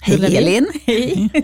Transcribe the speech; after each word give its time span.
Hej 0.00 0.36
Elin! 0.36 0.66
Hej. 0.86 1.30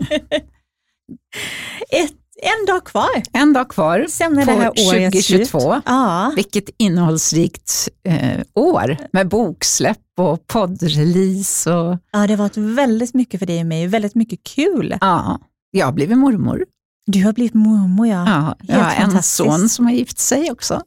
Ett, 1.91 2.13
en 2.43 2.67
dag 2.67 2.85
kvar. 2.85 3.23
En 3.33 3.53
dag 3.53 3.69
kvar 3.69 4.07
Sen 4.09 4.39
är 4.39 4.47
på 4.47 4.51
det 4.51 4.59
här 4.59 4.71
året 4.89 5.13
2022. 5.13 5.61
slut. 5.61 5.83
Ja. 5.87 6.33
Vilket 6.37 6.71
innehållsrikt 6.77 7.89
eh, 8.03 8.41
år 8.55 8.97
med 9.13 9.29
boksläpp 9.29 9.99
och 10.17 10.47
poddrelease. 10.47 11.73
Och, 11.73 11.99
ja, 12.13 12.27
det 12.27 12.33
har 12.33 12.37
varit 12.39 12.57
väldigt 12.57 13.15
mycket 13.15 13.41
för 13.41 13.47
dig 13.47 13.61
och 13.61 13.67
mig. 13.67 13.87
Väldigt 13.87 14.15
mycket 14.15 14.43
kul. 14.43 14.97
ja, 15.01 15.41
jag 15.71 15.87
har 15.87 15.93
blivit 15.93 16.19
mormor. 16.19 16.65
Du 17.07 17.25
har 17.25 17.33
blivit 17.33 17.55
mormor, 17.55 18.07
ja. 18.07 18.25
Ja, 18.29 18.57
jag 18.75 18.79
har 18.79 19.05
en 19.17 19.23
son 19.23 19.69
som 19.69 19.87
har 19.87 19.93
gift 19.93 20.19
sig 20.19 20.51
också. 20.51 20.83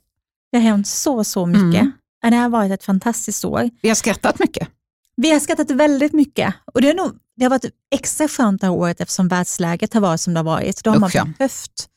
Det 0.52 0.58
har 0.58 0.64
hänt 0.64 0.88
så, 0.88 1.24
så 1.24 1.46
mycket. 1.46 1.82
Mm. 1.82 1.92
Det 2.22 2.36
har 2.36 2.50
varit 2.50 2.72
ett 2.72 2.84
fantastiskt 2.84 3.46
år. 3.46 3.70
Vi 3.82 3.88
har 3.90 3.96
skrattat 3.96 4.40
mycket. 4.40 4.68
Vi 5.16 5.32
har 5.32 5.40
skrattat 5.40 5.72
väldigt 5.72 6.14
mycket 6.14 6.54
och 6.74 6.82
det, 6.82 6.90
är 6.90 6.94
nog, 6.94 7.12
det 7.36 7.46
har 7.46 7.50
varit 7.50 7.66
extra 7.96 8.28
skönt 8.28 8.62
det 8.62 8.68
här 8.68 8.74
året 8.74 9.02
eftersom 9.02 9.28
världsläget 9.28 9.94
har 9.94 10.02
varit 10.02 10.22
som 10.22 10.34
det 10.34 10.40
har 10.40 10.46
varit. 10.46 10.84
Då 10.84 10.92
har 10.92 11.00
man 11.00 11.10
Usch, 11.10 11.38
behövt 11.38 11.90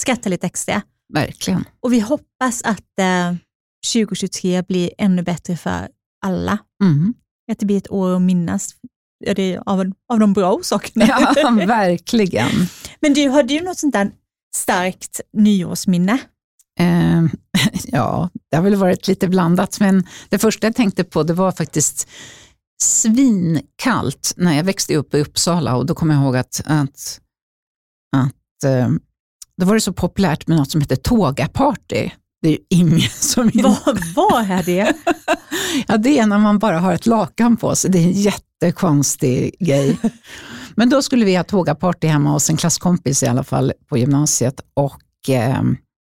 skratta 0.00 0.28
lite 0.28 0.46
extra. 0.46 0.82
Verkligen. 1.12 1.64
Och 1.80 1.92
vi 1.92 2.00
hoppas 2.00 2.62
att 2.62 2.98
eh, 2.98 3.34
2023 3.92 4.62
blir 4.62 4.90
ännu 4.98 5.22
bättre 5.22 5.56
för 5.56 5.88
alla. 6.26 6.58
Mm. 6.82 7.14
Att 7.52 7.58
det 7.58 7.66
blir 7.66 7.76
ett 7.76 7.90
år 7.90 8.16
att 8.16 8.22
minnas 8.22 8.74
ja, 9.24 9.34
det 9.34 9.58
av, 9.66 9.92
av 10.12 10.18
de 10.18 10.32
bra 10.32 10.60
sakerna. 10.62 11.06
Ja, 11.36 11.50
verkligen. 11.66 12.50
Men 13.00 13.14
du, 13.14 13.28
har 13.28 13.42
du 13.42 13.60
något 13.60 13.78
sånt 13.78 13.94
där 13.94 14.10
starkt 14.56 15.20
nyårsminne? 15.32 16.18
Eh, 16.80 17.24
ja, 17.84 18.30
det 18.50 18.56
har 18.56 18.64
väl 18.64 18.74
varit 18.74 19.08
lite 19.08 19.28
blandat, 19.28 19.80
men 19.80 20.06
det 20.28 20.38
första 20.38 20.66
jag 20.66 20.76
tänkte 20.76 21.04
på 21.04 21.22
det 21.22 21.34
var 21.34 21.52
faktiskt 21.52 22.08
svinkallt 22.82 24.34
när 24.36 24.56
jag 24.56 24.64
växte 24.64 24.96
upp 24.96 25.14
i 25.14 25.20
Uppsala 25.20 25.76
och 25.76 25.86
då 25.86 25.94
kommer 25.94 26.14
jag 26.14 26.22
ihåg 26.22 26.36
att, 26.36 26.60
att, 26.64 27.20
att 28.16 28.64
eh, 28.64 28.88
då 29.56 29.66
var 29.66 29.74
det 29.74 29.80
så 29.80 29.92
populärt 29.92 30.46
med 30.46 30.56
något 30.58 30.70
som 30.70 30.80
heter 30.80 30.96
tågaparty. 30.96 32.10
Det 32.42 32.48
är 32.48 32.52
ju 32.52 32.58
ingen 32.68 33.10
som. 33.10 33.50
Vad, 33.54 33.98
vad 34.16 34.50
är 34.50 34.62
det? 34.62 34.94
Ja, 35.88 35.96
det 35.96 36.18
är 36.18 36.26
när 36.26 36.38
man 36.38 36.58
bara 36.58 36.78
har 36.78 36.92
ett 36.92 37.06
lakan 37.06 37.56
på 37.56 37.76
sig. 37.76 37.90
Det 37.90 37.98
är 37.98 38.04
en 38.04 38.12
jättekonstig 38.12 39.56
grej. 39.60 39.98
Men 40.74 40.90
då 40.90 41.02
skulle 41.02 41.24
vi 41.24 41.36
ha 41.36 41.44
tågaparty 41.44 42.06
hemma 42.06 42.30
hos 42.30 42.50
en 42.50 42.56
klasskompis 42.56 43.22
i 43.22 43.26
alla 43.26 43.44
fall 43.44 43.72
på 43.88 43.98
gymnasiet. 43.98 44.60
Och 44.74 45.28
eh, 45.28 45.62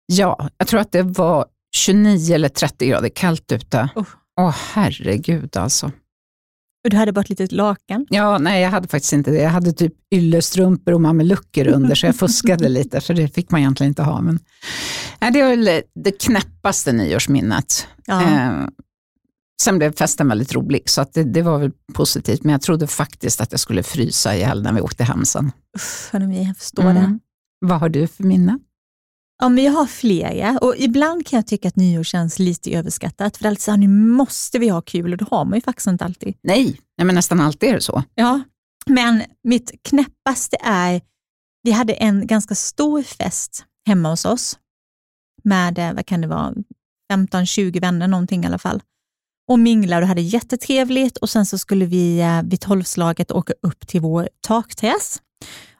ja, 0.06 0.48
jag 0.58 0.68
tror 0.68 0.80
att 0.80 0.92
det 0.92 1.02
var 1.02 1.46
29 1.76 2.34
eller 2.34 2.48
30 2.48 2.86
grader 2.86 3.08
kallt 3.08 3.52
ute. 3.52 3.88
Åh 3.94 4.48
Usch. 4.48 4.56
herregud 4.72 5.56
alltså. 5.56 5.90
Och 6.84 6.90
du 6.90 6.96
hade 6.96 7.12
bara 7.12 7.20
ett 7.20 7.28
litet 7.28 7.52
lakan. 7.52 8.06
Ja, 8.10 8.38
nej 8.38 8.62
jag 8.62 8.70
hade 8.70 8.88
faktiskt 8.88 9.12
inte 9.12 9.30
det. 9.30 9.36
Jag 9.42 9.50
hade 9.50 9.72
typ 9.72 9.94
yllestrumpor 10.14 10.94
och 10.94 11.00
mamelucker 11.00 11.68
under 11.68 11.94
så 11.94 12.06
jag 12.06 12.16
fuskade 12.18 12.68
lite 12.68 13.00
för 13.00 13.14
det 13.14 13.28
fick 13.28 13.50
man 13.50 13.60
egentligen 13.60 13.88
inte 13.90 14.02
ha. 14.02 14.20
Men, 14.20 14.38
nej, 15.20 15.32
det 15.32 15.40
är 15.40 15.56
väl 15.56 15.82
det 15.94 16.10
knäppaste 16.10 16.92
nyårsminnet. 16.92 17.86
Ja. 18.06 18.22
Eh, 18.22 18.66
sen 19.62 19.78
blev 19.78 19.92
festen 19.96 20.28
väldigt 20.28 20.54
rolig, 20.54 20.82
så 20.90 21.00
att 21.00 21.12
det, 21.12 21.24
det 21.24 21.42
var 21.42 21.58
väl 21.58 21.70
positivt. 21.94 22.44
Men 22.44 22.52
jag 22.52 22.62
trodde 22.62 22.86
faktiskt 22.86 23.40
att 23.40 23.52
jag 23.52 23.60
skulle 23.60 23.82
frysa 23.82 24.36
ihjäl 24.36 24.62
när 24.62 24.72
vi 24.72 24.80
åkte 24.80 25.04
hem 25.04 25.24
sen. 25.24 25.52
Uff, 25.76 26.10
jag 26.12 26.56
förstår 26.58 26.82
Mm. 26.82 26.94
det. 26.94 27.18
Vad 27.66 27.80
har 27.80 27.88
du 27.88 28.06
för 28.06 28.24
minne? 28.24 28.58
Ja, 29.38 29.48
men 29.48 29.64
jag 29.64 29.72
har 29.72 29.86
flera 29.86 30.58
och 30.58 30.74
ibland 30.78 31.26
kan 31.26 31.36
jag 31.36 31.46
tycka 31.46 31.68
att 31.68 31.76
nyår 31.76 32.02
känns 32.02 32.38
lite 32.38 32.70
överskattat. 32.70 33.36
För 33.36 33.42
det 33.44 33.46
är 33.46 33.50
alltid 33.50 33.62
så 33.62 33.70
här, 33.70 33.78
nu 33.78 33.88
måste 33.88 34.58
vi 34.58 34.68
ha 34.68 34.82
kul 34.82 35.12
och 35.12 35.18
det 35.18 35.26
har 35.30 35.44
man 35.44 35.54
ju 35.54 35.60
faktiskt 35.60 35.86
inte 35.86 36.04
alltid. 36.04 36.34
Nej, 36.42 36.80
nej 36.98 37.04
men 37.04 37.14
nästan 37.14 37.40
alltid 37.40 37.68
är 37.68 37.74
det 37.74 37.80
så. 37.80 38.02
Ja, 38.14 38.40
men 38.86 39.22
mitt 39.44 39.72
knäppaste 39.82 40.56
är, 40.60 41.00
vi 41.62 41.70
hade 41.70 41.92
en 41.92 42.26
ganska 42.26 42.54
stor 42.54 43.02
fest 43.02 43.64
hemma 43.86 44.10
hos 44.10 44.24
oss 44.24 44.58
med, 45.44 45.78
eh, 45.78 45.92
vad 45.92 46.06
kan 46.06 46.20
det 46.20 46.26
vara, 46.26 46.54
15-20 47.12 47.80
vänner 47.80 48.08
någonting 48.08 48.42
i 48.44 48.46
alla 48.46 48.58
fall. 48.58 48.82
Och 49.48 49.58
minglade 49.58 50.02
och 50.02 50.08
hade 50.08 50.20
jättetrevligt 50.20 51.16
och 51.16 51.30
sen 51.30 51.46
så 51.46 51.58
skulle 51.58 51.86
vi 51.86 52.20
eh, 52.20 52.42
vid 52.42 52.60
tolvslaget 52.60 53.30
åka 53.30 53.52
upp 53.62 53.86
till 53.86 54.00
vår 54.00 54.28
takterrass 54.40 55.22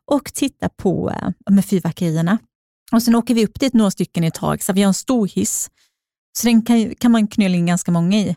och 0.04 0.34
titta 0.34 0.68
på 0.68 1.10
eh, 1.10 1.28
med 1.50 1.64
fyrverkerierna. 1.64 2.38
Och 2.92 3.02
sen 3.02 3.14
åker 3.14 3.34
vi 3.34 3.44
upp 3.44 3.60
dit 3.60 3.74
några 3.74 3.90
stycken 3.90 4.24
i 4.24 4.30
tag, 4.30 4.62
så 4.62 4.72
vi 4.72 4.82
har 4.82 4.88
en 4.88 4.94
stor 4.94 5.26
hiss. 5.26 5.70
Så 6.38 6.46
den 6.46 6.62
kan, 6.62 6.94
kan 6.94 7.12
man 7.12 7.26
knöla 7.26 7.56
in 7.56 7.66
ganska 7.66 7.90
många 7.90 8.16
i. 8.16 8.36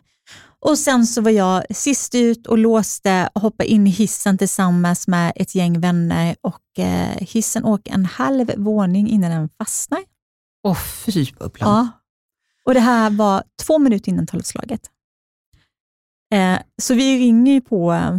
Och 0.60 0.78
sen 0.78 1.06
så 1.06 1.20
var 1.20 1.30
jag 1.30 1.76
sist 1.76 2.14
ut 2.14 2.46
och 2.46 2.58
låste 2.58 3.28
och 3.32 3.40
hoppade 3.40 3.68
in 3.68 3.86
i 3.86 3.90
hissen 3.90 4.38
tillsammans 4.38 5.08
med 5.08 5.32
ett 5.36 5.54
gäng 5.54 5.80
vänner 5.80 6.36
och 6.40 6.78
eh, 6.78 7.16
hissen 7.20 7.64
åker 7.64 7.92
en 7.92 8.04
halv 8.04 8.50
våning 8.56 9.08
innan 9.08 9.30
den 9.30 9.48
fastnar. 9.58 10.00
Åh 10.62 10.78
fy 10.78 11.26
bubblan. 11.38 11.70
Ja. 11.70 11.88
Och 12.64 12.74
det 12.74 12.80
här 12.80 13.10
var 13.10 13.42
två 13.66 13.78
minuter 13.78 14.12
innan 14.12 14.26
tolvslaget. 14.26 14.80
Eh, 16.34 16.58
så 16.82 16.94
vi 16.94 17.18
ringer 17.18 17.60
på 17.60 17.92
eh, 17.92 18.18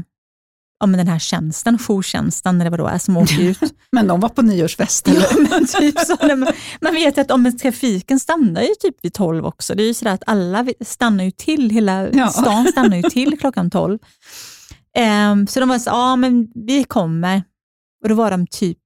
ja, 0.79 0.85
men 0.88 0.97
den 0.97 1.07
här 1.07 1.19
tjänsten, 1.19 1.77
jourtjänsten, 1.88 2.61
eller 2.61 2.69
vad 2.71 2.79
det 2.79 2.89
är, 2.89 2.97
som 2.97 3.17
åker 3.17 3.39
ut. 3.41 3.59
Men 3.91 4.07
de 4.07 4.19
var 4.19 4.29
på 4.29 4.41
nyårsfest 4.41 5.07
eller? 5.07 5.21
Ja, 5.21 5.47
men 5.49 5.67
typ 5.67 5.99
så. 5.99 6.17
Men 6.21 6.39
Man 6.81 6.93
vet 6.93 7.17
ju 7.17 7.21
att 7.21 7.31
om 7.31 7.57
trafiken 7.57 8.19
stannar 8.19 8.61
ju 8.61 8.75
typ 8.79 8.95
vid 9.01 9.13
12 9.13 9.45
också. 9.45 9.75
Det 9.75 9.83
är 9.83 9.87
ju 9.87 9.93
sådär 9.93 10.11
att 10.13 10.23
alla 10.27 10.66
stannar 10.85 11.23
ju 11.23 11.31
till, 11.31 11.69
hela 11.69 12.09
Ja. 12.09 12.27
stan 12.29 12.67
stannar 12.71 12.97
ju 12.97 13.03
till 13.03 13.39
klockan 13.39 13.69
12. 13.69 13.99
Ehm, 14.97 15.47
så 15.47 15.59
de 15.59 15.69
var 15.69 15.79
så 15.79 15.89
ja 15.89 16.16
men 16.16 16.47
vi 16.55 16.83
kommer. 16.83 17.43
Och 18.03 18.09
då 18.09 18.16
var 18.16 18.31
de 18.31 18.47
typ 18.47 18.77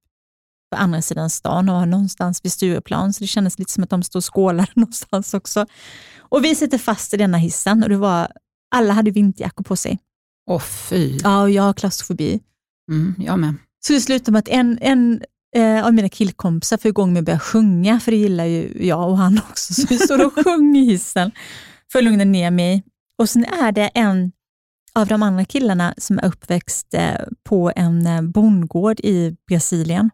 på 0.74 0.76
andra 0.76 1.02
sidan 1.02 1.30
stan 1.30 1.68
och 1.68 1.88
någonstans 1.88 2.40
vid 2.44 2.52
Stureplan, 2.52 3.12
så 3.12 3.20
det 3.24 3.26
kändes 3.28 3.58
lite 3.58 3.72
som 3.72 3.84
att 3.84 3.90
de 3.90 4.02
stod 4.02 4.20
och 4.20 4.34
skålade 4.34 4.68
någonstans 4.74 5.34
också. 5.34 5.66
Och 6.18 6.44
vi 6.44 6.54
sitter 6.54 6.78
fast 6.78 7.14
i 7.14 7.16
denna 7.16 7.38
hissen 7.38 7.82
och 7.82 7.88
det 7.88 7.96
var, 7.96 8.28
alla 8.74 8.92
hade 8.94 9.10
vinterjackor 9.10 9.64
på 9.64 9.76
sig. 9.76 9.98
Åh 10.52 10.60
fy. 10.60 11.18
Ja, 11.22 11.42
och 11.42 11.50
jag 11.50 11.62
har 11.62 11.72
klaustrofobi. 11.72 12.40
Mm, 12.90 13.14
jag 13.18 13.38
med. 13.38 13.54
Så 13.86 13.92
det 13.92 14.00
slutade 14.00 14.32
med 14.32 14.38
att 14.38 14.48
en, 14.48 14.78
en 14.80 15.22
eh, 15.56 15.86
av 15.86 15.94
mina 15.94 16.08
killkompisar 16.08 16.76
får 16.76 16.88
igång 16.88 17.12
mig 17.12 17.20
att 17.20 17.26
börja 17.26 17.38
sjunga, 17.38 18.00
för 18.00 18.10
det 18.10 18.16
gillar 18.16 18.44
ju 18.44 18.86
jag 18.86 19.08
och 19.10 19.18
han 19.18 19.40
också. 19.50 19.74
Så 19.74 19.86
vi 19.88 19.98
står 19.98 20.26
och 20.26 20.32
sjunger 20.44 20.80
i 20.80 20.84
hissen 20.84 21.30
för 21.92 21.98
att 21.98 22.04
lugna 22.04 22.24
ner 22.24 22.50
mig. 22.50 22.84
Och 23.18 23.28
sen 23.28 23.44
är 23.44 23.72
det 23.72 23.86
en 23.86 24.32
av 24.94 25.06
de 25.06 25.22
andra 25.22 25.44
killarna 25.44 25.94
som 25.98 26.18
är 26.18 26.24
uppväxt 26.24 26.94
eh, 26.94 27.20
på 27.44 27.72
en 27.76 28.06
eh, 28.06 28.22
bondgård 28.22 29.00
i 29.00 29.36
Brasilien. 29.48 30.10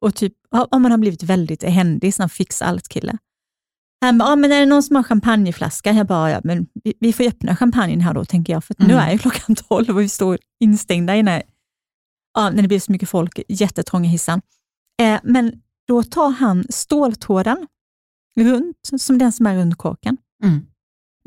Och 0.00 0.14
typ, 0.14 0.32
ja, 0.50 0.78
man 0.78 0.90
har 0.90 0.98
blivit 0.98 1.22
väldigt 1.22 1.62
händig, 1.62 2.14
sån 2.14 2.22
här 2.22 2.28
fix 2.28 2.62
allt-kille. 2.62 3.18
Han 4.00 4.18
bara, 4.18 4.28
ja, 4.28 4.36
men 4.36 4.52
är 4.52 4.60
det 4.60 4.66
någon 4.66 4.82
som 4.82 4.96
har 4.96 5.02
champagneflaska? 5.02 5.92
Jag 5.92 6.06
bara, 6.06 6.30
ja, 6.30 6.40
men 6.44 6.66
vi, 6.84 6.94
vi 7.00 7.12
får 7.12 7.24
öppna 7.24 7.56
champagnen 7.56 8.00
här 8.00 8.14
då, 8.14 8.24
tänker 8.24 8.52
jag, 8.52 8.64
för 8.64 8.74
att 8.74 8.78
nu 8.78 8.94
Mm. 8.94 8.98
är 9.08 9.12
ju 9.12 9.18
klockan 9.18 9.56
tolv 9.68 9.90
och 9.90 10.00
vi 10.00 10.08
står 10.08 10.38
instängda 10.60 11.14
i 11.14 11.16
den 11.16 11.28
här 11.28 11.42
ja, 12.34 12.50
när 12.50 12.62
det 12.62 12.68
blir 12.68 12.80
så 12.80 12.92
mycket 12.92 13.08
folk, 13.08 13.40
jättetrånga 13.48 14.08
hissen. 14.08 14.42
Eh, 15.02 15.20
men 15.24 15.52
då 15.88 16.02
tar 16.02 16.30
han 16.30 16.64
ståltråden 16.70 17.66
runt, 18.36 18.76
som 18.98 19.18
den 19.18 19.32
som 19.32 19.46
är 19.46 19.56
runt 19.56 19.78
korken. 19.78 20.16
Mm. 20.44 20.66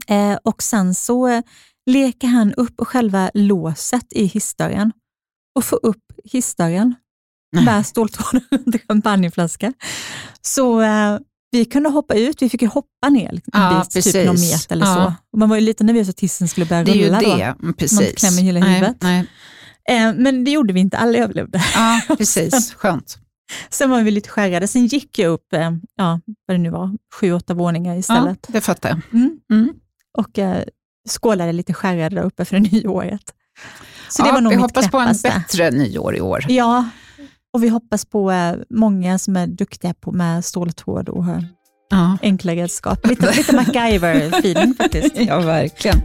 Eh, 0.07 0.39
och 0.43 0.63
sen 0.63 0.95
så 0.95 1.27
eh, 1.27 1.41
leker 1.85 2.27
han 2.27 2.53
upp 2.53 2.75
själva 2.87 3.31
låset 3.33 4.13
i 4.13 4.25
hissdörren 4.25 4.91
och 5.55 5.65
får 5.65 5.79
upp 5.85 6.03
hissdörren 6.23 6.95
med 7.65 7.85
ståltråden 7.85 8.41
runt 8.51 8.75
en 8.75 8.79
champagneflaska. 8.87 9.73
Så 10.41 10.81
eh, 10.81 11.19
vi 11.53 11.65
kunde 11.65 11.89
hoppa 11.89 12.13
ut, 12.15 12.41
vi 12.41 12.49
fick 12.49 12.61
ju 12.61 12.67
hoppa 12.67 13.09
ner 13.09 13.29
en 13.33 13.41
Ja, 13.53 13.85
bit, 13.93 14.03
typ 14.05 14.25
någon 14.25 14.35
meter 14.41 14.75
eller 14.75 14.85
Ja. 14.85 15.13
så. 15.31 15.37
Man 15.37 15.49
var 15.49 15.55
ju 15.55 15.61
lite 15.61 15.83
nervös 15.83 16.09
att 16.09 16.19
hissen 16.19 16.47
skulle 16.47 16.65
börja 16.65 16.83
Det 16.83 16.91
är 16.91 16.95
ju 16.95 17.05
rulla 17.07 17.21
då. 17.21 17.35
det, 17.35 17.43
mm, 17.43 17.73
precis. 17.73 18.15
klämmer 18.15 18.41
hela 18.41 18.59
Nej, 18.59 18.73
huvudet. 18.73 18.97
Nej. 19.01 19.25
Eh, 19.89 20.13
men 20.13 20.43
det 20.43 20.51
gjorde 20.51 20.73
vi 20.73 20.79
inte, 20.79 20.97
alla 20.97 21.17
överlevde. 21.17 21.63
Ja, 21.75 22.01
precis. 22.17 22.73
Skönt. 22.77 23.17
Sen 23.69 23.89
var 23.89 24.01
vi 24.01 24.11
lite 24.11 24.29
skärrade. 24.29 24.67
Sen 24.67 24.85
gick 24.87 25.19
jag 25.19 25.29
upp, 25.31 25.53
eh, 25.53 25.71
ja, 25.95 26.19
vad 26.47 26.55
det 26.57 26.61
nu 26.61 26.69
var, 26.69 26.97
sju, 27.19 27.33
åtta 27.33 27.53
våningar 27.53 27.93
Ja, 27.93 27.99
istället. 27.99 28.45
det 28.47 28.61
fattar 28.61 28.89
jag. 28.89 29.01
Mm. 29.19 29.37
Mm. 29.51 29.73
Och 30.17 30.39
eh, 30.39 30.63
skålade 31.09 31.51
lite 31.53 31.73
skärrade 31.73 32.15
där 32.15 32.23
uppe 32.23 32.45
för 32.45 32.59
det 32.59 32.71
nya 32.71 32.89
året. 32.89 33.21
Så 34.09 34.21
det 34.23 34.29
ja, 34.29 34.33
var 34.33 34.41
nog 34.41 34.53
vi 34.53 34.59
hoppas 34.59 34.91
på 34.91 34.97
en 34.99 35.05
knäppaste. 35.05 35.29
bättre 35.39 35.71
nyår 35.71 36.15
i 36.15 36.21
år. 36.21 36.45
Ja, 36.47 36.89
och 37.53 37.63
vi 37.63 37.69
hoppas 37.69 38.05
på 38.05 38.31
eh, 38.31 38.55
många 38.69 39.17
som 39.19 39.35
är 39.35 39.47
duktiga 39.47 39.93
på 39.93 40.11
med 40.11 40.45
ståltråd 40.45 41.09
och 41.09 41.25
Ja, 41.89 42.17
enkla 42.21 42.55
redskap. 42.55 43.07
Lite, 43.07 43.31
lite 43.37 43.51
MacGyver-feeling 43.55 44.73
faktiskt. 44.77 45.15
ja 45.17 45.39
verkligen. 45.39 46.01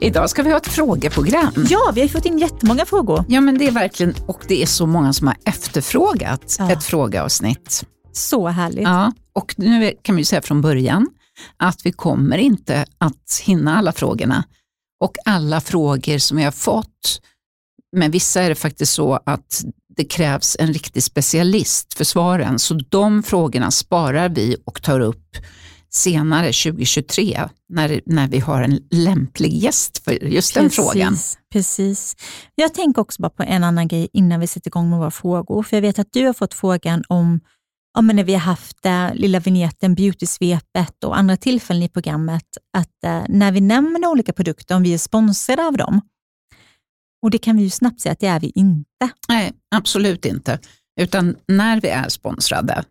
Idag 0.00 0.30
ska 0.30 0.42
vi 0.42 0.50
ha 0.50 0.56
ett 0.56 0.66
frågeprogram. 0.68 1.52
Ja, 1.70 1.92
vi 1.94 2.00
har 2.00 2.08
fått 2.08 2.24
in 2.26 2.38
jättemånga 2.38 2.84
frågor. 2.86 3.24
Ja, 3.28 3.40
men 3.40 3.58
det 3.58 3.66
är 3.66 3.70
verkligen, 3.70 4.14
och 4.26 4.44
det 4.48 4.62
är 4.62 4.66
så 4.66 4.86
många 4.86 5.12
som 5.12 5.26
har 5.26 5.36
efterfrågat 5.44 6.56
Ja. 6.58 6.72
ett 6.72 6.84
frågeavsnitt. 6.84 7.84
Så 8.12 8.48
härligt. 8.48 8.82
Ja, 8.82 9.12
och 9.36 9.54
nu 9.56 9.92
kan 10.02 10.16
vi 10.16 10.24
säga 10.24 10.42
från 10.42 10.60
början 10.60 11.08
att 11.56 11.86
vi 11.86 11.92
kommer 11.92 12.38
inte 12.38 12.86
att 12.98 13.42
hinna 13.42 13.78
alla 13.78 13.92
frågorna. 13.92 14.44
Och 15.00 15.16
alla 15.24 15.60
frågor 15.60 16.18
som 16.18 16.36
vi 16.36 16.44
har 16.44 16.52
fått, 16.52 17.20
men 17.96 18.10
vissa 18.10 18.42
är 18.42 18.48
det 18.48 18.54
faktiskt 18.54 18.92
så 18.92 19.20
att 19.26 19.64
det 19.96 20.04
krävs 20.04 20.56
en 20.60 20.72
riktig 20.72 21.02
specialist 21.02 21.94
för 21.94 22.04
svaren, 22.04 22.58
så 22.58 22.74
de 22.74 23.22
frågorna 23.22 23.70
sparar 23.70 24.28
vi 24.28 24.56
och 24.64 24.82
tar 24.82 25.00
upp 25.00 25.36
senare 25.90 26.46
2023 26.46 27.48
när, 27.68 28.00
när 28.06 28.28
vi 28.28 28.38
har 28.38 28.62
en 28.62 28.80
lämplig 28.90 29.52
gäst 29.52 30.04
för 30.04 30.12
just 30.12 30.54
den 30.54 30.70
frågan. 30.70 31.16
Precis. 31.52 32.16
Jag 32.54 32.74
tänker 32.74 33.02
också 33.02 33.22
bara 33.22 33.30
på 33.30 33.42
en 33.42 33.64
annan 33.64 33.88
grej 33.88 34.08
innan 34.12 34.40
vi 34.40 34.46
sätter 34.46 34.68
igång 34.68 34.90
med 34.90 34.98
våra 34.98 35.10
frågor. 35.10 35.62
För 35.62 35.76
Jag 35.76 35.82
vet 35.82 35.98
att 35.98 36.12
du 36.12 36.26
har 36.26 36.32
fått 36.32 36.54
frågan 36.54 37.04
om 37.08 37.40
ja, 37.96 38.02
men 38.02 38.16
när 38.16 38.24
vi 38.24 38.32
har 38.32 38.40
haft 38.40 38.86
eh, 38.86 39.14
lilla 39.14 39.40
vignetten, 39.40 39.94
beautysvepet 39.94 41.04
och 41.04 41.18
andra 41.18 41.36
tillfällen 41.36 41.82
i 41.82 41.88
programmet, 41.88 42.44
att 42.72 43.04
eh, 43.04 43.22
när 43.28 43.52
vi 43.52 43.60
nämner 43.60 44.08
olika 44.08 44.32
produkter, 44.32 44.76
om 44.76 44.82
vi 44.82 44.94
är 44.94 44.98
sponsrade 44.98 45.66
av 45.66 45.76
dem, 45.76 46.00
och 47.22 47.30
det 47.30 47.38
kan 47.38 47.56
vi 47.56 47.62
ju 47.62 47.70
snabbt 47.70 48.00
säga 48.00 48.12
att 48.12 48.20
det 48.20 48.26
är 48.26 48.40
vi 48.40 48.52
inte. 48.54 49.10
Nej, 49.28 49.52
absolut 49.74 50.24
inte. 50.24 50.58
Utan 51.00 51.36
när 51.48 51.80
vi 51.80 51.88
är 51.88 52.08
sponsrade 52.08 52.84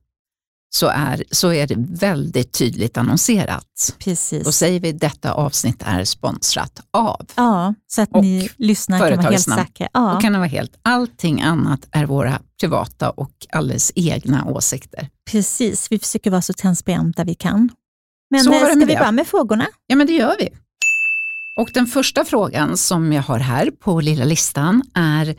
så 0.76 0.88
är, 0.88 1.24
så 1.32 1.54
är 1.54 1.68
det 1.68 1.76
väldigt 1.78 2.52
tydligt 2.52 2.98
annonserat. 2.98 3.96
Precis. 4.00 4.48
Och 4.48 4.54
säger 4.54 4.80
vi 4.80 4.92
detta 4.92 5.32
avsnitt 5.34 5.82
är 5.86 6.04
sponsrat 6.04 6.82
av. 6.92 7.26
Ja, 7.36 7.74
så 7.88 8.02
att 8.02 8.12
Och 8.12 8.22
ni 8.24 8.50
lyssnar 8.58 9.00
kan 9.00 9.18
vara 9.18 9.30
helt 9.32 9.44
säkra. 9.44 9.88
Ja. 9.94 10.12
Då 10.14 10.20
kan 10.20 10.34
det 10.34 10.40
vara 10.40 10.48
helt, 10.48 10.80
allting 10.82 11.42
annat 11.42 11.88
är 11.92 12.06
våra 12.06 12.40
privata 12.60 13.10
och 13.10 13.32
alldeles 13.52 13.92
egna 13.96 14.46
åsikter. 14.46 15.10
Precis, 15.32 15.92
vi 15.92 16.00
försöker 16.00 16.32
vara 16.32 16.42
så 16.42 16.54
transparenta 16.54 17.24
vi 17.24 17.36
kan. 17.36 17.70
Men 18.32 18.44
Så 18.44 18.54
eh, 18.54 18.60
ska 18.66 18.74
vi 18.74 18.80
det. 18.80 18.86
börja 18.86 19.12
med 19.12 19.28
frågorna? 19.28 19.68
Ja, 19.88 19.96
men 19.96 20.08
det 20.08 20.14
gör 20.14 20.36
vi. 20.40 20.50
Och 21.60 21.70
den 21.74 21.86
första 21.86 22.26
frågan 22.26 22.78
som 22.78 23.14
jag 23.14 23.24
har 23.24 23.40
här 23.40 23.72
på 23.72 24.02
lilla 24.02 24.26
listan 24.26 24.84
är 24.94 25.36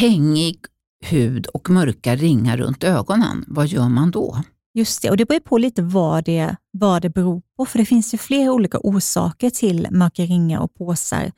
hängig 0.00 0.58
hud 1.04 1.46
och 1.46 1.70
mörka 1.70 2.16
ringar 2.16 2.56
runt 2.56 2.84
ögonen. 2.84 3.44
Vad 3.46 3.66
gör 3.66 3.88
man 3.88 4.10
då? 4.10 4.42
Just 4.74 5.02
det, 5.02 5.10
och 5.10 5.16
det 5.16 5.24
beror 5.28 5.40
på 5.40 5.58
lite 5.58 5.82
vad 5.82 6.24
det, 6.24 6.56
vad 6.72 7.02
det 7.02 7.10
beror 7.10 7.42
på, 7.56 7.66
för 7.66 7.78
det 7.78 7.84
finns 7.84 8.14
ju 8.14 8.18
flera 8.18 8.52
olika 8.52 8.78
orsaker 8.78 9.50
till 9.50 9.88
mörka 9.90 10.22
ringar 10.22 10.60
och 10.60 10.74
påsar 10.74 11.32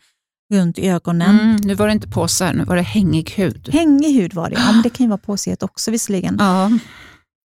runt 0.54 0.78
ögonen. 0.78 1.40
Mm, 1.40 1.56
nu 1.56 1.74
var 1.74 1.86
det 1.86 1.92
inte 1.92 2.08
påsar, 2.08 2.52
nu 2.52 2.64
var 2.64 2.76
det 2.76 2.82
hängig 2.82 3.30
hud. 3.30 3.68
Hängig 3.72 4.14
hud 4.22 4.34
var 4.34 4.50
det, 4.50 4.56
ja, 4.56 4.72
men 4.72 4.82
det 4.82 4.90
kan 4.96 5.04
ju 5.04 5.08
vara 5.08 5.18
påsighet 5.18 5.62
också 5.62 5.90
visserligen. 5.90 6.36
Ja, 6.38 6.70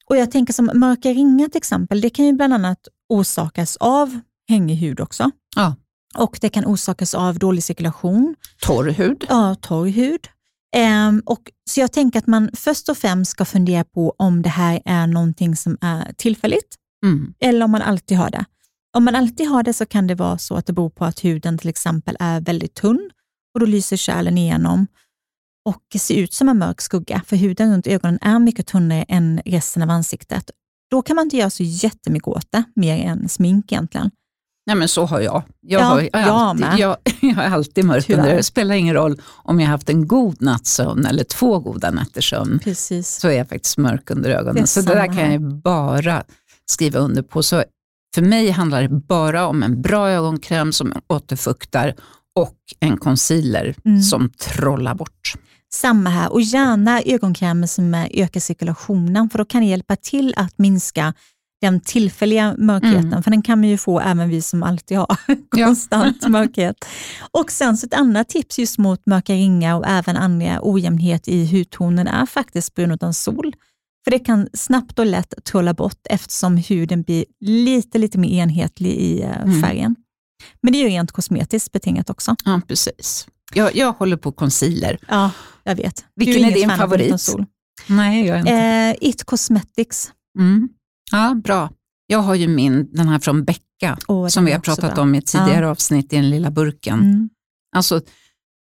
Och 0.10 0.18
jag 0.18 0.32
tänker 0.32 0.54
som 0.54 0.72
mörka 0.74 1.10
ringar 1.10 1.48
till 1.48 1.58
exempel, 1.58 2.02
det 2.02 2.10
kan 2.10 2.26
ju 2.26 2.34
bland 2.34 2.54
annat 2.54 2.80
orsakas 3.10 3.78
av 3.80 4.20
hängig 4.50 4.76
hud 4.76 5.00
också. 5.00 5.32
Ja. 5.56 5.76
Och 6.18 6.38
det 6.42 6.50
kan 6.50 6.66
orsakas 6.66 7.14
av 7.14 7.40
dålig 7.40 7.64
cirkulation, 7.64 8.36
torr 8.62 8.90
hud. 8.90 9.26
ja, 9.30 9.56
torr 9.62 9.88
hud. 9.88 10.28
Ehm, 10.76 11.22
och, 11.26 11.52
så 11.70 11.80
jag 11.80 11.92
tänker 11.92 12.20
att 12.20 12.28
man 12.28 12.50
först 12.54 12.90
och 12.90 12.98
främst 12.98 13.32
ska 13.32 13.46
fundera 13.46 13.84
på 13.84 14.16
om 14.18 14.42
det 14.42 14.50
här 14.50 14.82
är 14.86 15.08
någonting 15.08 15.56
som 15.56 15.78
är 15.82 16.14
tillfälligt 16.14 16.76
Mm. 17.06 17.34
eller 17.40 17.66
om 17.66 17.72
man 17.72 17.82
alltid 17.82 18.18
har 18.18 18.30
det. 18.30 18.46
Om 18.98 19.04
man 19.04 19.16
alltid 19.16 19.48
har 19.48 19.64
det 19.64 19.74
så 19.74 19.86
kan 19.86 20.08
det 20.08 20.16
vara 20.16 20.38
så 20.38 20.56
att 20.56 20.66
det 20.66 20.74
beror 20.74 20.90
på 20.90 21.06
att 21.06 21.24
huden 21.24 21.58
till 21.58 21.70
exempel 21.70 22.18
är 22.20 22.42
väldigt 22.42 22.74
tunn 22.74 23.10
och 23.54 23.60
då 23.60 23.66
lyser 23.66 23.98
kärlen 23.98 24.38
igenom 24.38 24.88
och 25.70 26.02
ser 26.02 26.16
ut 26.16 26.34
som 26.34 26.50
en 26.50 26.58
mörk 26.58 26.82
skugga, 26.82 27.22
för 27.28 27.36
huden 27.36 27.74
runt 27.74 27.88
ögonen 27.88 28.20
är 28.22 28.40
mycket 28.40 28.68
tunnare 28.68 29.04
än 29.04 29.42
resten 29.46 29.84
av 29.84 29.90
ansiktet. 29.90 30.52
Då 30.92 31.02
kan 31.02 31.16
man 31.16 31.26
inte 31.26 31.38
göra 31.38 31.50
så 31.50 31.64
jättemycket 31.64 32.28
åt 32.28 32.52
det, 32.52 32.64
mer 32.76 33.06
än 33.06 33.30
smink 33.30 33.72
egentligen. 33.72 34.12
Nej, 34.68 34.76
men 34.76 34.88
så 34.88 35.06
har 35.06 35.20
jag. 35.20 35.44
Jag, 35.62 35.82
Ja, 35.82 35.86
har, 35.86 36.02
jag, 36.02 36.20
har 36.20 36.28
jag 36.28 36.36
alltid, 36.36 36.66
med. 36.66 36.80
jag, 36.80 36.98
jag 37.22 37.46
är 37.46 37.50
alltid 37.52 37.86
mörk 37.86 38.06
Tyvärr. 38.06 38.20
under. 38.24 38.36
Det 38.36 38.44
spelar 38.44 38.76
ingen 38.76 38.94
roll 38.96 39.22
om 39.28 39.60
jag 39.60 39.68
har 39.68 39.72
haft 39.72 39.90
en 39.90 40.08
god 40.08 40.42
nattsömn 40.42 41.06
eller 41.06 41.24
två 41.24 41.60
goda 41.60 41.92
nätters 41.92 42.30
sömn. 42.30 42.60
Precis. 42.64 43.16
så 43.20 43.28
är 43.28 43.38
jag 43.38 43.50
faktiskt 43.50 43.78
mörk 43.78 44.10
under 44.12 44.30
Det 44.30 44.36
ögonen. 44.36 44.64
är 44.64 44.68
Så 44.68 44.82
det 44.82 44.94
där 44.94 45.06
kan 45.06 45.16
här. 45.16 45.32
jag 45.32 45.42
bara 45.62 46.24
skriva 46.66 47.00
under 47.00 47.22
på. 47.22 47.44
Så 47.44 47.64
för 48.16 48.22
mig 48.22 48.50
handlar 48.52 48.82
det 48.82 48.90
bara 48.90 49.48
om 49.48 49.64
en 49.64 49.82
bra 49.82 50.10
ögonkräm 50.10 50.72
som 50.74 50.94
återfuktar 51.08 51.96
och 52.36 52.56
en 52.80 52.98
concealer 52.98 53.76
Mm. 53.86 54.02
som 54.02 54.30
trollar 54.30 54.96
bort. 54.96 55.34
Samma 55.74 56.10
här 56.10 56.32
och 56.34 56.42
gärna 56.42 57.02
ögonkrämer 57.02 57.68
som 57.68 57.94
ökar 58.12 58.40
cirkulationen, 58.40 59.30
för 59.30 59.38
då 59.38 59.46
kan 59.46 59.62
det 59.62 59.68
hjälpa 59.68 59.96
till 59.96 60.34
att 60.38 60.58
minska 60.58 61.14
den 61.62 61.80
tillfälliga 61.80 62.56
mörkheten, 62.58 63.06
Mm. 63.08 63.24
för 63.24 63.32
den 63.32 63.42
kan 63.42 63.60
man 63.60 63.70
ju 63.70 63.78
få 63.78 64.00
även 64.00 64.30
vi 64.30 64.42
som 64.42 64.64
alltid 64.64 64.98
har 64.98 65.08
Ja. 65.28 65.66
konstant 65.66 66.28
mörkhet. 66.30 66.86
Och 67.32 67.52
sen 67.52 67.78
så 67.78 67.86
ett 67.88 67.94
annat 67.94 68.30
tips 68.30 68.60
just 68.60 68.78
mot 68.78 69.06
mörka 69.06 69.34
ringar 69.34 69.76
och 69.76 69.88
även 69.88 70.18
andra 70.18 70.60
ojämnhet 70.62 71.28
i 71.28 71.46
hudtonen 71.58 72.08
är 72.08 72.26
faktiskt 72.26 72.76
brun 72.76 72.92
utan 72.92 73.14
sol. 73.14 73.54
För 74.04 74.12
det 74.12 74.20
kan 74.20 74.48
snabbt 74.54 75.00
och 75.00 75.06
lätt 75.06 75.34
trolla 75.46 75.74
bort 75.74 76.00
eftersom 76.10 76.58
huden 76.58 77.02
blir 77.04 77.26
lite, 77.40 77.98
lite 77.98 78.18
mer 78.18 78.30
enhetlig 78.30 78.92
i 78.92 79.22
eh, 79.22 79.42
Mm. 79.42 79.62
färgen. 79.62 79.96
Men 80.62 80.74
det 80.74 80.80
är 80.80 80.84
ju 80.84 80.88
rent 80.90 81.12
kosmetiskt 81.12 81.72
betingat 81.72 82.10
också. 82.10 82.36
Ja, 82.46 82.62
precis. 82.68 83.28
Jag, 83.54 83.76
jag 83.76 83.94
håller 83.94 84.18
på 84.18 84.32
concealer. 84.32 84.98
Ja, 85.08 85.32
jag 85.64 85.76
vet. 85.76 86.06
Vilken 86.16 86.46
är 86.46 86.52
din 86.52 86.70
favorit? 86.70 87.22
sol. 87.22 87.46
Nej, 87.88 88.26
jag 88.28 88.36
är 88.36 88.40
inte. 88.40 88.54
Eh, 89.04 89.10
It 89.10 89.24
Cosmetics. 89.24 90.12
Mm. 90.40 90.70
Ja, 91.12 91.34
bra. 91.44 91.70
Jag 92.08 92.20
har 92.20 92.36
ju 92.36 92.48
min, 92.48 92.90
den 92.94 93.08
här 93.08 93.20
från 93.20 93.44
Becka, 93.44 93.98
Åh, 94.08 94.28
som 94.28 94.46
vi 94.46 94.52
har 94.52 94.60
pratat 94.60 94.96
bra. 94.96 95.04
om 95.04 95.16
i 95.16 95.18
ett 95.18 95.26
tidigare 95.26 95.70
avsnitt 95.70 96.14
i 96.14 96.16
den 96.16 96.30
lilla 96.30 96.52
burken. 96.52 97.00
Mm. 97.00 97.30
Alltså, 97.76 98.02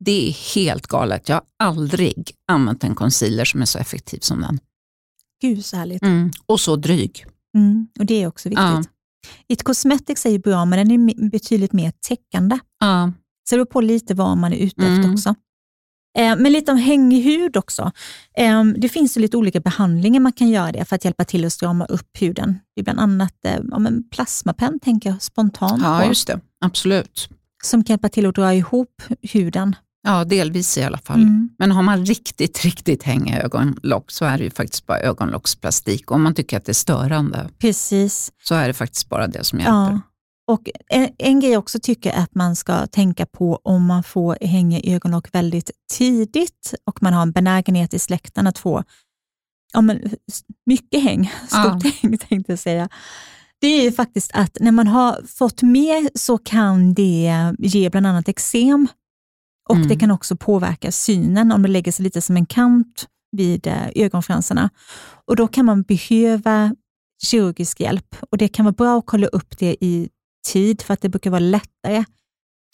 det 0.04 0.28
är 0.28 0.54
helt 0.54 0.86
galet. 0.86 1.28
Jag 1.28 1.36
har 1.36 1.44
aldrig 1.58 2.32
använt 2.48 2.84
en 2.84 2.94
concealer 2.94 3.44
som 3.44 3.62
är 3.62 3.66
så 3.66 3.78
effektiv 3.78 4.18
som 4.18 4.40
den. 4.40 4.58
Gud 5.40 5.64
så 5.64 5.76
härligt. 5.76 6.02
Mm. 6.02 6.30
Och 6.46 6.60
så 6.60 6.76
dryg. 6.76 7.24
Mm. 7.56 7.86
Och 7.98 8.06
det 8.06 8.22
är 8.22 8.26
också 8.26 8.48
viktigt. 8.48 8.62
Ja. 8.64 8.82
It 9.48 9.62
Cosmetics 9.62 10.26
är 10.26 10.30
ju 10.30 10.38
bra, 10.38 10.64
men 10.64 10.88
den 10.88 11.08
är 11.10 11.30
betydligt 11.30 11.72
mer 11.72 11.92
täckande. 12.08 12.58
Ja. 12.80 13.12
Så 13.48 13.54
det 13.54 13.58
beror 13.58 13.66
på 13.72 13.80
lite 13.80 14.14
vad 14.14 14.38
man 14.38 14.52
är 14.52 14.56
ute 14.56 14.82
Mm. 14.86 15.00
efter 15.00 15.12
också. 15.12 15.34
Eh, 16.18 16.36
men 16.36 16.52
lite 16.52 16.72
om 16.72 16.78
hängig 16.78 17.22
hud 17.22 17.56
också. 17.56 17.92
Eh, 18.36 18.64
det 18.64 18.88
finns 18.88 19.16
lite 19.16 19.36
olika 19.36 19.60
behandlingar 19.60 20.20
man 20.20 20.32
kan 20.32 20.48
göra 20.48 20.72
det 20.72 20.84
för 20.84 20.96
att 20.96 21.04
hjälpa 21.04 21.24
till 21.24 21.44
att 21.44 21.52
strama 21.52 21.84
upp 21.84 22.08
huden. 22.20 22.58
Det 22.74 22.80
är 22.80 22.84
bland 22.84 23.00
annat 23.00 23.34
eh, 23.44 23.60
ja, 23.70 23.78
men 23.78 24.08
plasmapenn, 24.10 24.80
tänker 24.80 25.10
jag 25.10 25.22
spontant 25.22 25.82
ja, 25.82 26.00
på, 26.02 26.08
just 26.08 26.26
det. 26.26 26.40
Absolut. 26.64 27.28
som 27.64 27.84
kan 27.84 27.94
hjälpa 27.94 28.08
till 28.08 28.26
att 28.26 28.34
dra 28.34 28.54
ihop 28.54 29.02
huden. 29.22 29.76
Ja, 30.04 30.24
delvis 30.24 30.78
i 30.78 30.82
alla 30.82 30.98
fall. 30.98 31.22
Mm. 31.22 31.48
Men 31.58 31.72
har 31.72 31.82
man 31.82 32.06
riktigt, 32.06 32.64
riktigt 32.64 33.02
hängiga 33.02 33.42
ögonlock 33.42 34.10
så 34.10 34.24
är 34.24 34.38
det 34.38 34.44
ju 34.44 34.50
faktiskt 34.50 34.86
bara 34.86 34.98
ögonlocksplastik. 34.98 36.10
Om 36.10 36.22
man 36.22 36.34
tycker 36.34 36.56
att 36.56 36.64
det 36.64 36.72
är 36.72 36.74
störande 36.74 37.48
Precis. 37.58 38.32
så 38.42 38.54
är 38.54 38.68
det 38.68 38.74
faktiskt 38.74 39.08
bara 39.08 39.26
det 39.26 39.44
som 39.44 39.58
hjälper. 39.58 39.72
Ja. 39.72 40.00
Och 40.46 40.70
en, 40.88 41.08
en 41.18 41.40
grej 41.40 41.50
jag 41.52 41.58
också 41.58 41.78
tycker 41.82 42.12
att 42.12 42.34
man 42.34 42.56
ska 42.56 42.86
tänka 42.86 43.26
på 43.26 43.60
om 43.62 43.86
man 43.86 44.02
får 44.02 44.38
hänga 44.40 44.80
ögonlock 44.84 45.34
väldigt 45.34 45.70
tidigt 45.92 46.74
och 46.84 47.02
man 47.02 47.12
har 47.12 47.22
en 47.22 47.32
benägenhet 47.32 47.94
i 47.94 47.98
släkten 47.98 48.46
att 48.46 48.58
få 48.58 48.84
ja, 49.72 49.80
men, 49.80 50.10
mycket 50.66 51.02
häng, 51.02 51.32
stort 51.48 51.94
häng 52.02 52.18
tänkte 52.18 52.52
jag 52.52 52.58
säga. 52.58 52.88
Det 53.60 53.66
är 53.66 53.82
ju 53.82 53.92
faktiskt 53.92 54.30
att 54.34 54.56
när 54.60 54.72
man 54.72 54.86
har 54.86 55.26
fått 55.26 55.62
mer 55.62 56.10
så 56.14 56.38
kan 56.38 56.94
det 56.94 57.54
ge 57.58 57.90
bland 57.90 58.06
annat 58.06 58.28
eksem 58.28 58.88
och 59.68 59.76
Mm. 59.76 59.88
det 59.88 59.96
kan 59.96 60.10
också 60.10 60.36
påverka 60.36 60.92
synen 60.92 61.52
om 61.52 61.62
det 61.62 61.68
lägger 61.68 61.92
sig 61.92 62.02
lite 62.02 62.22
som 62.22 62.36
en 62.36 62.46
kant 62.46 63.06
vid 63.36 63.66
eh, 63.66 63.88
ögonfransarna. 63.94 64.70
Och 65.26 65.36
Då 65.36 65.48
kan 65.48 65.66
man 65.66 65.82
behöva 65.82 66.74
kirurgisk 67.24 67.80
hjälp 67.80 68.16
och 68.30 68.38
det 68.38 68.48
kan 68.48 68.64
vara 68.64 68.72
bra 68.72 68.98
att 68.98 69.06
kolla 69.06 69.26
upp 69.26 69.58
det 69.58 69.76
i 69.80 70.08
tid 70.46 70.82
för 70.82 70.94
att 70.94 71.00
det 71.00 71.08
brukar 71.08 71.30
vara 71.30 71.40
lättare 71.40 72.04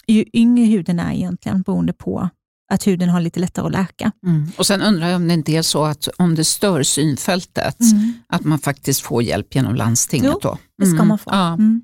ju 0.06 0.24
yngre 0.32 0.64
huden 0.64 1.00
är 1.00 1.12
egentligen 1.12 1.62
beroende 1.62 1.92
på 1.92 2.28
att 2.72 2.86
huden 2.86 3.08
har 3.08 3.20
lite 3.20 3.40
lättare 3.40 3.66
att 3.66 3.72
läka. 3.72 4.12
Mm. 4.26 4.50
Och 4.58 4.66
Sen 4.66 4.82
undrar 4.82 5.08
jag 5.08 5.16
om 5.16 5.28
det 5.28 5.34
inte 5.34 5.52
är 5.52 5.62
så 5.62 5.84
att 5.84 6.08
om 6.16 6.34
det 6.34 6.44
stör 6.44 6.82
synfältet, 6.82 7.76
att 8.26 8.44
man 8.44 8.58
faktiskt 8.58 9.00
får 9.00 9.22
hjälp 9.22 9.54
genom 9.54 9.74
landstinget 9.74 10.30
Jo, 10.32 10.38
då? 10.42 10.58
Det 10.78 10.86
ska 10.86 10.94
Mm. 10.96 11.08
man 11.08 11.18
få. 11.18 11.30
Ja, 11.30 11.46
Mm. 11.52 11.82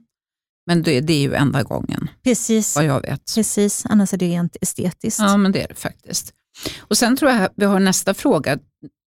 men 0.66 0.82
det, 0.82 1.00
det 1.00 1.12
är 1.12 1.20
ju 1.20 1.34
enda 1.34 1.62
gången, 1.62 2.08
Precis, 2.24 2.76
vad 2.76 2.84
jag 2.84 3.00
vet. 3.00 3.34
precis, 3.34 3.86
annars 3.86 4.12
är 4.12 4.16
det 4.16 4.26
rent 4.28 4.56
estetiskt. 4.60 5.20
Ja, 5.20 5.36
men 5.36 5.52
det 5.52 5.62
är 5.62 5.68
det 5.68 5.74
faktiskt. 5.74 6.32
Och 6.80 6.98
Sen 6.98 7.16
tror 7.16 7.30
jag 7.30 7.48
vi 7.56 7.64
har 7.64 7.80
nästa 7.80 8.14
fråga, 8.14 8.58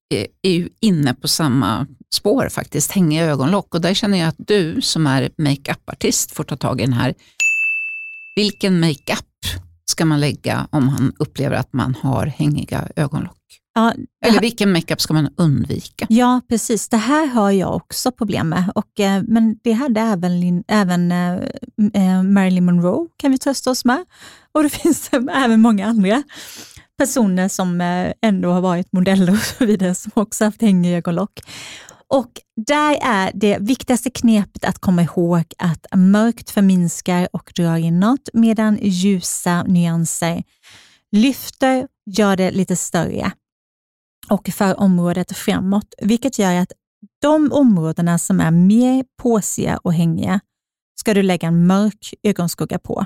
är, 0.09 0.27
är 0.41 0.51
ju 0.51 0.69
inne 0.79 1.13
på 1.13 1.27
samma 1.27 1.87
spår 2.15 2.49
faktiskt, 2.49 2.91
hängiga 2.91 3.25
ögonlock. 3.25 3.75
Och 3.75 3.81
där 3.81 3.93
känner 3.93 4.17
jag 4.17 4.27
att 4.27 4.35
du 4.37 4.81
som 4.81 5.07
är 5.07 5.29
makeup-artist 5.37 6.31
får 6.31 6.43
ta 6.43 6.55
tag 6.57 6.81
i 6.81 6.83
den 6.83 6.93
här. 6.93 7.13
Vilken 8.35 8.79
makeup 8.79 9.25
ska 9.91 10.05
man 10.05 10.19
lägga 10.19 10.67
om 10.71 10.85
man 10.85 11.13
upplever 11.19 11.55
att 11.55 11.73
man 11.73 11.95
har 12.01 12.25
hängiga 12.25 12.87
ögonlock? 12.95 13.33
Ja, 13.73 13.93
det 14.21 14.27
Eller 14.27 14.33
här- 14.33 14.41
vilken 14.41 14.71
makeup 14.73 15.01
ska 15.01 15.13
man 15.13 15.29
undvika? 15.37 16.05
Ja, 16.09 16.41
precis. 16.49 16.89
Det 16.89 16.97
här 16.97 17.25
har 17.27 17.51
jag 17.51 17.75
också 17.75 18.11
problem 18.11 18.49
med. 18.49 18.71
Och, 18.75 18.99
eh, 18.99 19.23
men 19.27 19.57
det 19.63 19.71
hade 19.71 20.01
även, 20.01 20.63
även 20.67 21.11
eh, 21.11 21.33
eh, 21.93 22.23
Marilyn 22.23 22.65
Monroe, 22.65 23.07
kan 23.17 23.31
vi 23.31 23.37
trösta 23.37 23.71
oss 23.71 23.85
med. 23.85 24.05
Och 24.51 24.63
det 24.63 24.69
finns 24.83 25.09
även 25.13 25.61
många 25.61 25.87
andra 25.87 26.23
personer 26.97 27.47
som 27.47 27.81
eh, 27.81 28.11
ändå 28.21 28.51
har 28.51 28.61
varit 28.61 28.93
modeller 28.93 29.31
och 29.33 29.39
så 29.39 29.65
vidare, 29.65 29.95
som 29.95 30.11
också 30.15 30.45
haft 30.45 30.61
hängögonlock. 30.61 31.39
Och 32.13 32.31
där 32.67 32.97
är 33.01 33.31
det 33.33 33.57
viktigaste 33.59 34.09
knepet 34.09 34.65
att 34.65 34.79
komma 34.79 35.03
ihåg 35.03 35.43
att 35.57 35.85
mörkt 35.95 36.49
förminskar 36.49 37.27
och 37.33 37.51
drar 37.55 37.77
inåt, 37.77 38.29
medan 38.33 38.79
ljusa 38.81 39.63
nyanser 39.63 40.43
lyfter, 41.11 41.87
gör 42.05 42.35
det 42.35 42.51
lite 42.51 42.75
större 42.75 43.31
och 44.29 44.49
för 44.53 44.79
området 44.79 45.37
framåt, 45.37 45.93
vilket 46.01 46.39
gör 46.39 46.55
att 46.55 46.71
de 47.21 47.51
områdena 47.51 48.17
som 48.17 48.39
är 48.39 48.51
mer 48.51 49.05
påsiga 49.21 49.77
och 49.77 49.93
hängiga 49.93 50.39
ska 50.99 51.13
du 51.13 51.23
lägga 51.23 51.47
en 51.47 51.67
mörk 51.67 52.13
ögonskugga 52.23 52.79
på 52.79 53.05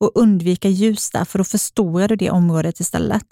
och 0.00 0.12
undvika 0.14 0.68
ljusa, 0.68 1.24
för 1.24 1.38
då 1.38 1.44
förstorar 1.44 2.08
du 2.08 2.16
det 2.16 2.30
området 2.30 2.80
istället. 2.80 3.26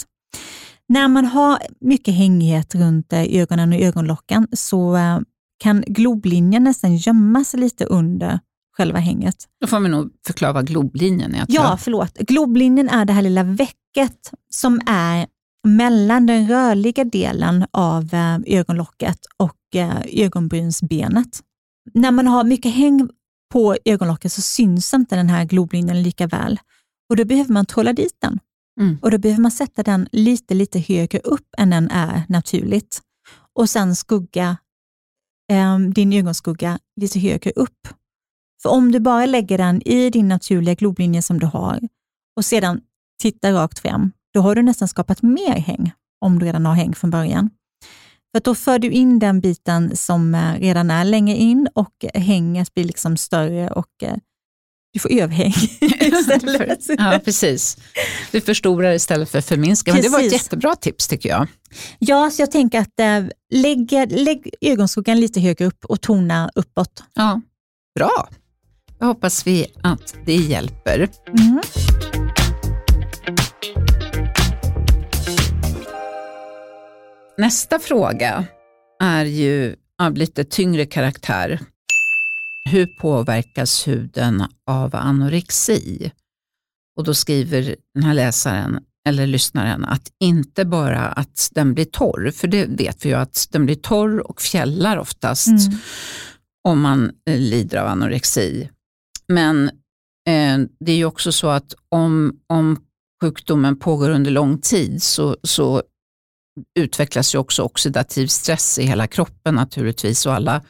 När 0.88 1.09
man 1.09 1.25
har 1.25 1.59
mycket 1.81 2.14
hängighet 2.14 2.75
runt 2.75 3.12
eh, 3.12 3.23
ögonen 3.23 3.73
och 3.73 3.78
ögonlocken 3.78 4.49
så 4.52 4.97
eh, 4.97 5.19
kan 5.59 5.81
globlinjen 5.87 6.64
nästan 6.64 6.97
gömma 6.97 7.45
sig 7.45 7.61
lite 7.61 7.85
under 7.85 8.40
själva 8.76 8.99
hänget. 8.99 9.37
Då 9.61 9.66
får 9.66 9.81
vi 9.81 9.88
nog 9.88 10.11
förklara 10.26 10.52
vad 10.52 10.66
globlinjen 10.66 11.35
är. 11.35 11.45
Ja, 11.49 11.78
förlåt. 11.81 12.19
Globlinjen 12.19 12.88
är 12.88 13.05
det 13.05 13.12
här 13.12 13.23
lilla 13.23 13.43
vecket 13.43 14.33
som 14.50 14.81
är 14.87 15.26
mellan 15.66 16.26
den 16.26 16.49
rörliga 16.49 17.05
delen 17.05 17.66
av 17.71 18.14
eh, 18.14 18.38
ögonlocket 18.47 19.19
och 19.37 19.57
ögonbrynsbenet. 20.12 21.40
När 21.95 22.11
man 22.11 22.26
har 22.26 22.45
mycket 22.45 22.75
häng 22.75 23.09
på 23.52 23.76
ögonlocket 23.85 24.33
så 24.33 24.43
syns 24.43 24.95
inte 24.95 25.16
den 25.16 25.28
här 25.28 25.45
globlinjen 25.45 26.02
lika 26.02 26.26
väl 26.26 26.61
och 27.11 27.16
då 27.16 27.25
behöver 27.25 27.52
man 27.52 27.66
trolla 27.66 27.93
dit 27.93 28.16
den. 28.19 28.38
Mm. 28.80 28.99
Och 29.02 29.11
då 29.11 29.18
behöver 29.18 29.42
man 29.42 29.50
sätta 29.50 29.83
den 29.83 30.09
lite, 30.12 30.54
lite 30.54 30.78
högre 30.78 31.18
upp 31.18 31.49
än 31.59 31.71
den 31.71 31.90
är 31.90 32.23
naturligt 32.28 33.02
och 33.52 33.71
sen 33.71 33.97
skugga 33.97 34.56
eh, 35.52 35.78
din 35.78 36.12
ögonskugga 36.12 36.78
lite 37.00 37.18
högre 37.18 37.50
upp. 37.50 37.88
För 38.62 38.71
om 38.71 38.92
du 38.92 39.00
bara 39.00 39.26
lägger 39.26 39.59
den 39.59 39.88
i 39.88 40.11
din 40.11 40.28
naturliga 40.28 40.75
globlinje 40.75 41.23
som 41.23 41.38
du 41.38 41.47
har 41.47 41.80
och 42.37 42.45
sedan 42.45 42.80
tittar 43.23 43.52
rakt 43.52 43.78
fram, 43.78 44.12
då 44.35 44.40
har 44.40 44.54
du 44.54 44.62
nästan 44.62 44.88
skapat 44.88 45.23
mer 45.23 45.59
häng 45.59 45.92
om 46.21 46.38
du 46.38 46.47
redan 46.47 46.66
har 46.66 46.75
häng 46.75 46.95
från 46.95 47.11
början. 47.11 47.50
För 48.33 48.38
att 48.38 48.45
då 48.45 48.54
för 48.54 48.78
du 48.78 48.90
in 48.90 49.18
den 49.18 49.40
biten 49.40 49.97
som 49.97 50.35
eh, 50.35 50.54
redan 50.54 50.90
är 50.90 51.04
längre 51.04 51.37
in 51.37 51.68
och 51.75 52.04
hänget 52.14 52.75
blir 52.75 52.85
liksom 52.85 53.16
större 53.16 53.71
och 53.71 54.02
eh, 54.02 54.16
du 54.97 55.00
får 55.00 55.12
överhäng 55.12 55.53
istället. 56.00 56.81
ja, 56.88 57.21
precis. 57.25 57.76
Du 58.33 58.41
förstorar 58.41 58.93
istället 58.93 59.31
för 59.31 59.41
förminskar. 59.41 59.93
Men 59.93 60.03
det 60.03 60.09
var 60.09 60.21
ett 60.21 60.33
jättebra 60.33 60.76
tips 60.76 61.09
tycker 61.09 61.29
jag. 61.29 61.47
Ja, 61.99 62.31
så 62.31 62.43
jag 62.43 62.50
tänker 62.50 62.81
att 62.81 63.00
äh, 63.00 63.25
lägg, 63.50 63.93
lägg 64.11 64.50
ögonskuggan 64.61 65.21
lite 65.21 65.41
högre 65.41 65.65
upp 65.65 65.85
och 65.85 66.00
tona 66.00 66.50
uppåt. 66.55 67.03
Ja, 67.15 67.41
bra. 67.99 68.29
Då 68.99 69.07
hoppas 69.07 69.47
vi 69.47 69.67
att 69.83 70.15
det 70.26 70.35
hjälper. 70.35 71.09
Mm. 71.38 71.61
Nästa 77.38 77.79
fråga 77.79 78.45
är 79.03 79.25
ju 79.25 79.76
av 79.99 80.15
lite 80.15 80.45
tyngre 80.45 80.87
karaktär. 80.87 81.61
Hur 82.70 82.87
påverkas 82.87 83.88
huden 83.88 84.44
av 84.66 84.96
anorexi? 84.96 86.12
Och 86.96 87.04
då 87.04 87.14
skriver 87.14 87.76
den 87.94 88.02
här 88.02 88.14
läsaren 88.14 88.78
eller 89.08 89.26
lyssnaren 89.26 89.85
att 89.85 90.12
inte 90.20 90.64
bara 90.64 91.00
att 91.00 91.49
den 91.52 91.75
blir 91.75 91.85
torr, 91.85 92.30
för 92.30 92.49
det 92.49 92.66
vet 92.66 93.04
vi 93.04 93.08
ju 93.08 93.14
att 93.14 93.49
den 93.50 93.66
blir 93.66 93.76
torr 93.76 94.30
och 94.30 94.40
fjällar 94.42 94.96
oftast 94.96 95.49
Mm. 95.49 95.78
om 96.68 96.80
man 96.80 97.11
eh, 97.30 97.38
lider 97.38 97.78
av 97.78 97.87
anorexi. 97.87 98.70
Men 99.28 99.64
eh, 100.28 100.58
det 100.80 100.92
är 100.92 100.96
ju 100.96 101.04
också 101.04 101.32
så 101.32 101.49
att 101.49 101.75
om, 101.88 102.40
om 102.46 102.80
sjukdomen 103.23 103.78
pågår 103.78 104.11
under 104.11 104.30
lång 104.30 104.58
tid 104.58 105.02
så, 105.02 105.37
så 105.42 105.82
utvecklas 106.79 107.35
ju 107.35 107.39
också 107.39 107.63
oxidativ 107.63 108.27
stress 108.27 108.79
i 108.79 108.83
hela 108.87 109.07
kroppen 109.07 109.55
naturligtvis 109.55 110.27
och 110.27 110.35
alla 110.35 110.63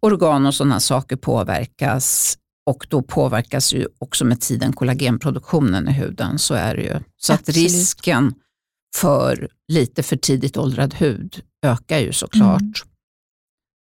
organ 0.00 0.46
och 0.46 0.54
sådana 0.54 0.80
saker 0.80 1.16
påverkas 1.16 2.36
och 2.70 2.86
då 2.90 3.02
påverkas 3.02 3.72
ju 3.72 3.86
också 3.98 4.24
med 4.24 4.40
tiden 4.40 4.72
kollagenproduktionen 4.72 5.88
i 5.88 5.92
huden, 5.92 6.38
så 6.38 6.54
är 6.54 6.76
det 6.76 6.82
ju. 6.82 7.00
Så 7.16 7.32
att 7.32 7.40
Absolut. 7.40 7.56
risken 7.56 8.34
för 8.96 9.48
lite 9.72 10.02
för 10.02 10.16
tidigt 10.16 10.56
åldrad 10.56 10.94
hud 10.94 11.40
ökar 11.66 11.98
ju 11.98 12.12
såklart. 12.12 12.60
Mm. 12.60 12.72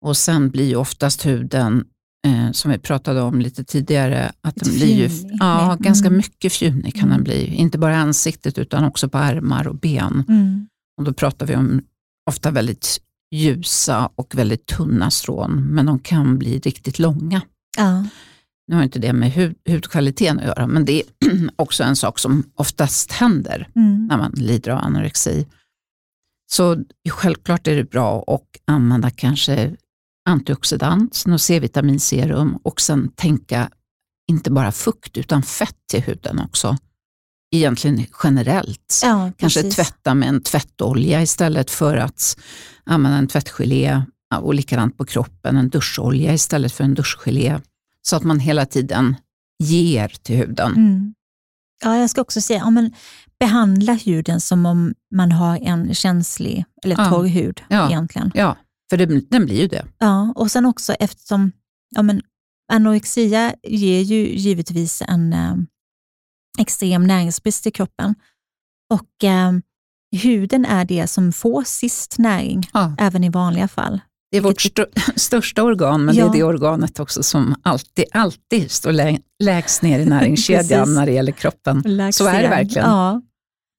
Och 0.04 0.16
sen 0.16 0.50
blir 0.50 0.68
ju 0.68 0.76
oftast 0.76 1.26
huden, 1.26 1.84
eh, 2.26 2.50
som 2.52 2.70
vi 2.70 2.78
pratade 2.78 3.20
om 3.20 3.40
lite 3.40 3.64
tidigare, 3.64 4.32
att 4.40 4.54
den 4.56 4.68
Lite 4.72 4.84
blir 4.86 4.96
ju, 4.96 5.08
fjunig. 5.08 5.36
ja, 5.40 5.64
Mm. 5.64 5.76
ganska 5.82 6.10
mycket 6.10 6.52
fjunig 6.52 6.94
kan 6.94 7.02
Mm. 7.04 7.10
den 7.16 7.24
bli. 7.24 7.46
Inte 7.54 7.78
bara 7.78 7.92
i 7.92 7.96
ansiktet 7.96 8.58
utan 8.58 8.84
också 8.84 9.08
på 9.08 9.18
armar 9.18 9.68
och 9.68 9.74
ben. 9.78 10.24
Mm. 10.28 10.68
Och 10.98 11.04
då 11.04 11.12
pratar 11.12 11.46
vi 11.46 11.56
om 11.56 11.82
ofta 12.30 12.50
väldigt 12.50 13.00
ljusa 13.34 14.10
och 14.14 14.34
väldigt 14.34 14.66
tunna 14.66 15.10
strån, 15.10 15.64
men 15.70 15.86
de 15.86 15.98
kan 15.98 16.38
bli 16.38 16.58
riktigt 16.58 16.98
långa. 16.98 17.40
Ja. 17.76 18.06
Nu 18.66 18.76
har 18.76 18.82
inte 18.82 18.98
det 18.98 19.12
med 19.12 19.32
hud, 19.32 19.56
hudkvaliteten 19.68 20.38
att 20.38 20.44
göra, 20.44 20.66
men 20.66 20.84
det 20.84 20.92
är 21.02 21.04
också 21.56 21.84
en 21.84 21.96
sak 21.96 22.18
som 22.18 22.42
oftast 22.54 23.12
händer 23.12 23.68
Mm. 23.76 24.06
när 24.06 24.16
man 24.18 24.32
lider 24.36 24.70
av 24.70 24.78
anorexi. 24.78 25.46
Så 26.52 26.84
självklart 27.10 27.66
är 27.66 27.76
det 27.76 27.84
bra 27.90 28.24
att 28.26 28.48
använda 28.64 29.10
kanske 29.10 29.76
antioxidant, 30.28 31.24
C-vitaminserum 31.38 32.56
och 32.62 32.80
sen 32.80 33.08
tänka 33.08 33.70
inte 34.30 34.50
bara 34.50 34.72
fukt 34.72 35.16
utan 35.16 35.42
fett 35.42 35.76
till 35.90 36.02
huden 36.02 36.38
också. 36.38 36.76
Egentligen 37.56 38.06
generellt. 38.24 39.00
Ja, 39.02 39.32
Kanske 39.36 39.62
tvätta 39.62 40.14
med 40.14 40.28
en 40.28 40.40
tvättolja 40.42 41.22
istället 41.22 41.70
för 41.70 41.96
att 41.96 42.36
använda 42.84 43.18
en 43.18 43.28
tvättgelé 43.28 44.02
och 44.40 44.54
likadant 44.54 44.98
på 44.98 45.04
kroppen, 45.04 45.56
en 45.56 45.68
duscholja 45.68 46.32
istället 46.34 46.72
för 46.72 46.84
en 46.84 46.94
duschgelé. 46.94 47.60
Så 48.02 48.16
att 48.16 48.22
man 48.24 48.40
hela 48.40 48.66
tiden 48.66 49.16
ger 49.62 50.08
till 50.08 50.36
huden. 50.36 50.72
Mm. 50.72 51.14
Ja, 51.84 51.96
jag 51.96 52.10
ska 52.10 52.20
också 52.20 52.40
säga, 52.40 52.58
ja, 52.58 52.70
men 52.70 52.92
behandla 53.38 53.92
huden 53.92 54.40
som 54.40 54.66
om 54.66 54.94
man 55.14 55.32
har 55.32 55.58
en 55.62 55.94
känslig 55.94 56.64
eller 56.84 56.96
Ja. 56.98 57.10
torr 57.10 57.26
hud 57.26 57.62
Ja. 57.68 57.88
egentligen. 57.88 58.30
Ja, 58.34 58.56
för 58.90 58.96
det, 58.96 59.06
den 59.30 59.44
blir 59.44 59.60
ju 59.60 59.68
det. 59.68 59.84
Ja, 59.98 60.32
och 60.36 60.50
sen 60.50 60.66
också 60.66 60.92
eftersom 60.92 61.52
ja, 61.96 62.02
men 62.02 62.20
anorexia 62.72 63.54
ger 63.62 64.00
ju 64.00 64.36
givetvis 64.36 65.02
en 65.08 65.32
eh, 65.32 65.54
extrem 66.58 67.04
näringsbrist 67.06 67.66
i 67.66 67.70
kroppen. 67.70 68.14
Och 68.94 69.24
eh, 69.24 69.52
huden 70.22 70.64
är 70.64 70.84
det 70.84 71.06
som 71.06 71.32
får 71.32 71.64
sist 71.64 72.18
näring, 72.18 72.68
Ja. 72.72 72.94
även 72.98 73.24
i 73.24 73.28
vanliga 73.28 73.68
fall. 73.68 74.00
Det 74.30 74.36
är 74.38 74.40
vårt 74.42 74.60
stö- 74.60 75.00
största 75.16 75.62
organ, 75.62 76.04
men 76.04 76.14
Ja. 76.14 76.24
det 76.24 76.30
är 76.30 76.32
det 76.32 76.42
organet 76.44 77.00
också 77.00 77.22
som 77.22 77.54
alltid, 77.62 78.04
alltid 78.12 78.70
står 78.70 78.92
lä- 78.92 79.18
lägst 79.42 79.82
ner 79.82 80.00
i 80.00 80.04
näringskedjan 80.06 80.94
när 80.94 81.06
det 81.06 81.12
gäller 81.12 81.32
kroppen. 81.32 81.82
Så 82.12 82.26
är 82.26 82.42
det 82.42 82.48
verkligen. 82.48 82.88
Ja, 82.90 83.22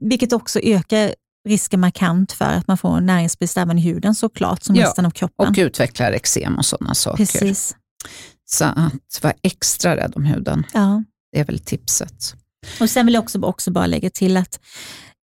vilket 0.04 0.34
också 0.34 0.60
ökar 0.60 1.16
risken 1.48 1.80
markant 1.80 2.32
för 2.32 2.46
att 2.46 2.68
man 2.68 2.78
får 2.78 3.02
näringsbrist 3.02 3.58
även 3.58 3.80
i 3.80 3.82
huden 3.82 4.16
såklart, 4.16 4.64
som 4.64 4.76
Ja, 4.76 4.86
resten 4.88 5.06
av 5.06 5.12
kroppen. 5.12 5.48
Och 5.48 5.56
utvecklar 5.58 6.12
eksem 6.12 6.58
och 6.58 6.66
sådana 6.66 6.94
saker. 6.96 7.18
Precis. 7.18 7.76
Så 8.46 8.66
att 8.66 9.24
vara 9.24 9.34
extra 9.42 9.96
rädd 9.98 10.14
om 10.16 10.26
huden, 10.26 10.64
Ja. 10.74 11.04
det 11.32 11.40
är 11.40 11.46
väl 11.46 11.60
tipset. 11.60 12.36
Och 12.82 12.90
Sen 12.90 13.06
vill 13.06 13.14
jag 13.16 13.24
också, 13.24 13.42
också 13.42 13.72
bara 13.72 13.88
lägga 13.88 14.10
till 14.10 14.38
att 14.38 14.60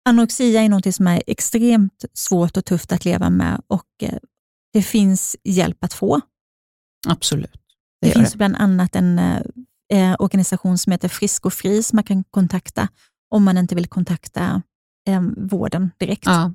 anorexia 0.08 0.62
är 0.62 0.68
något 0.68 0.94
som 0.94 1.06
är 1.06 1.22
extremt 1.26 2.04
svårt 2.14 2.56
och 2.56 2.64
tufft 2.64 2.92
att 2.92 3.04
leva 3.04 3.30
med 3.30 3.60
och 3.66 3.84
eh, 4.02 4.18
det 4.72 4.82
finns 4.82 5.36
hjälp 5.44 5.84
att 5.84 5.92
få. 5.92 6.20
Absolut. 7.08 7.52
Det, 8.00 8.08
Det 8.08 8.12
finns 8.12 8.32
det. 8.32 8.38
bland 8.38 8.56
annat 8.56 8.96
en 8.96 9.18
eh, 9.18 9.40
eh, 9.92 10.16
organisation 10.18 10.78
som 10.78 10.92
heter 10.92 11.08
Frisk 11.08 11.46
och 11.46 11.52
Fri 11.52 11.82
som 11.82 11.96
man 11.96 12.04
kan 12.04 12.24
kontakta 12.24 12.88
om 13.30 13.44
man 13.44 13.58
inte 13.58 13.74
vill 13.74 13.86
kontakta 13.86 14.62
eh, 15.08 15.22
vården 15.36 15.90
direkt. 15.98 16.26
Ja. 16.26 16.52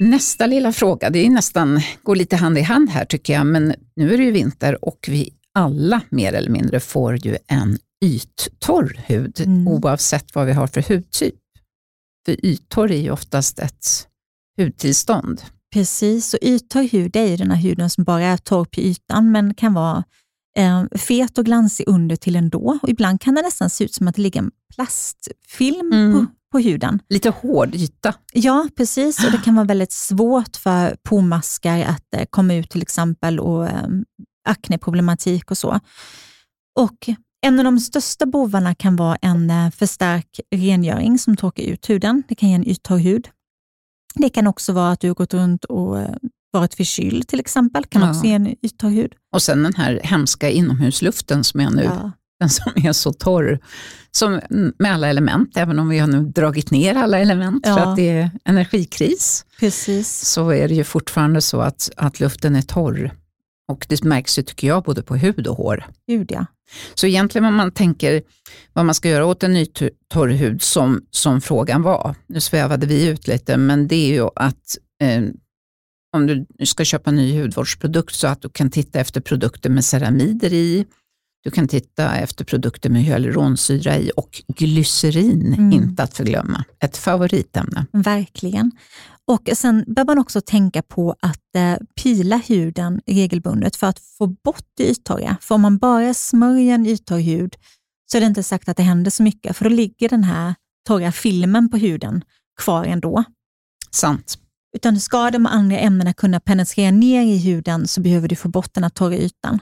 Nästa 0.00 0.46
lilla 0.46 0.72
fråga, 0.72 1.10
det 1.10 1.18
är 1.26 1.30
nästan, 1.30 1.80
går 2.02 2.16
lite 2.16 2.36
hand 2.36 2.58
i 2.58 2.60
hand 2.60 2.90
här 2.90 3.04
tycker 3.04 3.32
jag, 3.32 3.46
men 3.46 3.74
nu 3.96 4.14
är 4.14 4.18
det 4.18 4.24
ju 4.24 4.30
vinter 4.30 4.84
och 4.84 5.06
vi 5.08 5.34
alla 5.54 6.00
mer 6.10 6.32
eller 6.32 6.50
mindre 6.50 6.80
får 6.80 7.26
ju 7.26 7.36
en 7.46 7.78
yttorr 8.04 9.00
hud 9.06 9.40
Mm. 9.40 9.68
oavsett 9.68 10.34
vad 10.34 10.46
vi 10.46 10.52
har 10.52 10.66
för 10.66 10.82
hudtyp. 10.82 11.34
För 12.26 12.46
yttorr 12.46 12.90
är 12.90 13.00
ju 13.00 13.10
oftast 13.10 13.58
ett 13.58 14.08
hudtillstånd. 14.58 15.42
Precis, 15.74 16.34
och 16.34 16.40
yttorr 16.42 16.88
hud 16.88 17.16
är 17.16 17.26
ju 17.26 17.36
den 17.36 17.50
här 17.50 17.58
huden 17.62 17.90
som 17.90 18.04
bara 18.04 18.22
är 18.24 18.36
torr 18.36 18.64
på 18.64 18.80
ytan, 18.80 19.32
men 19.32 19.54
kan 19.54 19.74
vara 19.74 20.04
eh, 20.56 20.84
fet 20.98 21.38
och 21.38 21.44
glansig 21.44 21.84
under 21.88 22.16
till 22.16 22.36
ändå. 22.36 22.78
Och 22.82 22.88
ibland 22.88 23.20
kan 23.20 23.34
det 23.34 23.42
nästan 23.42 23.70
se 23.70 23.84
ut 23.84 23.94
som 23.94 24.08
att 24.08 24.14
det 24.14 24.22
ligger 24.22 24.40
en 24.40 24.50
plastfilm 24.74 25.92
Mm. 25.92 26.12
på, 26.12 26.26
på 26.52 26.58
huden. 26.58 27.00
Lite 27.08 27.30
hård 27.30 27.74
yta. 27.74 28.14
Ja, 28.32 28.68
precis. 28.76 29.24
Och 29.24 29.32
det 29.32 29.38
kan 29.44 29.54
vara 29.54 29.66
väldigt 29.66 29.92
svårt 29.92 30.56
för 30.56 30.96
pormaskar 31.02 31.84
att 31.84 32.14
eh, 32.16 32.24
komma 32.30 32.54
ut 32.54 32.70
till 32.70 32.82
exempel 32.82 33.40
och 33.40 33.66
eh, 33.68 33.88
akneproblematik 34.48 35.50
och 35.50 35.58
så. 35.58 35.80
Och 36.80 37.08
en 37.44 37.58
av 37.58 37.64
de 37.64 37.80
största 37.80 38.26
bovarna 38.26 38.74
kan 38.74 38.96
vara 38.96 39.16
en 39.22 39.50
eh, 39.50 39.70
för 39.70 39.86
stark 39.86 40.40
rengöring 40.54 41.18
som 41.18 41.36
torkar 41.36 41.62
ut 41.62 41.90
huden. 41.90 42.22
Det 42.28 42.34
kan 42.34 42.48
ge 42.48 42.54
en 42.54 42.68
yttorr 42.68 42.98
hud. 42.98 43.28
Det 44.14 44.28
kan 44.28 44.46
också 44.46 44.72
vara 44.72 44.90
att 44.92 45.00
du 45.00 45.08
har 45.08 45.14
gått 45.14 45.34
runt 45.34 45.64
och 45.64 46.00
eh, 46.00 46.14
varit 46.52 46.74
förkyld 46.74 47.28
till 47.28 47.40
exempel. 47.40 47.84
kan 47.84 48.02
Ja. 48.02 48.10
också 48.10 48.24
ge 48.24 48.32
en 48.32 48.54
yttorr 48.62 48.90
hud. 48.90 49.12
Och 49.32 49.42
sen 49.42 49.62
den 49.62 49.74
här 49.74 50.00
hemska 50.04 50.50
inomhusluften 50.50 51.44
som 51.44 51.60
är 51.60 51.70
nu, 51.70 51.82
Ja. 51.82 52.12
den 52.40 52.50
som 52.50 52.72
är 52.76 52.92
så 52.92 53.12
torr. 53.12 53.58
Som 54.10 54.40
med 54.78 54.92
alla 54.94 55.08
element, 55.08 55.56
även 55.56 55.78
om 55.78 55.88
vi 55.88 55.98
har 55.98 56.06
nu 56.06 56.24
dragit 56.24 56.70
ner 56.70 56.94
alla 56.94 57.18
element 57.18 57.66
för 57.66 57.72
Ja. 57.78 57.86
att 57.90 57.96
det 57.96 58.10
är 58.10 58.30
energikris, 58.44 59.44
Precis. 59.60 60.20
så 60.28 60.50
är 60.52 60.68
det 60.68 60.74
ju 60.74 60.84
fortfarande 60.84 61.40
så 61.40 61.60
att, 61.60 61.90
att 61.96 62.20
luften 62.20 62.56
är 62.56 62.62
torr. 62.62 63.10
Och 63.68 63.86
det 63.88 64.04
märks 64.04 64.38
ju, 64.38 64.42
tycker 64.42 64.68
jag, 64.68 64.82
både 64.82 65.02
på 65.02 65.16
hud 65.16 65.46
och 65.46 65.56
hår. 65.56 65.84
Hud, 66.06 66.30
ja. 66.32 66.46
Så 66.94 67.06
egentligen 67.06 67.44
om 67.44 67.54
man 67.54 67.72
tänker 67.72 68.22
vad 68.72 68.84
man 68.86 68.94
ska 68.94 69.08
göra 69.08 69.26
åt 69.26 69.42
en 69.42 69.52
ny 69.52 69.66
t- 69.66 69.90
torr 70.08 70.28
hud 70.28 70.62
som, 70.62 71.06
som 71.10 71.40
frågan 71.40 71.82
var, 71.82 72.14
nu 72.26 72.40
svävade 72.40 72.86
vi 72.86 73.06
ut 73.08 73.26
lite, 73.26 73.56
men 73.56 73.88
det 73.88 73.96
är 73.96 74.14
ju 74.14 74.28
att 74.36 74.76
eh, 75.02 75.22
om 76.16 76.26
du 76.26 76.46
ska 76.66 76.84
köpa 76.84 77.10
en 77.10 77.16
ny 77.16 77.40
hudvårdsprodukt 77.40 78.14
så 78.14 78.26
att 78.26 78.42
du 78.42 78.48
kan 78.48 78.70
titta 78.70 79.00
efter 79.00 79.20
produkter 79.20 79.70
med 79.70 79.84
ceramider 79.84 80.52
i, 80.52 80.86
du 81.44 81.50
kan 81.50 81.68
titta 81.68 82.16
efter 82.16 82.44
produkter 82.44 82.90
med 82.90 83.02
hyaluronsyra 83.02 83.98
i 83.98 84.10
och 84.16 84.42
glycerin, 84.56 85.54
Mm. 85.54 85.72
inte 85.72 86.02
att 86.02 86.16
förglömma. 86.16 86.64
Ett 86.80 86.96
favoritämne. 86.96 87.86
Verkligen. 87.92 88.72
Och 89.26 89.48
sen 89.54 89.84
bör 89.86 90.04
man 90.04 90.18
också 90.18 90.40
tänka 90.40 90.82
på 90.82 91.14
att 91.20 91.54
eh, 91.56 91.76
pila 92.02 92.36
huden 92.36 93.00
regelbundet 93.06 93.76
för 93.76 93.86
att 93.86 93.98
få 93.98 94.26
bort 94.26 94.64
det 94.76 94.90
yttorriga. 94.90 95.36
För 95.40 95.54
om 95.54 95.60
man 95.60 95.78
bara 95.78 96.14
smörjer 96.14 96.74
en 96.74 96.86
yttorr 96.86 97.20
hud 97.20 97.54
så 98.10 98.16
är 98.16 98.20
det 98.20 98.26
inte 98.26 98.42
sagt 98.42 98.68
att 98.68 98.76
det 98.76 98.82
händer 98.82 99.10
så 99.10 99.22
mycket, 99.22 99.56
för 99.56 99.64
då 99.64 99.70
ligger 99.70 100.08
den 100.08 100.24
här 100.24 100.54
torra 100.88 101.12
filmen 101.12 101.68
på 101.68 101.76
huden 101.76 102.24
kvar 102.60 102.84
ändå. 102.84 103.24
Sant. 103.90 104.38
Utan 104.76 105.00
ska 105.00 105.30
de 105.30 105.46
andra 105.46 105.78
ämnena 105.78 106.12
kunna 106.12 106.40
penetrera 106.40 106.90
ner 106.90 107.22
i 107.22 107.38
huden 107.38 107.86
så 107.88 108.00
behöver 108.00 108.28
du 108.28 108.36
få 108.36 108.48
bort 108.48 108.74
den 108.74 108.82
här 108.82 108.90
torra 108.90 109.16
ytan. 109.16 109.58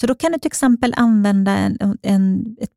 Så 0.00 0.06
då 0.06 0.14
kan 0.14 0.32
du 0.32 0.38
till 0.38 0.46
exempel 0.46 0.94
använda 0.96 1.52
en, 1.52 1.98
en, 2.02 2.56
ett 2.60 2.70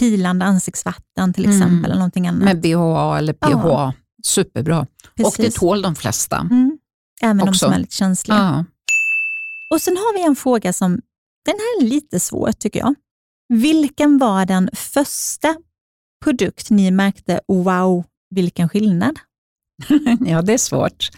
pilande 0.00 0.44
ansiktsvatten 0.44 1.32
till 1.32 1.44
Mm. 1.44 1.56
exempel, 1.56 1.84
eller 1.84 1.98
någonting 1.98 2.28
annat. 2.28 2.44
Med 2.44 2.60
BHA 2.60 3.18
eller 3.18 3.32
PHA, 3.32 3.94
superbra. 4.24 4.80
Och 4.80 4.86
det 5.16 5.22
Precis. 5.24 5.54
tål 5.54 5.82
de 5.82 5.94
flesta. 5.94 6.36
Mm. 6.38 6.78
Även 7.22 7.36
de 7.38 7.48
också. 7.48 7.58
som 7.58 7.72
är 7.72 7.78
lite 7.78 7.94
känsliga. 7.94 8.38
Ja. 8.38 8.64
Och 9.74 9.80
sen 9.82 9.96
har 9.96 10.14
vi 10.14 10.22
en 10.26 10.36
fråga 10.36 10.72
som, 10.72 10.90
den 11.44 11.54
här 11.54 11.82
är 11.84 11.88
lite 11.88 12.20
svår 12.20 12.52
tycker 12.52 12.80
jag. 12.80 12.94
Vilken 13.48 14.18
var 14.18 14.46
den 14.46 14.70
första 14.72 15.54
produkt 16.24 16.70
ni 16.70 16.90
märkte, 16.90 17.40
wow, 17.48 18.04
vilken 18.30 18.68
skillnad? 18.68 19.18
ja, 20.26 20.42
det 20.42 20.52
är 20.52 20.58
svårt. 20.58 21.10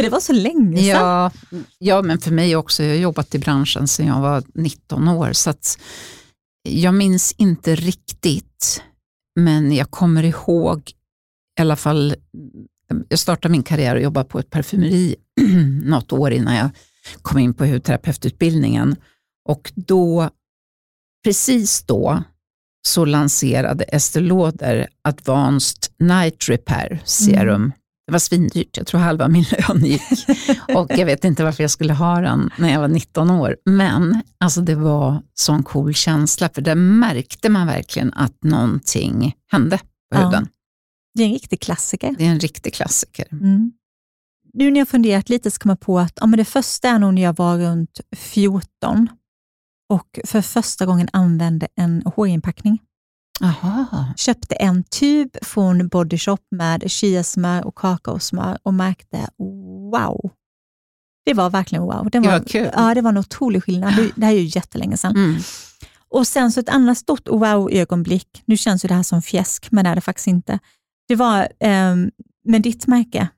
För 0.00 0.04
det 0.04 0.10
var 0.10 0.20
så 0.20 0.32
länge 0.32 0.76
sedan. 0.76 0.86
Ja, 0.86 1.30
ja, 1.78 2.02
men 2.02 2.18
för 2.18 2.30
mig 2.30 2.56
också. 2.56 2.82
Jag 2.82 2.90
har 2.90 3.00
jobbat 3.00 3.34
i 3.34 3.38
branschen 3.38 3.88
sedan 3.88 4.06
jag 4.06 4.20
var 4.20 4.42
19 4.54 5.08
år, 5.08 5.32
så 5.32 5.54
jag 6.68 6.94
minns 6.94 7.32
inte 7.32 7.74
riktigt, 7.74 8.82
men 9.40 9.72
jag 9.74 9.90
kommer 9.90 10.24
ihåg 10.24 10.92
i 11.58 11.62
alla 11.62 11.76
fall, 11.76 12.14
jag 13.08 13.18
startade 13.18 13.52
min 13.52 13.62
karriär 13.62 13.96
och 13.96 14.02
jobbade 14.02 14.28
på 14.28 14.38
ett 14.38 14.50
parfymeri 14.50 15.16
något 15.84 16.12
år 16.12 16.30
innan 16.32 16.54
jag 16.54 16.70
kom 17.22 17.38
in 17.38 17.54
på 17.54 17.64
hudterapeututbildningen. 17.64 18.96
Och 19.48 19.72
då, 19.74 20.30
precis 21.24 21.82
då, 21.82 22.22
så 22.88 23.04
lanserade 23.04 23.84
Estée 23.84 24.22
Lauder 24.22 24.88
Advanced 25.02 25.92
Night 25.98 26.48
Repair 26.48 27.02
Serum. 27.04 27.72
Det 28.10 28.12
var 28.12 28.18
svindyrt, 28.18 28.76
jag 28.76 28.86
tror 28.86 29.00
halva 29.00 29.28
min 29.28 29.44
lön 29.68 29.84
gick. 29.84 30.02
Och 30.74 30.90
jag 30.90 31.06
vet 31.06 31.24
inte 31.24 31.44
varför 31.44 31.64
jag 31.64 31.70
skulle 31.70 31.92
ha 31.92 32.20
den 32.20 32.50
när 32.58 32.72
jag 32.72 32.80
var 32.80 32.88
19 32.88 33.30
år. 33.30 33.56
Men 33.64 34.22
alltså 34.40 34.60
det 34.60 34.74
var 34.74 35.22
sån 35.34 35.62
cool 35.62 35.94
känsla, 35.94 36.48
för 36.48 36.62
där 36.62 36.74
märkte 36.74 37.48
man 37.48 37.66
verkligen 37.66 38.12
att 38.14 38.42
någonting 38.42 39.34
hände 39.52 39.78
på 39.78 39.84
Ja. 40.10 40.24
huden. 40.24 40.48
Det 41.14 41.22
är 41.22 41.26
en 41.26 41.32
riktig 41.32 41.60
klassiker. 41.60 42.14
Det 42.18 42.26
är 42.26 42.30
en 42.30 42.40
riktig 42.40 42.74
klassiker. 42.74 43.26
Mm. 43.32 43.72
Nu 44.52 44.70
när 44.70 44.80
jag 44.80 44.88
funderat 44.88 45.28
lite 45.28 45.50
så 45.50 45.58
kom 45.58 45.68
jag 45.68 45.80
på 45.80 45.98
att 45.98 46.18
ja, 46.20 46.26
men 46.26 46.36
det 46.36 46.44
första 46.44 46.88
är 46.88 46.98
nog 46.98 47.14
när 47.14 47.22
jag 47.22 47.36
var 47.36 47.58
runt 47.58 48.00
14 48.16 49.08
och 49.88 50.18
för 50.24 50.42
första 50.42 50.86
gången 50.86 51.08
använde 51.12 51.68
en 51.76 52.02
hårinpackning. 52.16 52.78
Aha. 53.40 54.06
Köpte 54.16 54.54
en 54.54 54.84
tub 54.84 55.36
från 55.42 55.88
Body 55.88 56.18
Shop 56.18 56.38
med 56.50 56.90
chiasmör 56.90 57.66
och 57.66 57.74
kakaosmör 57.74 58.58
och 58.62 58.74
märkte 58.74 59.28
wow. 59.92 60.30
Det 61.24 61.34
var 61.34 61.50
verkligen 61.50 61.84
wow. 61.84 62.08
Det 62.12 62.20
var, 62.20 62.40
kul. 62.40 62.70
Ja, 62.74 62.94
det 62.94 63.00
var 63.00 63.10
en 63.10 63.18
otrolig 63.18 63.64
skillnad. 63.64 63.94
Det, 64.16 64.24
här 64.24 64.32
är 64.32 64.38
ju 64.38 64.50
jättelänge 64.54 64.96
sedan. 64.96 65.16
Mm. 65.16 65.40
Och 66.08 66.26
sen 66.26 66.52
så 66.52 66.60
ett 66.60 66.68
annat 66.68 66.98
stort 66.98 67.28
wow-ögonblick. 67.28 68.42
Nu 68.44 68.56
känns 68.56 68.84
ju 68.84 68.88
det 68.88 68.94
här 68.94 69.02
som 69.02 69.22
fjäsk, 69.22 69.70
men 69.70 69.84
det 69.84 69.90
är 69.90 69.94
det 69.94 70.00
faktiskt 70.00 70.26
inte. 70.26 70.58
Det 71.08 71.14
var 71.14 71.48
ehm, 71.60 72.10
med 72.44 72.62
ditt 72.62 72.86
märke, 72.86 73.28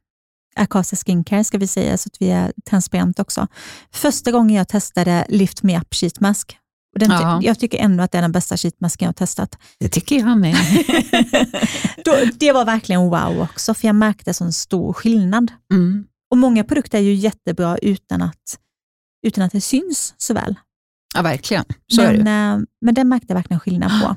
Arcasa 0.57 0.97
Skincare, 0.97 1.45
ska 1.45 1.59
vi 1.59 1.67
säga, 1.67 1.99
så 1.99 2.07
att 2.07 2.17
vi 2.21 2.31
är 2.31 2.53
transparenta 2.71 3.23
också. 3.23 3.47
Första 3.93 4.31
gången 4.31 4.57
jag 4.57 4.69
testade 4.69 5.27
Lift 5.29 5.63
Me 5.63 5.79
Up 5.79 5.95
Sheet 5.95 6.21
Mask. 6.21 6.59
Och 6.93 6.99
den, 6.99 7.11
Ja. 7.11 7.41
Jag 7.43 7.59
tycker 7.59 7.79
ändå 7.79 8.03
att 8.05 8.13
det 8.13 8.19
är 8.19 8.23
den 8.23 8.33
bästa 8.33 8.57
sheetmasken 8.57 9.07
jag 9.07 9.09
har 9.09 9.13
testat. 9.15 9.59
Det 9.79 9.89
tycker 9.89 10.17
jag 10.19 10.39
med. 10.39 10.57
Då, 12.05 12.17
det 12.35 12.53
var 12.53 12.65
verkligen 12.65 13.01
wow 13.01 13.41
också, 13.41 13.75
för 13.75 13.89
jag 13.89 13.95
märkte 13.95 14.35
sån 14.35 14.53
stor 14.53 14.93
skillnad. 14.93 15.53
Mm. 15.73 16.05
Och 16.31 16.39
Många 16.39 16.65
produkter 16.65 16.99
är 16.99 17.03
ju 17.03 17.15
jättebra 17.15 17.79
utan 17.79 18.23
att, 18.23 18.59
utan 19.27 19.45
att 19.45 19.53
det 19.53 19.61
syns 19.61 20.15
så 20.19 20.35
väl. 20.35 20.55
Ja, 21.15 21.23
verkligen. 21.23 21.65
Så 21.93 22.03
är 22.03 22.13
men, 22.17 22.25
det. 22.25 22.31
eh, 22.31 22.67
men 22.81 22.95
den 22.95 23.09
märkte 23.09 23.27
jag 23.29 23.35
verkligen 23.35 23.61
skillnad 23.61 23.91
på. 24.03 24.17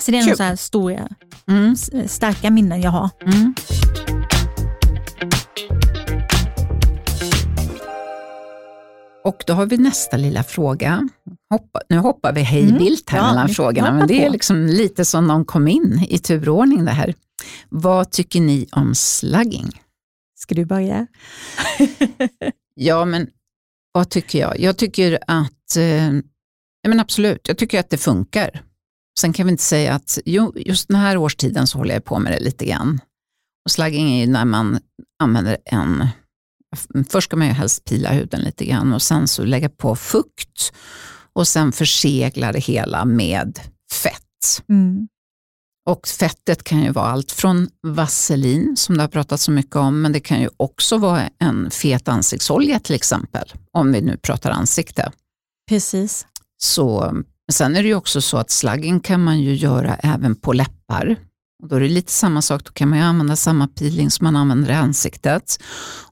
Så 0.00 0.10
det 0.10 0.18
är 0.18 0.34
så 0.34 0.42
här 0.42 0.56
stora, 0.56 1.08
Mm. 1.48 1.72
s- 1.72 1.90
starka 2.14 2.50
minnen 2.50 2.80
jag 2.80 2.90
har. 2.90 3.10
Mm. 3.22 3.54
Och 9.24 9.42
då 9.46 9.52
har 9.52 9.66
vi 9.66 9.76
nästa 9.78 10.16
lilla 10.16 10.42
fråga. 10.42 11.08
Hoppa, 11.52 11.80
nu 11.88 11.98
hoppar 11.98 12.32
vi 12.32 12.40
hej 12.40 12.62
Mm. 12.68 12.96
här 13.06 13.18
Ja, 13.18 13.26
mellan 13.26 13.46
vi 13.46 13.54
frågorna, 13.54 13.92
men 13.92 14.08
det 14.08 14.24
är 14.24 14.30
liksom 14.30 14.66
lite 14.66 15.04
som 15.04 15.28
de 15.28 15.44
kom 15.44 15.68
in 15.68 16.06
i 16.08 16.18
turordning 16.18 16.84
det 16.84 16.90
här. 16.90 17.14
Vad 17.68 18.10
tycker 18.10 18.40
ni 18.40 18.66
om 18.72 18.94
slugging? 18.94 19.70
Ska 20.38 20.54
du 20.54 20.64
börja? 20.64 21.06
Ja, 22.74 23.04
men 23.04 23.26
vad 23.92 24.10
tycker 24.10 24.38
jag? 24.38 24.60
Jag 24.60 24.76
tycker 24.76 25.18
att, 25.26 25.76
eh, 25.76 26.12
ja, 26.82 26.88
men 26.88 27.00
absolut, 27.00 27.48
jag 27.48 27.58
tycker 27.58 27.80
att 27.80 27.90
det 27.90 27.98
funkar. 27.98 28.62
Sen 29.20 29.32
kan 29.32 29.46
vi 29.46 29.52
inte 29.52 29.62
säga 29.64 29.94
att, 29.94 30.18
jo, 30.24 30.52
just 30.56 30.88
den 30.88 30.96
här 30.96 31.16
årstiden 31.16 31.66
så 31.66 31.78
håller 31.78 31.94
jag 31.94 32.04
på 32.04 32.18
med 32.18 32.32
det 32.32 32.40
lite 32.40 32.64
grann. 32.66 33.00
Och 33.64 33.70
slugging 33.70 34.12
är 34.14 34.26
ju 34.26 34.32
när 34.32 34.44
man 34.44 34.80
använder 35.22 35.56
en, 35.64 36.08
först 37.08 37.28
ska 37.28 37.36
man 37.36 37.46
ju 37.46 37.52
helst 37.52 37.84
pila 37.84 38.10
huden 38.12 38.40
lite 38.40 38.64
grann 38.64 38.92
och 38.92 39.02
sen 39.02 39.28
så 39.28 39.44
lägga 39.44 39.68
på 39.68 39.96
fukt 39.96 40.72
och 41.34 41.48
sen 41.48 41.72
försegla 41.72 42.52
det 42.52 42.58
hela 42.58 43.04
med 43.04 43.58
fett. 43.92 44.68
Mm. 44.68 45.08
Och 45.90 46.08
fettet 46.08 46.64
kan 46.64 46.82
ju 46.82 46.90
vara 46.90 47.06
allt 47.06 47.32
från 47.32 47.68
vaselin, 47.82 48.76
som 48.76 48.96
det 48.96 49.02
har 49.02 49.08
pratats 49.08 49.44
så 49.44 49.50
mycket 49.50 49.76
om, 49.76 50.02
men 50.02 50.12
det 50.12 50.20
kan 50.20 50.40
ju 50.40 50.48
också 50.56 50.98
vara 50.98 51.30
en 51.38 51.70
fet 51.70 52.08
ansiktsolja 52.08 52.80
till 52.80 52.94
exempel, 52.94 53.52
om 53.72 53.92
vi 53.92 54.00
nu 54.00 54.16
pratar 54.16 54.50
ansikte. 54.50 55.12
Precis. 55.68 56.26
Så, 56.62 57.16
sen 57.52 57.76
är 57.76 57.82
det 57.82 57.88
ju 57.88 57.94
också 57.94 58.20
så 58.20 58.38
att 58.38 58.50
slugging 58.50 59.00
kan 59.00 59.24
man 59.24 59.40
ju 59.40 59.54
göra 59.54 59.94
även 59.94 60.34
på 60.34 60.52
läppar. 60.52 61.16
Och 61.62 61.68
då 61.68 61.76
är 61.76 61.80
det 61.80 61.88
lite 61.88 62.12
samma 62.12 62.42
sak, 62.42 62.64
då 62.64 62.72
kan 62.72 62.88
man 62.88 62.98
ju 62.98 63.04
använda 63.04 63.36
samma 63.36 63.68
peeling 63.68 64.10
som 64.10 64.24
man 64.24 64.36
använder 64.36 64.70
i 64.70 64.74
ansiktet 64.74 65.62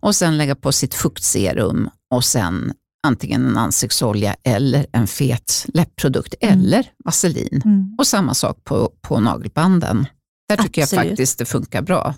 och 0.01 0.17
sen 0.17 0.39
lägga 0.39 0.55
på 0.55 0.73
sitt 0.73 0.95
fuktserum 0.95 1.91
och 2.15 2.25
sen 2.25 2.73
antingen 3.07 3.47
en 3.47 3.57
ansiktsolja 3.57 4.37
eller 4.45 4.87
en 4.93 5.07
fet 5.07 5.67
läppprodukt 5.75 6.35
Mm. 6.41 6.59
eller 6.61 6.87
vaselin. 7.05 7.63
Mm. 7.65 7.95
Och 7.99 8.07
samma 8.07 8.35
sak 8.35 8.65
på, 8.65 8.91
på 9.03 9.21
nagelbanden. 9.21 10.07
Där 10.49 10.57
tycker 10.57 10.81
jag 10.81 10.85
Absolut. 10.87 11.09
faktiskt 11.09 11.39
det 11.39 11.45
funkar 11.45 11.83
bra. 11.83 12.15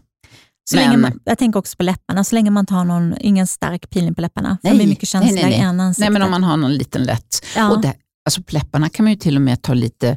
Så 0.70 0.76
Men- 0.76 0.84
länge 0.84 0.96
man, 0.96 1.20
jag 1.24 1.38
tänker 1.38 1.58
också 1.58 1.76
på 1.76 1.82
läpparna, 1.82 2.24
så 2.24 2.34
länge 2.34 2.50
man 2.50 2.66
tar 2.66 2.84
någon, 2.84 3.14
ingen 3.20 3.46
stark 3.46 3.90
peeling 3.90 4.14
på 4.14 4.20
läpparna. 4.20 4.58
Nej, 4.62 4.72
de 4.78 4.84
är 4.84 4.88
mycket 4.88 5.14
nej, 5.14 5.20
nej, 5.22 5.28
känsligare 5.28 5.50
nej. 5.50 5.60
än 5.60 5.80
ansiktet. 5.80 6.00
Nej, 6.00 6.10
men 6.10 6.22
om 6.22 6.30
man 6.30 6.44
har 6.44 6.56
någon 6.56 6.74
liten 6.74 7.02
lätt. 7.04 7.44
ja. 7.56 7.70
Och 7.70 7.80
det, 7.82 7.94
alltså 8.26 8.42
på 8.42 8.52
läpparna 8.52 8.88
kan 8.88 9.04
man 9.04 9.12
ju 9.12 9.18
till 9.18 9.36
och 9.36 9.42
med 9.42 9.62
ta 9.62 9.74
lite, 9.74 10.16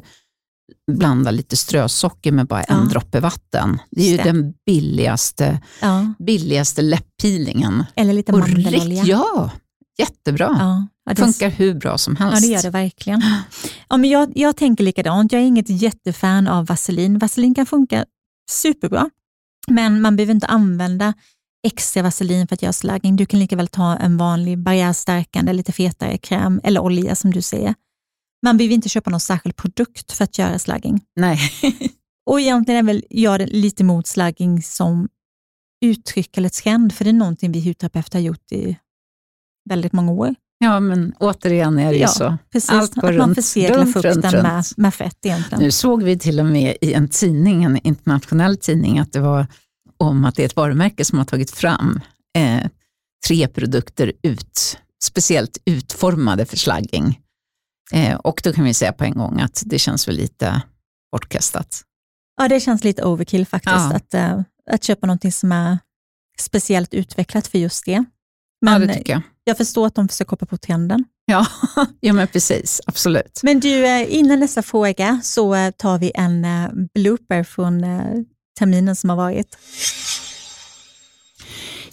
blanda 0.92 1.30
lite 1.30 1.56
strösocker 1.56 2.32
med 2.32 2.46
bara 2.46 2.62
en 2.62 2.78
Ja. 2.84 2.84
droppe 2.90 3.20
vatten. 3.20 3.78
Det 3.90 4.00
är 4.00 4.04
ju 4.04 4.10
Just 4.12 4.24
det. 4.24 4.32
den 4.32 4.54
billigaste, 4.66 5.60
ja. 5.82 6.14
billigaste 6.18 6.82
läpppeelingen. 6.82 7.84
Eller 7.96 8.12
lite 8.12 8.32
mandelolja. 8.32 9.04
ja, 9.04 9.50
jättebra. 9.98 10.56
Ja, 10.58 10.86
ja, 11.04 11.14
det, 11.14 11.22
Funkar 11.22 11.50
hur 11.50 11.74
bra 11.74 11.98
som 11.98 12.16
helst. 12.16 12.42
ja, 12.42 12.48
det 12.48 12.54
gör 12.54 12.62
det 12.62 12.70
verkligen. 12.70 13.22
Ja, 13.88 13.96
men 13.96 14.10
jag, 14.10 14.32
jag 14.34 14.56
tänker 14.56 14.84
likadant. 14.84 15.32
Jag 15.32 15.42
är 15.42 15.46
inget 15.46 15.70
jättefan 15.70 16.48
av 16.48 16.66
vaselin. 16.66 17.18
Vaselin 17.18 17.54
kan 17.54 17.66
funka 17.66 18.04
superbra, 18.50 19.10
men 19.68 20.00
man 20.00 20.16
behöver 20.16 20.34
inte 20.34 20.46
använda 20.46 21.14
extra 21.66 22.02
vaselin 22.02 22.46
för 22.48 22.54
att 22.54 22.62
göra 22.62 22.72
slagging. 22.72 23.16
Du 23.16 23.26
kan 23.26 23.40
lika 23.40 23.56
väl 23.56 23.68
ta 23.68 23.96
en 23.96 24.16
vanlig 24.16 24.58
barriärstärkande, 24.58 25.52
lite 25.52 25.72
fetare 25.72 26.18
kräm 26.18 26.60
eller 26.64 26.80
olja 26.80 27.14
som 27.14 27.30
du 27.30 27.42
säger. 27.42 27.74
Man 28.42 28.56
behöver 28.56 28.74
inte 28.74 28.88
köpa 28.88 29.10
någon 29.10 29.20
särskild 29.20 29.56
produkt 29.56 30.12
för 30.12 30.24
att 30.24 30.38
göra 30.38 30.58
slagging. 30.58 31.00
Nej. 31.16 31.38
Och 32.30 32.40
egentligen 32.40 32.78
är 32.78 32.92
väl 32.92 33.04
jag 33.10 33.48
lite 33.48 33.82
emot 33.82 34.06
slagging 34.06 34.62
som 34.62 35.08
uttryck 35.84 36.36
eller 36.38 36.48
trend, 36.48 36.92
för 36.92 37.04
det 37.04 37.10
är 37.10 37.12
någonting 37.12 37.52
vi 37.52 37.68
hudterapeuter 37.68 38.18
har 38.18 38.24
gjort 38.24 38.52
i 38.52 38.78
väldigt 39.68 39.92
många 39.92 40.12
år. 40.12 40.34
Ja, 40.58 40.80
men 40.80 41.14
återigen 41.18 41.78
är 41.78 41.86
det 41.90 41.94
ju 41.96 42.00
Ja, 42.02 42.08
så. 42.08 42.36
Precis, 42.52 42.70
Allt 42.70 42.94
går 42.94 43.08
att 43.12 43.18
man 43.18 43.26
runt, 43.26 43.34
förseglar 43.36 43.78
runt, 43.78 43.92
fukten 43.92 44.12
runt, 44.14 44.24
runt. 44.32 44.42
Med, 44.42 44.64
med 44.76 44.94
fett 44.94 45.18
egentligen. 45.26 45.62
Nu 45.64 45.70
såg 45.70 46.02
vi 46.02 46.18
till 46.18 46.40
och 46.40 46.46
med 46.46 46.76
i 46.80 46.92
en 46.92 47.08
tidning, 47.08 47.64
en 47.64 47.76
internationell 47.76 48.56
tidning, 48.56 48.98
att 48.98 49.12
det 49.12 49.20
var 49.20 49.46
om 49.96 50.24
att 50.24 50.34
det 50.34 50.42
är 50.42 50.46
ett 50.46 50.56
varumärke 50.56 51.04
som 51.04 51.18
har 51.18 51.24
tagit 51.24 51.50
fram 51.50 52.00
eh, 52.38 52.68
tre 53.28 53.48
produkter 53.48 54.12
ut, 54.22 54.78
speciellt 55.04 55.58
utformade 55.64 56.46
för 56.46 56.56
slagging. 56.56 57.20
Eh, 57.92 58.14
och 58.16 58.40
då 58.44 58.52
kan 58.52 58.64
vi 58.64 58.74
säga 58.74 58.92
på 58.92 59.04
en 59.04 59.14
gång 59.14 59.40
att 59.40 59.62
det 59.66 59.78
känns 59.78 60.08
väl 60.08 60.16
lite 60.16 60.62
bortkastat. 61.12 61.82
Ja, 62.40 62.48
det 62.48 62.60
känns 62.60 62.84
lite 62.84 63.04
overkill 63.04 63.46
faktiskt, 63.46 63.74
Ja. 63.76 63.94
att, 63.96 64.14
eh, 64.14 64.40
att 64.70 64.84
köpa 64.84 65.06
någonting 65.06 65.32
som 65.32 65.52
är 65.52 65.78
speciellt 66.38 66.94
utvecklat 66.94 67.46
för 67.46 67.58
just 67.58 67.84
det. 67.84 67.92
ja, 67.92 68.04
Men 68.60 68.80
det 68.80 68.94
tycker 68.94 69.12
jag. 69.12 69.22
Jag 69.48 69.56
förstår 69.56 69.86
att 69.86 69.94
de 69.94 70.08
försöker 70.08 70.30
hoppa 70.30 70.46
på 70.46 70.56
trenden. 70.56 71.04
Ja, 71.24 71.46
ja 72.00 72.12
men 72.12 72.28
precis, 72.28 72.80
absolut. 72.86 73.40
Men 73.42 73.60
du, 73.60 73.86
eh, 73.86 74.14
innan 74.14 74.40
nästa 74.40 74.62
fråga 74.62 75.20
så 75.22 75.54
eh, 75.54 75.70
tar 75.70 75.98
vi 75.98 76.12
en 76.14 76.44
eh, 76.44 76.68
blooper 76.94 77.42
från 77.42 77.82
terminen 78.58 78.96
som 78.96 79.10
har 79.10 79.16
varit. 79.16 79.58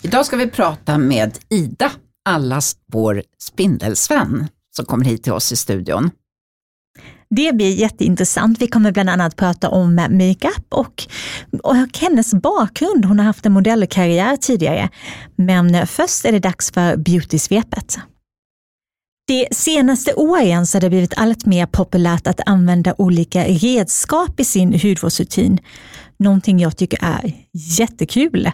Idag 0.02 0.26
ska 0.26 0.36
vi 0.36 0.48
prata 0.48 0.98
med 0.98 1.40
Ida, 1.50 1.92
allas 2.26 2.76
vår 2.92 3.24
spindelsvän, 3.40 4.48
som 4.76 4.86
kommer 4.86 5.06
hit 5.06 5.24
till 5.24 5.34
oss 5.34 5.52
i 5.52 5.56
studion. 5.56 6.12
Det 7.36 7.56
blir 7.56 7.76
jätteintressant. 7.76 8.62
Vi 8.62 8.68
kommer 8.68 8.92
bland 8.92 9.10
annat 9.10 9.36
prata 9.36 9.70
om 9.70 9.96
makeup 9.96 10.66
och, 10.70 11.04
och 11.64 11.76
hennes 12.00 12.34
bakgrund. 12.34 13.06
Hon 13.06 13.20
har 13.20 13.26
haft 13.26 13.46
en 13.46 13.52
modellkarriär 13.52 14.38
tidigare. 14.38 14.90
Men 15.36 15.88
först 15.88 16.26
är 16.26 16.32
det 16.32 16.40
dags 16.40 16.72
för 16.72 16.98
beautysvepet. 16.98 17.98
De 19.28 19.48
senaste 19.52 20.14
åren 20.14 20.68
så 20.68 20.76
har 20.76 20.82
det 20.82 20.90
blivit 20.90 21.14
allt 21.18 21.46
mer 21.46 21.66
populärt 21.66 22.28
att 22.28 22.40
använda 22.46 22.96
olika 22.98 23.44
redskap 23.44 24.40
i 24.40 24.44
sin 24.44 24.80
hudvårdsrutin. 24.80 25.60
Någonting 26.20 26.60
jag 26.60 26.78
tycker 26.78 27.00
är 27.02 27.34
jättekul. 27.80 28.52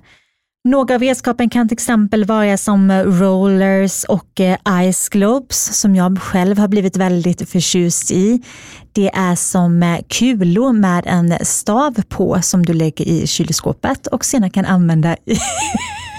Några 0.63 0.95
av 0.95 1.01
redskapen 1.01 1.49
kan 1.49 1.67
till 1.67 1.75
exempel 1.75 2.25
vara 2.25 2.57
som 2.57 2.91
eh, 2.91 3.03
rollers 3.03 4.03
och 4.03 4.39
eh, 4.39 4.57
ice 4.91 5.09
globes 5.09 5.79
som 5.79 5.95
jag 5.95 6.21
själv 6.21 6.57
har 6.57 6.67
blivit 6.67 6.97
väldigt 6.97 7.49
förtjust 7.49 8.11
i. 8.11 8.41
Det 8.91 9.09
är 9.13 9.35
som 9.35 9.83
eh, 9.83 9.99
kulor 10.07 10.73
med 10.73 11.03
en 11.07 11.45
stav 11.45 12.01
på 12.09 12.41
som 12.41 12.65
du 12.65 12.73
lägger 12.73 13.05
i 13.05 13.27
kylskåpet 13.27 14.07
och 14.07 14.25
senare 14.25 14.49
kan 14.49 14.65
använda 14.65 15.13
i 15.13 15.37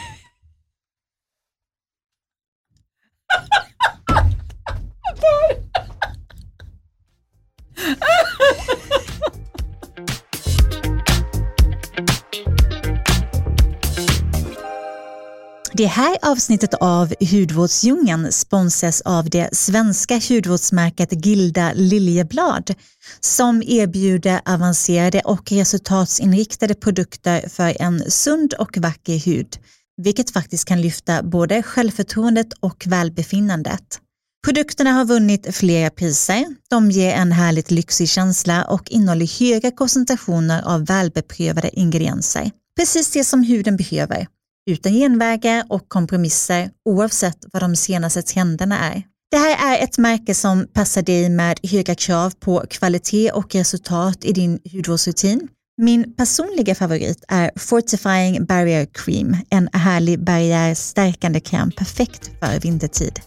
Det 15.81 15.87
här 15.87 16.17
avsnittet 16.23 16.75
av 16.75 17.15
Hudvårdsdjungeln 17.21 18.33
sponsras 18.33 19.01
av 19.01 19.31
det 19.31 19.49
svenska 19.53 20.21
hudvårdsmärket 20.29 21.27
Gilda 21.27 21.73
Liljeblad 21.75 22.75
som 23.21 23.63
erbjuder 23.67 24.41
avancerade 24.45 25.21
och 25.21 25.53
resultatsinriktade 25.53 26.75
produkter 26.75 27.49
för 27.49 27.77
en 27.83 28.11
sund 28.11 28.55
och 28.55 28.79
vacker 28.79 29.19
hud, 29.19 29.57
vilket 29.97 30.31
faktiskt 30.31 30.65
kan 30.65 30.83
lyfta 30.83 31.23
både 31.23 31.63
självförtroendet 31.63 32.53
och 32.61 32.85
välbefinnandet. 32.87 33.99
Produkterna 34.45 34.93
har 34.93 35.05
vunnit 35.05 35.57
flera 35.57 35.91
priser, 35.91 36.47
de 36.71 36.91
ger 36.91 37.15
en 37.15 37.33
härligt 37.33 37.71
lyxig 37.71 38.09
känsla 38.09 38.65
och 38.65 38.91
innehåller 38.91 39.41
höga 39.41 39.71
koncentrationer 39.71 40.63
av 40.63 40.87
välbeprövade 40.87 41.71
ingredienser. 41.73 42.51
Precis 42.77 43.11
det 43.11 43.25
som 43.25 43.43
huden 43.43 43.77
behöver 43.77 44.27
utan 44.71 44.93
genvägar 44.93 45.65
och 45.69 45.89
kompromisser 45.89 46.71
oavsett 46.85 47.39
vad 47.53 47.63
de 47.63 47.77
senaste 47.77 48.23
trenderna 48.23 48.79
är. 48.79 49.03
Det 49.31 49.37
här 49.37 49.75
är 49.75 49.85
ett 49.85 49.99
märke 49.99 50.35
som 50.35 50.67
passar 50.73 51.03
dig 51.03 51.29
med 51.29 51.59
höga 51.63 51.95
krav 51.95 52.31
på 52.41 52.65
kvalitet 52.71 53.33
och 53.33 53.55
resultat 53.55 54.25
i 54.25 54.33
din 54.33 54.59
hudvårdsrutin. 54.73 55.49
Min 55.83 56.15
personliga 56.15 56.75
favorit 56.75 57.25
är 57.29 57.51
Fortifying 57.57 58.45
Barrier 58.45 58.87
Cream, 58.93 59.37
en 59.51 59.69
härlig 59.73 60.25
barriärstärkande 60.25 61.41
kräm 61.41 61.71
perfekt 61.71 62.31
för 62.41 62.61
vintertid. 62.61 63.21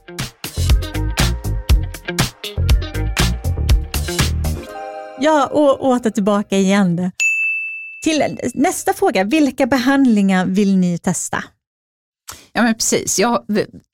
Ja, 5.19 5.47
och 5.47 5.85
åter 5.85 6.09
tillbaka 6.09 6.57
igen. 6.57 7.11
Till 8.03 8.37
nästa 8.53 8.93
fråga, 8.93 9.23
vilka 9.23 9.65
behandlingar 9.67 10.45
vill 10.45 10.77
ni 10.77 10.97
testa? 10.97 11.43
Ja, 12.53 12.61
men 12.63 12.73
precis. 12.73 13.19
Ja, 13.19 13.45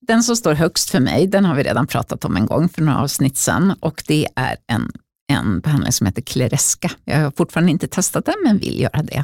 den 0.08 0.24
som 0.24 0.36
står 0.36 0.54
högst 0.54 0.90
för 0.90 1.00
mig, 1.00 1.28
den 1.28 1.46
har 1.46 1.56
vi 1.56 1.64
redan 1.64 1.88
pratat 1.88 2.26
om 2.26 2.36
en 2.36 2.46
gång 2.46 2.70
för 2.70 2.82
några 2.82 3.00
avsnitt 3.00 3.38
sedan 3.38 3.74
och 3.80 4.04
det 4.08 4.28
är 4.36 4.58
en, 4.68 4.92
en 5.32 5.60
behandling 5.60 5.92
som 5.92 6.06
heter 6.08 6.22
Klereska. 6.22 6.92
Jag 7.06 7.18
har 7.18 7.32
fortfarande 7.38 7.72
inte 7.72 7.88
testat 7.88 8.26
den 8.26 8.36
men 8.44 8.58
vill 8.58 8.80
göra 8.80 9.04
det. 9.04 9.24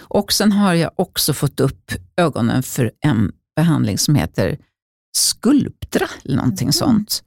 Och 0.00 0.32
sen 0.32 0.52
har 0.52 0.74
jag 0.74 0.90
också 0.96 1.32
fått 1.34 1.60
upp 1.60 1.92
ögonen 2.16 2.62
för 2.62 2.92
en 3.00 3.32
behandling 3.56 3.98
som 3.98 4.14
heter 4.14 4.58
Sculptra 5.16 6.06
eller 6.24 6.36
någonting 6.36 6.66
Mhm. 6.68 6.72
sånt. 6.72 7.22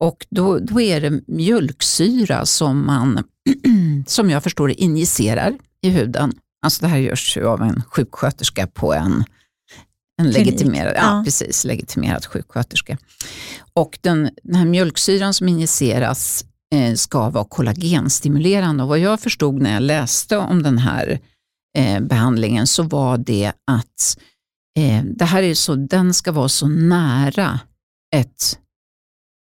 Och 0.00 0.26
då, 0.30 0.58
då 0.58 0.80
är 0.80 1.00
det 1.00 1.20
mjölksyra 1.26 2.46
som 2.46 2.86
man, 2.86 3.24
som 4.06 4.30
jag 4.30 4.42
förstår 4.42 4.68
det, 4.68 4.74
injicerar 4.74 5.58
i 5.82 5.90
huden. 5.90 6.32
Alltså 6.62 6.82
det 6.82 6.88
här 6.88 6.98
görs 6.98 7.36
ju 7.36 7.46
av 7.46 7.62
en 7.62 7.82
sjuksköterska 7.82 8.66
på 8.66 8.94
en, 8.94 9.24
en 10.20 10.30
legitimerad, 10.30 10.92
ja, 10.96 11.02
Ja. 11.02 11.22
precis, 11.24 11.64
legitimerad 11.64 12.26
sjuksköterska. 12.26 12.98
Och 13.72 13.98
den, 14.00 14.30
den 14.42 14.54
här 14.54 14.66
mjölksyran 14.66 15.34
som 15.34 15.48
injiceras 15.48 16.44
eh, 16.74 16.94
ska 16.94 17.30
vara 17.30 17.44
kollagenstimulerande. 17.44 18.82
Och 18.82 18.88
vad 18.88 18.98
jag 18.98 19.20
förstod 19.20 19.62
när 19.62 19.72
jag 19.72 19.82
läste 19.82 20.36
om 20.36 20.62
den 20.62 20.78
här 20.78 21.20
eh, 21.78 22.00
behandlingen 22.00 22.66
så 22.66 22.82
var 22.82 23.18
det 23.18 23.52
att 23.66 24.18
eh, 24.78 25.04
det 25.04 25.24
här 25.24 25.42
är 25.42 25.54
så, 25.54 25.74
den 25.74 26.14
ska 26.14 26.32
vara 26.32 26.48
så 26.48 26.68
nära 26.68 27.60
ett 28.14 28.58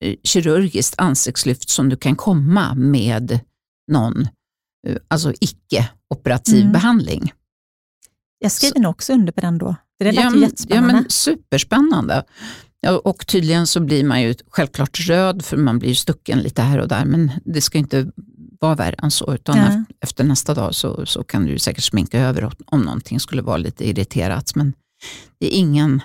eh, 0.03 0.15
kirurgiskt 0.23 0.95
ansiktslyft 0.97 1.69
som 1.69 1.89
du 1.89 1.97
kan 1.97 2.15
komma 2.15 2.75
med 2.75 3.39
någon 3.91 4.21
eh, 4.87 4.95
alltså 5.07 5.33
icke-operativ 6.15 6.59
Mm. 6.61 6.71
behandling. 6.71 7.33
Jag 8.39 8.51
skriver 8.51 8.79
nog 8.79 8.89
också 8.89 9.13
under 9.13 9.31
på 9.33 9.41
den 9.41 9.57
då. 9.57 9.75
Det 9.99 10.05
lät 10.05 10.15
ja, 10.15 10.21
ju 10.23 10.29
men, 10.29 10.39
ja, 10.41 10.45
jättespännande. 10.47 10.93
men 10.93 11.05
superspännande. 11.09 12.23
Och 13.03 13.27
tydligen 13.27 13.67
så 13.67 13.79
blir 13.79 14.03
man 14.03 14.21
ju 14.21 14.35
självklart 14.49 14.99
röd 14.99 15.45
för 15.45 15.57
man 15.57 15.79
blir 15.79 15.89
ju 15.89 15.95
stucken 15.95 16.39
lite 16.39 16.61
här 16.61 16.79
och 16.79 16.87
där 16.87 17.05
men 17.05 17.31
det 17.45 17.61
ska 17.61 17.77
inte 17.77 18.11
vara 18.59 18.75
värre 18.75 18.95
än 19.03 19.11
så 19.11 19.33
utan 19.33 19.57
Ja. 19.57 19.63
ef- 19.63 19.85
efter 20.01 20.23
nästa 20.23 20.53
dag 20.53 20.75
så, 20.75 21.05
så 21.05 21.23
kan 21.23 21.45
du 21.45 21.59
säkert 21.59 21.83
sminka 21.83 22.19
över 22.19 22.51
om 22.65 22.81
någonting 22.81 23.19
skulle 23.19 23.41
vara 23.41 23.57
lite 23.57 23.87
irriterat 23.89 24.55
men 24.55 24.73
det 25.39 25.45
är 25.55 25.59
ingen 25.59 26.01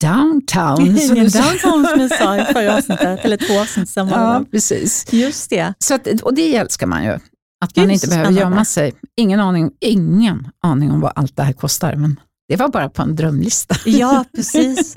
downtown. 0.00 0.76
som 0.98 1.14
Ingen 1.16 1.24
du 1.24 1.30
sa. 1.30 1.38
downtown 1.40 1.86
som 1.86 2.00
jag 2.00 2.18
sa 2.18 2.36
i 2.36 2.44
förra 2.52 2.76
avsnittet, 2.76 3.20
eller 3.24 3.36
två 3.36 3.60
avsnitt 3.60 3.94
det 3.94 4.00
Ja, 4.00 4.44
precis. 4.50 5.12
Just 5.12 5.50
det. 5.50 5.74
Så 5.78 5.94
att, 5.94 6.06
och 6.22 6.34
det 6.34 6.56
älskar 6.56 6.86
man 6.86 7.04
ju. 7.04 7.18
Att 7.64 7.76
man 7.76 7.90
inte 7.90 8.06
behöver 8.08 8.24
spännande. 8.24 8.40
gömma 8.40 8.64
sig. 8.64 8.94
Ingen 9.16 9.40
aning, 9.40 9.70
ingen 9.80 10.48
aning 10.62 10.90
om 10.90 11.00
vad 11.00 11.12
allt 11.16 11.36
det 11.36 11.42
här 11.42 11.52
kostar. 11.52 11.96
Men 11.96 12.20
Det 12.48 12.56
var 12.56 12.68
bara 12.68 12.88
på 12.88 13.02
en 13.02 13.16
drömlista. 13.16 13.76
Ja, 13.84 14.24
precis. 14.36 14.94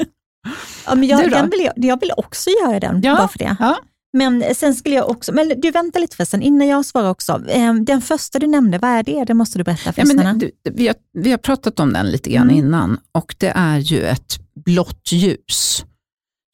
Ja, 0.85 0.95
men 0.95 1.07
jag, 1.09 1.31
den 1.31 1.49
vill 1.49 1.59
jag, 1.59 1.73
jag 1.75 1.99
vill 1.99 2.11
också 2.17 2.49
göra 2.65 2.79
den, 2.79 3.01
Ja. 3.03 3.15
bara 3.15 3.27
för 3.27 3.37
det. 3.39 3.55
Ja. 3.59 3.77
Men 4.17 4.43
sen 4.55 4.75
skulle 4.75 4.95
jag 4.95 5.09
också, 5.09 5.33
men 5.33 5.53
du 5.61 5.71
vänta 5.71 5.99
lite 5.99 6.15
förresten, 6.15 6.41
innan 6.41 6.67
jag 6.67 6.85
svarar 6.85 7.09
också. 7.09 7.45
Eh, 7.47 7.73
Den 7.73 8.01
första 8.01 8.39
du 8.39 8.47
nämnde, 8.47 8.77
vad 8.77 8.91
är 8.91 9.03
det? 9.03 9.23
Det 9.23 9.33
måste 9.33 9.57
du 9.57 9.63
berätta 9.63 9.93
för 9.93 10.01
Ja, 10.01 10.05
lyssnarna. 10.05 10.29
men 10.29 10.39
du, 10.39 10.51
vi, 10.73 10.87
har, 10.87 10.95
vi 11.13 11.31
har 11.31 11.37
pratat 11.37 11.79
om 11.79 11.93
den 11.93 12.11
lite 12.11 12.29
grann 12.29 12.43
Mm. 12.49 12.55
innan 12.65 12.99
och 13.11 13.35
det 13.37 13.51
är 13.55 13.77
ju 13.77 14.01
ett 14.03 14.39
blått 14.65 15.11
ljus 15.11 15.85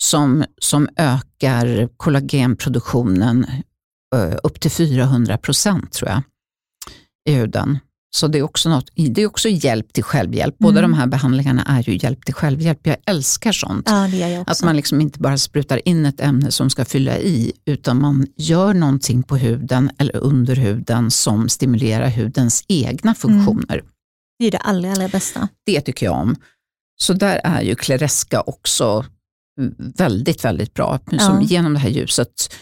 som, 0.03 0.43
som 0.61 0.89
ökar 0.97 1.89
kollagenproduktionen 1.97 3.43
eh, 3.45 3.59
upp 4.43 4.59
till 4.59 4.71
400 4.71 5.37
procent 5.37 5.91
tror 5.91 6.09
jag 6.09 6.21
i 7.29 7.33
huden. 7.33 7.79
Så 8.15 8.27
det 8.27 8.37
är 8.39 8.43
också, 8.43 8.69
något, 8.69 8.89
det 8.95 9.21
är 9.21 9.25
också 9.25 9.49
hjälp 9.49 9.93
till 9.93 10.03
självhjälp. 10.03 10.55
Båda 10.59 10.79
Mm. 10.79 10.91
de 10.91 10.97
här 10.97 11.07
behandlingarna 11.07 11.63
är 11.63 11.89
ju 11.89 11.97
hjälp 12.01 12.25
till 12.25 12.33
självhjälp. 12.33 12.87
Jag 12.87 12.97
älskar 13.05 13.51
sånt. 13.51 13.89
Ja, 13.89 14.07
jag 14.07 14.43
Att 14.49 14.63
man 14.63 14.75
liksom 14.75 15.01
inte 15.01 15.19
bara 15.19 15.37
sprutar 15.37 15.87
in 15.87 16.05
ett 16.05 16.21
ämne 16.21 16.51
som 16.51 16.69
ska 16.69 16.85
fylla 16.85 17.17
i, 17.17 17.51
utan 17.65 18.01
man 18.01 18.27
gör 18.37 18.73
någonting 18.73 19.23
på 19.23 19.37
huden 19.37 19.91
eller 19.97 20.15
under 20.15 20.55
huden 20.55 21.11
som 21.11 21.49
stimulerar 21.49 22.09
hudens 22.09 22.63
egna 22.67 23.15
funktioner. 23.15 23.83
Det 24.39 24.45
är 24.47 24.51
det 24.51 24.57
allra, 24.57 24.91
allra 24.91 25.07
bästa. 25.07 25.47
Det 25.65 25.81
tycker 25.81 26.05
jag 26.05 26.15
om. 26.15 26.35
Så 26.97 27.13
där 27.13 27.41
är 27.43 27.61
ju 27.61 27.75
Klereska 27.75 28.41
också 28.41 29.05
väldigt, 29.97 30.45
väldigt 30.45 30.73
bra. 30.73 30.99
Som 31.07 31.17
Ja. 31.19 31.41
Genom 31.41 31.73
det 31.73 31.79
här 31.79 31.89
ljuset 31.89 32.53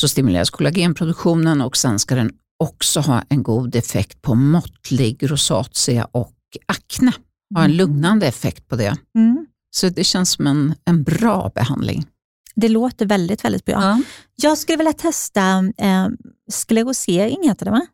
så 0.00 0.08
stimuleras 0.08 0.50
kollagenproduktionen 0.50 1.60
och 1.60 1.76
sen 1.76 1.98
ska 1.98 2.14
den 2.14 2.30
också 2.58 3.00
ha 3.00 3.22
en 3.28 3.42
god 3.42 3.76
effekt 3.76 4.22
på 4.22 4.34
måttlig 4.34 5.30
rosacea 5.30 6.04
och 6.12 6.32
akne. 6.66 7.12
Ha 7.54 7.64
en 7.64 7.76
lugnande 7.76 8.26
effekt 8.26 8.68
på 8.68 8.76
det. 8.76 8.96
Mm. 9.18 9.46
Så 9.76 9.88
det 9.88 10.04
känns 10.04 10.30
som 10.30 10.46
en, 10.46 10.74
en 10.84 11.02
bra 11.02 11.50
behandling. 11.54 12.06
Det 12.54 12.68
låter 12.68 13.06
väldigt, 13.06 13.44
väldigt 13.44 13.64
bra. 13.64 13.74
Ja. 13.74 14.00
Jag 14.36 14.58
skulle 14.58 14.76
vilja 14.78 14.92
testa 14.92 15.58
eh, 15.78 16.08
sklerosering, 16.50 17.48
heter 17.48 17.64
det 17.64 17.70
va? 17.70 17.86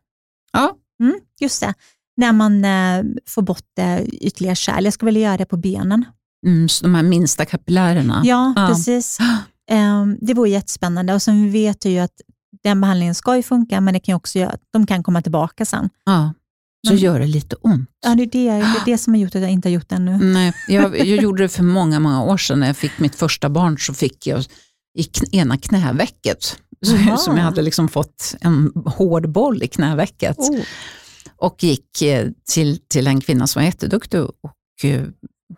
Ja. 0.53 0.75
Mm, 1.03 1.19
just 1.39 1.61
det. 1.61 1.73
När 2.17 2.33
man 2.33 2.65
eh, 2.65 3.03
får 3.27 3.41
bort 3.41 3.79
eh, 3.79 4.01
ytterligare 4.01 4.55
kärl. 4.55 4.83
Jag 4.83 4.93
skulle 4.93 5.07
vilja 5.11 5.21
göra 5.27 5.37
det 5.37 5.45
på 5.45 5.57
benen. 5.57 6.05
Mm, 6.45 6.69
så 6.69 6.83
de 6.85 6.95
här 6.95 7.03
minsta 7.03 7.45
kapillärerna. 7.45 8.21
Ja, 8.25 8.53
Ja. 8.55 8.67
precis. 8.67 9.17
Eh, 9.69 10.05
det 10.21 10.33
vore 10.33 10.49
jättespännande 10.49 11.13
och 11.13 11.21
sen 11.21 11.51
vet 11.51 11.85
jag 11.85 11.91
ju 11.91 11.99
att 11.99 12.21
den 12.63 12.81
behandlingen 12.81 13.15
ska 13.15 13.35
ju 13.35 13.43
funka, 13.43 13.81
men 13.81 13.93
det 13.93 13.99
kan 13.99 14.15
också 14.15 14.39
göra 14.39 14.49
att 14.49 14.61
de 14.73 14.85
kan 14.87 15.03
komma 15.03 15.21
tillbaka 15.21 15.65
sen. 15.65 15.89
Ja. 16.05 16.33
Så 16.87 16.93
Men- 16.93 17.01
gör 17.01 17.19
det 17.19 17.25
lite 17.27 17.55
ont. 17.55 17.89
Ja, 18.05 18.15
det 18.15 18.23
är 18.23 18.27
det, 18.27 18.49
det, 18.49 18.49
är 18.49 18.85
det 18.85 18.97
som 18.97 19.13
har 19.13 19.21
gjort 19.21 19.35
att 19.35 19.41
jag 19.41 19.51
inte 19.51 19.67
har 19.69 19.73
gjort 19.73 19.89
det 19.89 19.95
ännu. 19.95 20.17
Nej, 20.17 20.53
jag, 20.67 20.99
jag 21.07 21.21
gjorde 21.23 21.43
det 21.43 21.49
för 21.49 21.63
många, 21.63 21.99
många 21.99 22.23
år 22.23 22.37
sedan. 22.37 22.59
När 22.59 22.67
jag 22.67 22.77
fick 22.77 22.99
mitt 22.99 23.15
första 23.15 23.49
barn 23.49 23.77
så 23.79 23.93
fick 23.93 24.27
jag 24.27 24.43
i 24.97 25.01
kn- 25.01 25.29
ena 25.31 25.57
knävecket. 25.57 26.57
Så, 26.85 26.95
Jaha. 26.95 27.17
som 27.17 27.37
jag 27.37 27.43
hade 27.43 27.61
liksom 27.61 27.89
fått 27.89 28.35
en 28.41 28.71
hård 28.85 29.29
boll 29.29 29.63
i 29.63 29.67
knävecket. 29.67 30.37
Oh. 30.37 30.59
Och 31.37 31.63
gick 31.63 32.01
eh, 32.01 32.27
till, 32.51 32.79
till 32.87 33.07
en 33.07 33.21
kvinna 33.21 33.47
som 33.47 33.59
var 33.59 33.65
jätteduktig 33.65 34.21
och 34.21 34.33
eh, 34.83 35.03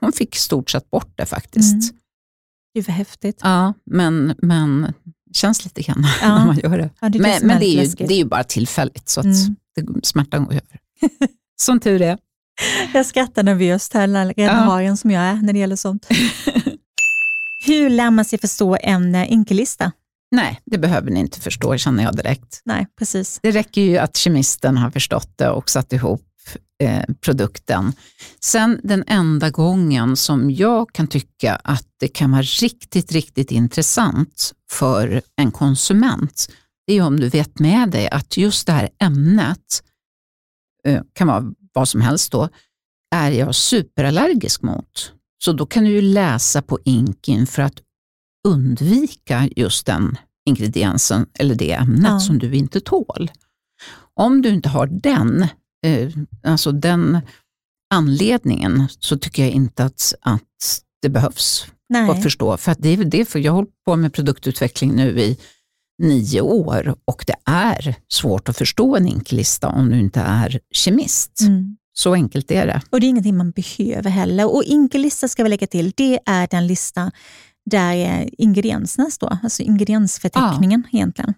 hon 0.01 0.11
fick 0.11 0.35
stort 0.35 0.69
sett 0.69 0.89
bort 0.89 1.13
det 1.15 1.25
faktiskt. 1.25 1.73
Mm. 1.73 1.95
Gud 2.75 2.85
vad 2.87 2.95
häftigt. 2.95 3.39
Ja, 3.43 3.73
men, 3.85 4.35
men 4.41 4.93
känns 5.33 5.63
lite 5.63 5.81
grann 5.81 6.05
Ja. 6.21 6.37
när 6.37 6.45
man 6.45 6.57
gör 6.59 6.77
det. 6.77 6.89
Ja, 7.01 7.09
det 7.09 7.17
är 7.17 7.23
det 7.23 7.29
men 7.39 7.47
men 7.47 7.59
det, 7.59 7.65
är 7.65 7.83
ju, 7.83 7.95
det 8.07 8.13
är 8.13 8.17
ju 8.17 8.25
bara 8.25 8.43
tillfälligt 8.43 9.09
så 9.09 9.19
att 9.19 9.25
Mm. 9.25 9.55
det, 9.75 10.05
smärtan 10.07 10.45
går 10.45 10.51
över. 10.53 10.79
Som 11.61 11.79
tur 11.79 12.01
är. 12.01 12.17
Jag 12.93 13.05
skrattar 13.05 13.43
nervöst 13.43 13.93
här, 13.93 14.07
redan 14.07 14.55
Ja. 14.55 14.61
har 14.63 14.81
en 14.81 14.97
som 14.97 15.11
jag 15.11 15.23
är 15.23 15.35
när 15.35 15.53
det 15.53 15.59
gäller 15.59 15.75
sånt. 15.75 16.07
Hur 17.65 17.89
lär 17.89 18.11
man 18.11 18.25
sig 18.25 18.39
förstå 18.39 18.77
en 18.81 19.15
eh, 19.15 19.31
inkellista? 19.31 19.91
Nej, 20.31 20.59
det 20.65 20.77
behöver 20.77 21.11
ni 21.11 21.19
inte 21.19 21.39
förstå 21.41 21.77
känner 21.77 22.03
jag 22.03 22.15
direkt. 22.15 22.61
Nej, 22.65 22.87
precis. 22.99 23.39
Det 23.43 23.51
räcker 23.51 23.81
ju 23.81 23.97
att 23.97 24.17
kemisten 24.17 24.77
har 24.77 24.91
förstått 24.91 25.33
det 25.37 25.49
och 25.49 25.69
satt 25.69 25.93
ihop 25.93 26.21
eh, 26.83 27.03
produkten. 27.21 27.93
Sen 28.39 28.79
den 28.83 29.03
enda 29.07 29.49
gången 29.49 30.15
som 30.17 30.51
jag 30.51 30.93
kan 30.93 31.07
tycka 31.07 31.55
att 31.55 31.87
det 31.99 32.07
kan 32.07 32.31
vara 32.31 32.41
riktigt, 32.41 33.11
riktigt 33.11 33.51
intressant 33.51 34.53
för 34.71 35.21
en 35.35 35.51
konsument, 35.51 36.47
det 36.87 36.93
är 36.93 37.01
om 37.01 37.19
du 37.19 37.29
vet 37.29 37.59
med 37.59 37.89
dig 37.89 38.09
att 38.09 38.37
just 38.37 38.67
det 38.67 38.73
här 38.73 38.89
ämnet, 38.99 39.83
eh, 40.87 41.01
kan 41.13 41.27
vara 41.27 41.43
vad 41.73 41.87
som 41.87 42.01
helst 42.01 42.31
då, 42.31 42.49
är 43.15 43.31
jag 43.31 43.55
superallergisk 43.55 44.61
mot. 44.61 45.13
Så 45.43 45.53
då 45.53 45.65
kan 45.65 45.83
du 45.83 45.89
ju 45.89 46.01
läsa 46.01 46.61
på 46.61 46.79
inkin 46.85 47.47
för 47.47 47.61
att 47.61 47.81
undvika 48.47 49.49
just 49.55 49.85
den 49.85 50.17
ingrediensen 50.45 51.25
eller 51.39 51.55
det 51.55 51.71
ämnet 51.73 52.11
Ja. 52.11 52.19
som 52.19 52.39
du 52.39 52.55
inte 52.55 52.79
tål. 52.81 53.31
Om 54.13 54.41
du 54.41 54.49
inte 54.49 54.69
har 54.69 54.87
den, 54.87 55.47
alltså 56.43 56.71
den 56.71 57.19
anledningen 57.93 58.87
så 58.99 59.17
tycker 59.17 59.43
jag 59.43 59.51
inte 59.51 59.83
att, 59.83 60.13
att 60.21 60.81
det 61.01 61.09
behövs 61.09 61.65
Nej. 61.89 62.09
att 62.09 62.23
förstå. 62.23 62.57
För 62.57 62.71
att 62.71 62.81
det 62.81 62.95
det, 62.95 63.25
för 63.25 63.39
jag 63.39 63.51
har 63.51 63.55
hållit 63.55 63.83
på 63.85 63.95
med 63.95 64.13
produktutveckling 64.13 64.95
nu 64.95 65.19
i 65.19 65.37
nio 66.03 66.41
år 66.41 66.95
och 67.05 67.23
det 67.27 67.35
är 67.45 67.95
svårt 68.13 68.49
att 68.49 68.57
förstå 68.57 68.95
en 68.95 69.07
inkellista 69.07 69.67
om 69.67 69.89
du 69.89 69.99
inte 69.99 70.19
är 70.19 70.59
kemist. 70.71 71.41
Mm. 71.41 71.77
Så 71.93 72.13
enkelt 72.13 72.51
är 72.51 72.67
det. 72.67 72.81
Och 72.89 72.99
det 72.99 73.05
är 73.05 73.09
ingenting 73.09 73.37
man 73.37 73.51
behöver 73.51 74.09
heller. 74.09 74.55
Och 74.55 74.63
inkellista 74.63 75.27
ska 75.27 75.43
vi 75.43 75.49
lägga 75.49 75.67
till, 75.67 75.93
det 75.97 76.19
är 76.25 76.47
den 76.47 76.67
lista 76.67 77.11
där 77.65 77.95
eh, 77.95 78.27
ingredienserna 78.37 79.09
står, 79.09 79.37
alltså 79.43 79.63
ingrediensförteckningen 79.63 80.83
egentligen. 80.91 81.33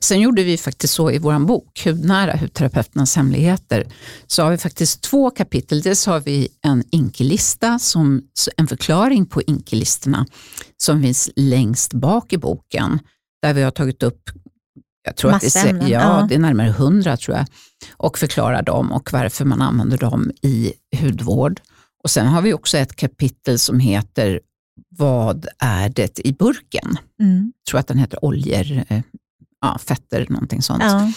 Sen 0.00 0.20
gjorde 0.20 0.42
vi 0.42 0.58
faktiskt 0.58 0.94
så 0.94 1.10
i 1.10 1.18
vår 1.18 1.46
bok, 1.46 1.84
Hudnära, 1.84 2.36
hudterapeuternas 2.36 3.16
hemligheter, 3.16 3.86
så 4.26 4.42
har 4.42 4.50
vi 4.50 4.58
faktiskt 4.58 5.02
två 5.02 5.30
kapitel. 5.30 5.82
Dels 5.82 6.06
har 6.06 6.20
vi 6.20 6.48
en 6.62 6.84
inkellista, 6.90 7.78
som, 7.78 8.22
en 8.56 8.66
förklaring 8.66 9.26
på 9.26 9.42
inkellistorna 9.42 10.26
som 10.76 11.02
finns 11.02 11.30
längst 11.36 11.92
bak 11.92 12.32
i 12.32 12.38
boken, 12.38 12.98
där 13.42 13.54
vi 13.54 13.62
har 13.62 13.70
tagit 13.70 14.02
upp 14.02 14.30
jag 15.02 15.16
tror 15.16 15.32
att 15.32 15.40
det, 15.40 15.56
är, 15.56 15.88
ja. 15.88 16.26
det 16.28 16.34
är 16.34 16.38
närmare 16.38 16.70
hundra 16.70 17.16
tror 17.16 17.36
jag, 17.36 17.46
och 17.92 18.18
förklarar 18.18 18.62
dem 18.62 18.92
och 18.92 19.12
varför 19.12 19.44
man 19.44 19.62
använder 19.62 19.98
dem 19.98 20.30
i 20.42 20.72
hudvård. 21.00 21.60
Och 22.04 22.10
Sen 22.10 22.26
har 22.26 22.42
vi 22.42 22.52
också 22.52 22.78
ett 22.78 22.96
kapitel 22.96 23.58
som 23.58 23.80
heter 23.80 24.40
Vad 24.88 25.46
är 25.58 25.88
det 25.88 26.20
i 26.26 26.32
burken? 26.32 26.96
Mm. 27.20 27.52
Jag 27.56 27.70
tror 27.70 27.80
att 27.80 27.86
den 27.86 27.98
heter 27.98 28.24
oljor, 28.24 28.84
eh, 28.88 29.02
ja, 29.60 29.78
fetter, 29.78 30.26
någonting 30.28 30.62
sånt. 30.62 30.82
Ja. 30.82 31.12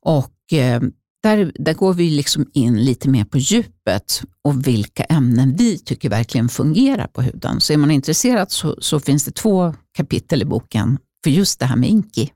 Och 0.00 0.58
eh, 0.58 0.82
där, 1.22 1.52
där 1.54 1.74
går 1.74 1.94
vi 1.94 2.10
liksom 2.10 2.46
in 2.52 2.84
lite 2.84 3.08
mer 3.08 3.24
på 3.24 3.38
djupet 3.38 4.22
och 4.44 4.66
vilka 4.66 5.04
ämnen 5.04 5.56
vi 5.56 5.78
tycker 5.78 6.08
verkligen 6.10 6.48
fungerar 6.48 7.06
på 7.06 7.22
huden. 7.22 7.60
Så 7.60 7.72
är 7.72 7.76
man 7.76 7.90
intresserad 7.90 8.50
så, 8.50 8.76
så 8.78 9.00
finns 9.00 9.24
det 9.24 9.34
två 9.34 9.74
kapitel 9.96 10.42
i 10.42 10.44
boken 10.44 10.98
för 11.24 11.30
just 11.30 11.60
det 11.60 11.66
här 11.66 11.76
med 11.76 11.88
inki. 11.88 12.30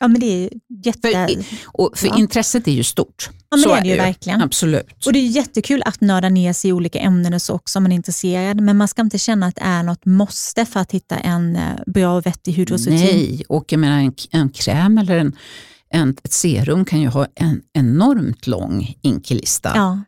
Ja, 0.00 0.08
men 0.08 0.20
det 0.20 0.26
är 0.26 0.50
jätte... 0.84 1.10
För, 1.10 1.44
och 1.64 1.98
för 1.98 2.06
Ja. 2.06 2.18
intresset 2.18 2.68
är 2.68 2.72
ju 2.72 2.84
stort. 2.84 3.30
Ja, 3.30 3.56
men 3.56 3.60
så 3.60 3.68
det 3.68 3.74
är 3.78 3.82
det 3.82 3.88
ju 3.88 3.96
verkligen. 3.96 4.42
Absolut. 4.42 5.06
Och 5.06 5.12
det 5.12 5.18
är 5.18 5.26
jättekul 5.26 5.82
att 5.86 6.00
nörda 6.00 6.28
ner 6.28 6.52
sig 6.52 6.70
i 6.70 6.72
olika 6.72 6.98
ämnen 6.98 7.34
och 7.34 7.42
så 7.42 7.54
också 7.54 7.78
om 7.78 7.82
man 7.82 7.92
är 7.92 7.96
intresserad, 7.96 8.60
men 8.60 8.76
man 8.76 8.88
ska 8.88 9.02
inte 9.02 9.18
känna 9.18 9.46
att 9.46 9.54
det 9.56 9.62
är 9.62 9.82
något 9.82 10.04
måste 10.06 10.66
för 10.66 10.80
att 10.80 10.92
hitta 10.92 11.16
en 11.16 11.56
eh, 11.56 11.62
bra 11.86 12.16
och 12.16 12.26
vettig 12.26 12.56
hudvårdsrutin. 12.56 13.00
Nej, 13.06 13.44
och 13.48 13.72
jag 13.72 13.78
menar 13.78 13.98
en, 14.00 14.14
en 14.30 14.48
kräm 14.50 14.98
eller 14.98 15.18
en, 15.18 15.36
en, 15.90 16.16
ett 16.24 16.32
serum 16.32 16.84
kan 16.84 17.00
ju 17.00 17.08
ha 17.08 17.26
en 17.34 17.60
enormt 17.72 18.46
lång 18.46 18.94
inkilista. 19.02 19.72
Ja. 19.74 20.00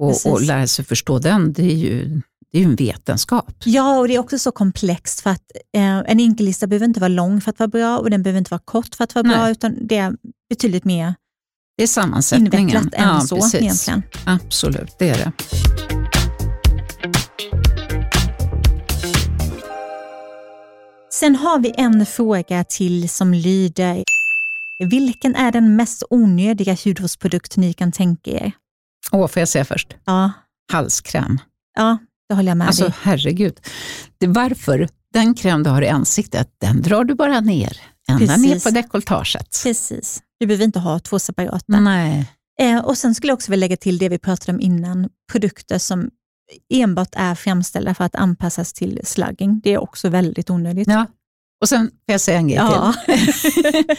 och, 0.00 0.26
och 0.26 0.42
lära 0.42 0.66
sig 0.66 0.84
förstå 0.84 1.18
den, 1.18 1.52
det 1.52 1.62
är 1.62 1.76
ju, 1.76 2.20
det 2.52 2.58
är 2.58 2.62
ju 2.62 2.68
en 2.68 2.76
vetenskap. 2.76 3.54
ja, 3.64 3.98
och 3.98 4.08
det 4.08 4.14
är 4.14 4.18
också 4.18 4.38
så 4.38 4.52
komplext 4.52 5.20
för 5.20 5.30
att 5.30 5.42
eh, 5.76 5.98
en 5.98 6.20
inkellista 6.20 6.66
behöver 6.66 6.86
inte 6.86 7.00
vara 7.00 7.08
lång 7.08 7.40
för 7.40 7.50
att 7.50 7.58
vara 7.58 7.68
bra 7.68 7.98
och 7.98 8.10
den 8.10 8.22
behöver 8.22 8.38
inte 8.38 8.50
vara 8.50 8.62
kort 8.64 8.94
för 8.94 9.04
att 9.04 9.14
vara 9.14 9.22
bra, 9.22 9.42
Nej. 9.42 9.52
utan 9.52 9.86
det 9.86 9.96
är 9.96 10.12
betydligt 10.48 10.84
mer 10.84 11.14
Det 11.76 11.82
är 11.82 11.86
sammansättningen. 11.86 12.54
invecklat 12.60 12.94
än 12.94 13.08
ja, 13.08 13.20
så 13.20 13.36
precis. 13.36 13.54
egentligen. 13.54 14.02
Absolut, 14.26 14.94
det 14.98 15.08
är 15.08 15.14
det. 15.18 15.32
Sen 21.12 21.36
har 21.36 21.58
vi 21.58 21.72
en 21.76 22.06
fråga 22.06 22.64
till 22.64 23.08
som 23.08 23.34
lyder, 23.34 24.04
vilken 24.90 25.34
är 25.36 25.52
den 25.52 25.76
mest 25.76 26.02
onödiga 26.10 26.76
hudvårdsprodukt 26.84 27.56
ni 27.56 27.72
kan 27.72 27.92
tänka 27.92 28.30
er? 28.30 28.52
Åh, 29.12 29.26
får 29.28 29.40
jag 29.40 29.48
säga 29.48 29.64
först? 29.64 29.96
Ja, 30.04 30.32
Halskräm. 30.72 31.38
ja 31.76 31.98
det 32.32 32.36
håller 32.36 32.50
jag 32.50 32.56
med 32.58 32.66
Alltså 32.66 32.84
dig. 32.84 32.94
herregud. 33.02 33.60
Det, 34.18 34.26
varför? 34.26 34.88
Den 35.12 35.34
kräm 35.34 35.62
du 35.62 35.70
har 35.70 35.82
i 35.82 35.88
ansiktet, 35.88 36.48
den 36.60 36.82
drar 36.82 37.04
du 37.04 37.14
bara 37.14 37.40
ner. 37.40 37.76
Ända 38.08 38.26
Precis. 38.26 38.42
ner 38.42 38.60
på 38.60 38.70
dekolletaget. 38.70 39.60
Precis. 39.62 40.22
Du 40.40 40.46
behöver 40.46 40.64
inte 40.64 40.78
ha 40.78 40.98
två 40.98 41.18
separata. 41.18 41.80
Nej. 41.80 42.26
Eh, 42.60 42.78
och 42.78 42.98
Sen 42.98 43.14
skulle 43.14 43.30
jag 43.30 43.34
också 43.36 43.50
vilja 43.50 43.64
lägga 43.66 43.76
till 43.76 43.98
det 43.98 44.08
vi 44.08 44.18
pratade 44.18 44.52
om 44.52 44.60
innan, 44.60 45.08
produkter 45.32 45.78
som 45.78 46.10
enbart 46.74 47.08
är 47.12 47.34
framställda 47.34 47.94
för 47.94 48.04
att 48.04 48.14
anpassas 48.14 48.72
till 48.72 49.00
slugging. 49.04 49.60
Det 49.64 49.72
är 49.72 49.78
också 49.78 50.08
väldigt 50.08 50.50
onödigt. 50.50 50.88
Ja. 50.88 51.06
Och 51.62 51.68
sen 51.68 51.86
får 51.86 52.12
jag 52.12 52.20
säga 52.20 52.38
en 52.38 52.48
grej 52.48 52.56
Ja. 52.58 52.94
till. 53.06 53.32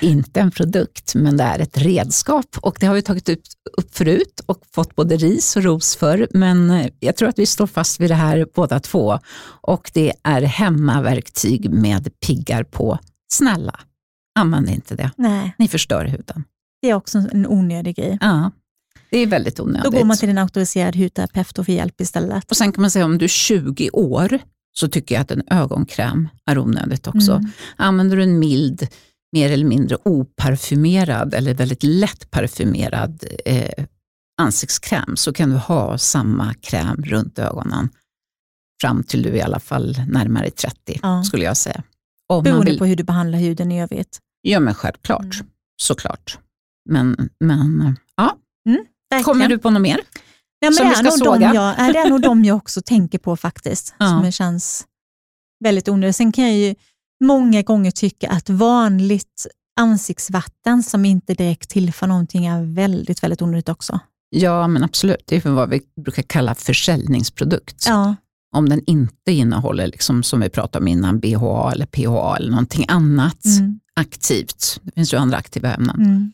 Inte 0.00 0.40
en 0.40 0.50
produkt, 0.50 1.14
men 1.14 1.36
det 1.36 1.44
är 1.44 1.58
ett 1.58 1.78
redskap. 1.78 2.56
Och 2.60 2.76
det 2.80 2.86
har 2.86 2.94
vi 2.94 3.02
tagit 3.02 3.28
upp, 3.28 3.40
upp 3.78 3.96
förut 3.96 4.40
och 4.46 4.62
fått 4.72 4.96
både 4.96 5.16
ris 5.16 5.56
och 5.56 5.62
ros 5.62 5.96
för. 5.96 6.28
Men 6.30 6.70
eh, 6.70 6.86
jag 7.00 7.16
tror 7.16 7.28
att 7.28 7.38
vi 7.38 7.46
står 7.46 7.66
fast 7.66 8.00
vid 8.00 8.10
det 8.10 8.14
här 8.14 8.46
båda 8.54 8.80
två. 8.80 9.18
Och 9.60 9.90
det 9.94 10.12
är 10.22 10.42
hemmaverktyg 10.42 11.70
med 11.70 12.20
piggar 12.20 12.64
på. 12.64 12.98
Snälla, 13.32 13.80
använd 14.38 14.68
inte 14.68 14.94
det. 14.96 15.10
Nej, 15.16 15.54
Ni 15.58 15.68
förstör 15.68 16.04
huden. 16.04 16.44
det 16.82 16.90
är 16.90 16.94
också 16.94 17.18
en 17.18 17.46
onödig 17.46 17.96
grej. 17.96 18.18
Ja, 18.20 18.50
det 19.10 19.18
är 19.18 19.26
väldigt 19.26 19.60
onödigt. 19.60 19.84
Då 19.84 19.90
går 19.90 20.04
man 20.04 20.16
till 20.16 20.28
en 20.28 20.38
auktoriserad 20.38 20.96
hudterapeut 20.96 21.58
och 21.58 21.66
får 21.66 21.74
hjälp 21.74 22.00
istället. 22.00 22.50
Och 22.50 22.56
sen 22.56 22.72
kan 22.72 22.82
man 22.82 22.90
säga 22.90 23.04
om 23.04 23.18
du 23.18 23.24
är 23.24 23.28
20 23.28 23.90
år 23.90 24.38
så 24.72 24.88
tycker 24.88 25.14
jag 25.14 25.22
att 25.22 25.30
en 25.30 25.42
ögonkräm 25.50 26.28
är 26.46 26.58
onödigt 26.58 27.06
också. 27.06 27.32
Mm. 27.32 27.50
Använder 27.76 28.16
du 28.16 28.22
en 28.22 28.38
mild, 28.38 28.88
mer 29.36 29.52
eller 29.52 29.64
mindre 29.64 29.96
oparfymerad 30.04 31.34
eller 31.34 31.54
väldigt 31.54 31.82
lätt 31.82 32.30
parfymerad 32.30 33.24
eh, 33.44 33.84
ansiktskräm 34.42 35.16
så 35.16 35.32
kan 35.32 35.50
du 35.50 35.56
ha 35.56 35.98
samma 35.98 36.54
kräm 36.54 37.02
runt 37.04 37.38
ögonen 37.38 37.88
fram 38.80 39.02
till 39.02 39.22
du 39.22 39.28
i 39.28 39.40
alla 39.42 39.60
fall 39.60 39.96
närmare 40.08 40.50
30 40.50 40.98
Ja. 41.02 41.24
skulle 41.24 41.44
jag 41.44 41.56
säga. 41.56 41.82
Om 42.28 42.44
Beroende 42.44 42.70
vill, 42.70 42.78
på 42.78 42.84
hur 42.86 42.96
du 42.96 43.04
behandlar 43.04 43.38
huden 43.38 43.72
i 43.72 43.82
övrigt. 43.82 44.18
ja 44.42 44.60
men 44.60 44.74
självklart, 44.74 45.34
Mm. 45.34 45.46
såklart. 45.82 46.38
Men, 46.88 47.28
men 47.40 47.96
ja, 48.16 48.36
Verkligen. 49.10 49.24
kommer 49.24 49.48
du 49.48 49.58
på 49.58 49.70
något 49.70 49.82
mer? 49.82 50.00
Ja, 50.58 50.66
men 50.70 50.72
som 50.74 50.84
det, 50.86 50.92
vi 50.92 50.98
är 51.08 51.10
ska 51.10 51.24
såga? 51.24 51.38
de 51.48 51.54
jag, 51.54 51.74
ja, 51.78 51.92
det 51.92 51.98
är 51.98 52.10
nog 52.10 52.20
de 52.22 52.44
jag 52.44 52.56
också 52.56 52.80
tänker 52.82 53.18
på 53.18 53.36
faktiskt, 53.36 53.94
Ja. 53.98 54.08
som 54.08 54.32
känns 54.32 54.86
väldigt 55.64 55.88
onödigt. 55.88 56.16
Sen 56.16 56.32
kan 56.32 56.44
jag 56.44 56.54
ju 56.54 56.74
många 57.24 57.62
gånger 57.62 57.90
tycka 57.90 58.28
att 58.30 58.50
vanligt 58.50 59.46
ansiktsvatten 59.80 60.82
som 60.82 61.04
inte 61.04 61.34
direkt 61.34 61.70
tillför 61.70 62.06
någonting 62.06 62.46
är 62.46 62.74
väldigt, 62.74 63.22
väldigt 63.22 63.42
onödigt 63.42 63.68
också. 63.68 64.00
Ja, 64.30 64.68
men 64.68 64.84
absolut. 64.84 65.22
Det 65.26 65.46
är 65.46 65.50
vad 65.50 65.70
vi 65.70 65.80
brukar 66.00 66.22
kalla 66.22 66.54
försäljningsprodukt. 66.54 67.84
Ja, 67.88 68.14
Om 68.56 68.68
den 68.68 68.82
inte 68.86 69.32
innehåller, 69.32 69.86
liksom, 69.86 70.22
som 70.22 70.40
vi 70.40 70.48
pratade 70.48 70.82
om 70.82 70.88
innan, 70.88 71.20
BHA 71.20 71.72
eller 71.72 71.86
PHA 71.86 72.36
eller 72.36 72.50
någonting 72.50 72.84
annat 72.88 73.44
mm, 73.44 73.80
aktivt, 74.00 74.80
det 74.82 74.92
finns 74.92 75.14
ju 75.14 75.16
andra 75.18 75.36
aktiva 75.36 75.74
ämnen, 75.74 75.96
mm. 76.00 76.32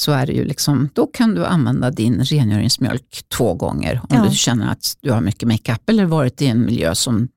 så 0.00 0.12
är 0.12 0.26
det 0.26 0.32
ju 0.32 0.44
liksom, 0.44 0.88
då 0.92 1.06
kan 1.06 1.34
du 1.34 1.46
använda 1.46 1.90
din 1.90 2.24
rengöringsmjölk 2.24 3.24
två 3.28 3.54
gånger 3.54 4.00
om 4.02 4.16
Ja. 4.16 4.28
du 4.28 4.36
känner 4.36 4.72
att 4.72 4.96
du 5.00 5.10
har 5.12 5.20
mycket 5.20 5.48
makeup 5.48 5.88
eller 5.88 6.04
varit 6.04 6.42
i 6.42 6.46
en 6.46 6.64
miljö 6.64 6.94
som, 6.94 7.28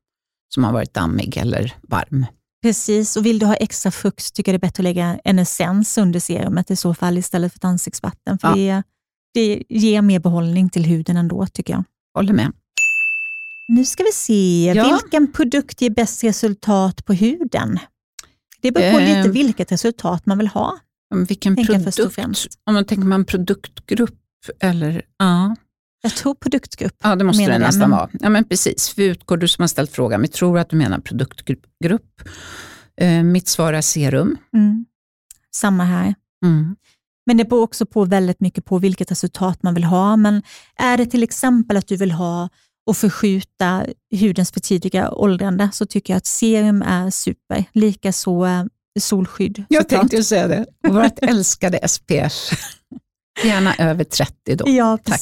som 0.53 0.63
har 0.63 0.71
varit 0.73 0.93
dammig 0.93 1.37
eller 1.37 1.73
varm. 1.87 2.25
Precis, 2.65 3.15
och 3.17 3.25
vill 3.25 3.39
du 3.39 3.45
ha 3.45 3.55
extra 3.55 3.91
fukt 3.91 4.33
tycker 4.33 4.51
jag 4.53 4.61
det 4.61 4.65
är 4.65 4.67
bättre 4.67 4.81
att 4.81 4.83
lägga 4.83 5.19
en 5.23 5.39
essens 5.39 5.97
under 5.97 6.19
serumet 6.19 6.71
i 6.71 6.75
så 6.75 6.93
fall 6.93 7.17
istället 7.17 7.51
för 7.53 7.59
ett 7.59 7.65
ansiktsvatten. 7.65 8.39
För 8.39 8.47
Ja. 8.57 8.75
det, 8.75 8.83
det 9.33 9.63
ger 9.69 10.01
mer 10.01 10.19
behållning 10.19 10.69
till 10.69 10.85
huden 10.85 11.17
ändå 11.17 11.47
tycker 11.47 11.73
jag. 11.73 11.83
Håller 12.15 12.33
med. 12.33 12.51
Nu 13.67 13.85
ska 13.85 14.03
vi 14.03 14.11
se, 14.11 14.73
Ja. 14.75 14.99
vilken 15.01 15.31
produkt 15.31 15.81
ger 15.81 15.89
bäst 15.89 16.23
resultat 16.23 17.05
på 17.05 17.13
huden? 17.13 17.79
Det 18.61 18.71
beror 18.71 18.91
på 18.93 18.99
Eh. 18.99 19.17
lite 19.17 19.29
vilket 19.29 19.71
resultat 19.71 20.25
man 20.25 20.37
vill 20.37 20.47
ha. 20.47 20.77
Vilken 21.27 21.53
och 21.59 21.65
produkt? 21.65 21.99
Om 22.65 22.73
man 22.73 22.85
tänker 22.85 23.05
man 23.07 23.25
produktgrupp 23.25 24.19
eller, 24.59 25.01
ja. 25.17 25.55
Jag 26.05 26.15
tror 26.15 26.35
produktgrupp. 26.35 26.95
Ja, 27.03 27.15
det 27.15 27.23
måste 27.23 27.41
menar 27.43 27.59
det 27.59 27.65
nästan 27.65 27.79
men- 27.89 27.91
vara. 27.99 28.09
Ja, 28.13 28.29
men 28.29 28.43
precis. 28.43 28.93
Vi 28.97 29.05
utgår, 29.05 29.37
du 29.37 29.47
som 29.47 29.61
har 29.63 29.67
ställt 29.67 29.91
frågan, 29.91 30.21
vi 30.21 30.27
tror 30.27 30.59
att 30.59 30.69
du 30.69 30.75
menar 30.75 30.99
produktgrupp. 30.99 32.21
Eh, 33.01 33.23
mitt 33.23 33.47
svar 33.47 33.73
är 33.73 33.81
serum. 33.81 34.37
Mm. 34.53 34.85
Samma 35.55 35.83
här. 35.83 36.15
Mm. 36.45 36.75
Men 37.25 37.37
det 37.37 37.45
beror 37.45 37.61
också 37.63 37.85
på 37.85 38.05
väldigt 38.05 38.39
mycket 38.39 38.65
på 38.65 38.77
vilket 38.79 39.11
resultat 39.11 39.63
man 39.63 39.73
vill 39.73 39.83
ha. 39.83 40.15
Men 40.15 40.43
är 40.75 40.97
det 40.97 41.05
till 41.05 41.23
exempel 41.23 41.77
att 41.77 41.87
du 41.87 41.97
vill 41.97 42.11
ha 42.11 42.49
och 42.87 42.97
förskjuta 42.97 43.85
hudens 44.19 44.51
för 44.51 44.59
tidiga 44.59 45.11
åldrande 45.11 45.69
så 45.73 45.85
tycker 45.85 46.13
jag 46.13 46.17
att 46.17 46.25
serum 46.25 46.81
är 46.81 47.09
super. 47.09 47.63
Likaså 47.73 48.45
eh, 48.45 48.63
solskydd. 48.99 49.63
Jag 49.69 49.83
såklart. 49.83 50.01
tänkte 50.01 50.23
säga 50.23 50.47
det. 50.47 50.65
Vårt 50.87 51.19
älskade 51.21 51.87
SPF. 51.87 52.33
Gärna 53.45 53.75
över 53.75 54.03
30 54.03 54.55
då. 54.55 54.65
Ja, 54.69 54.97
Tack. 55.03 55.21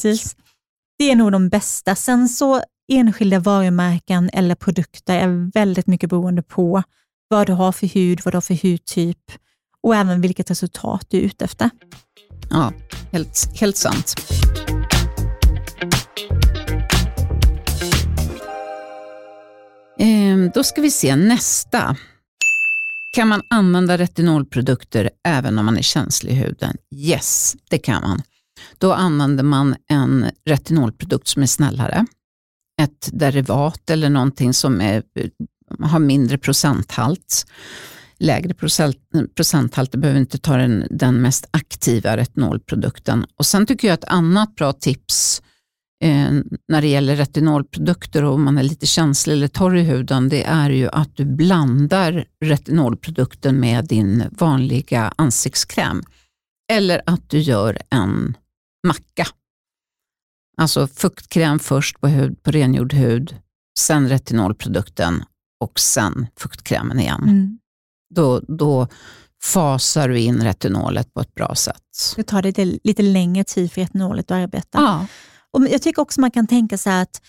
Det 0.98 1.10
är 1.10 1.16
nog 1.16 1.32
de 1.32 1.48
bästa. 1.48 1.94
Sen 1.94 2.28
så 2.28 2.62
enskilda 2.92 3.38
varumärken 3.38 4.30
eller 4.32 4.54
produkter 4.54 5.18
är 5.18 5.50
väldigt 5.54 5.86
mycket 5.86 6.10
beroende 6.10 6.42
på 6.42 6.82
vad 7.28 7.46
du 7.46 7.52
har 7.52 7.72
för 7.72 7.86
hud, 7.86 8.20
vad 8.24 8.34
du 8.34 8.36
har 8.36 8.42
för 8.42 8.70
hudtyp 8.70 9.32
och 9.80 9.96
även 9.96 10.20
vilket 10.20 10.50
resultat 10.50 11.06
du 11.08 11.18
är 11.18 11.22
ute 11.22 11.44
efter. 11.44 11.70
Ja, 12.50 12.72
helt, 13.12 13.60
helt 13.60 13.76
sant. 13.76 14.14
Ehm, 19.98 20.50
då 20.54 20.64
ska 20.64 20.80
vi 20.80 20.90
se 20.90 21.16
nästa. 21.16 21.96
Kan 23.14 23.28
man 23.28 23.42
använda 23.50 23.98
retinolprodukter 23.98 25.10
även 25.24 25.58
om 25.58 25.66
man 25.66 25.76
är 25.76 25.82
känslig 25.82 26.32
i 26.32 26.36
huden? 26.36 26.76
Yes, 26.94 27.56
det 27.70 27.78
kan 27.78 28.02
man. 28.02 28.22
Då 28.78 28.92
använder 28.92 29.44
man 29.44 29.76
en 29.88 30.26
retinolprodukt 30.46 31.28
som 31.28 31.42
är 31.42 31.46
snällare. 31.46 32.06
Ett 32.82 33.08
derivat 33.12 33.90
eller 33.90 34.10
någonting 34.10 34.54
som 34.54 34.80
är, 34.80 35.02
eh, 35.18 35.30
har 35.80 35.98
mindre 35.98 36.38
procenthalt. 36.38 37.46
Lägre 38.18 38.54
procent, 38.54 38.96
procenthalt, 39.34 39.92
du 39.92 39.98
behöver 39.98 40.20
inte 40.20 40.38
ta 40.38 40.56
den, 40.56 40.86
den 40.90 41.22
mest 41.22 41.48
aktiva 41.50 42.16
retinolprodukten. 42.16 43.26
Och 43.36 43.46
Sen 43.46 43.66
tycker 43.66 43.88
jag 43.88 43.94
ett 43.94 44.04
annat 44.04 44.54
bra 44.54 44.72
tips 44.72 45.42
eh, 46.04 46.30
när 46.68 46.80
det 46.80 46.88
gäller 46.88 47.16
retinolprodukter 47.16 48.24
och 48.24 48.34
om 48.34 48.44
man 48.44 48.58
är 48.58 48.62
lite 48.62 48.86
känslig 48.86 49.34
eller 49.34 49.48
torr 49.48 49.76
i 49.76 49.82
huden, 49.82 50.28
det 50.28 50.44
är 50.44 50.70
ju 50.70 50.88
att 50.88 51.16
du 51.16 51.24
blandar 51.24 52.24
retinolprodukten 52.44 53.60
med 53.60 53.84
din 53.84 54.24
vanliga 54.30 55.12
ansiktskräm. 55.16 56.02
Eller 56.72 57.02
att 57.06 57.30
du 57.30 57.38
gör 57.38 57.78
en 57.90 58.36
macka. 58.84 59.26
Alltså 60.56 60.86
fuktkräm 60.86 61.58
först 61.58 62.00
på, 62.00 62.08
hud, 62.08 62.42
på 62.42 62.50
rengjord 62.50 62.92
hud, 62.92 63.36
sen 63.78 64.08
retinolprodukten 64.08 65.24
och 65.60 65.80
sen 65.80 66.26
fuktkrämen 66.36 67.00
igen. 67.00 67.22
Mm. 67.22 67.58
Då, 68.14 68.40
då 68.40 68.88
fasar 69.42 70.08
du 70.08 70.18
in 70.18 70.42
retinolet 70.42 71.14
på 71.14 71.20
ett 71.20 71.34
bra 71.34 71.54
sätt. 71.54 72.14
Det 72.16 72.22
tar 72.22 72.42
lite, 72.42 72.64
lite 72.64 73.02
längre 73.02 73.44
tid 73.44 73.72
för 73.72 73.80
retinolet 73.80 74.30
att 74.30 74.34
arbeta. 74.34 74.78
Ja. 74.78 75.06
Och 75.50 75.68
jag 75.68 75.82
tycker 75.82 76.02
också 76.02 76.20
man 76.20 76.30
kan 76.30 76.46
tänka 76.46 76.78
sig 76.78 77.00
att 77.00 77.22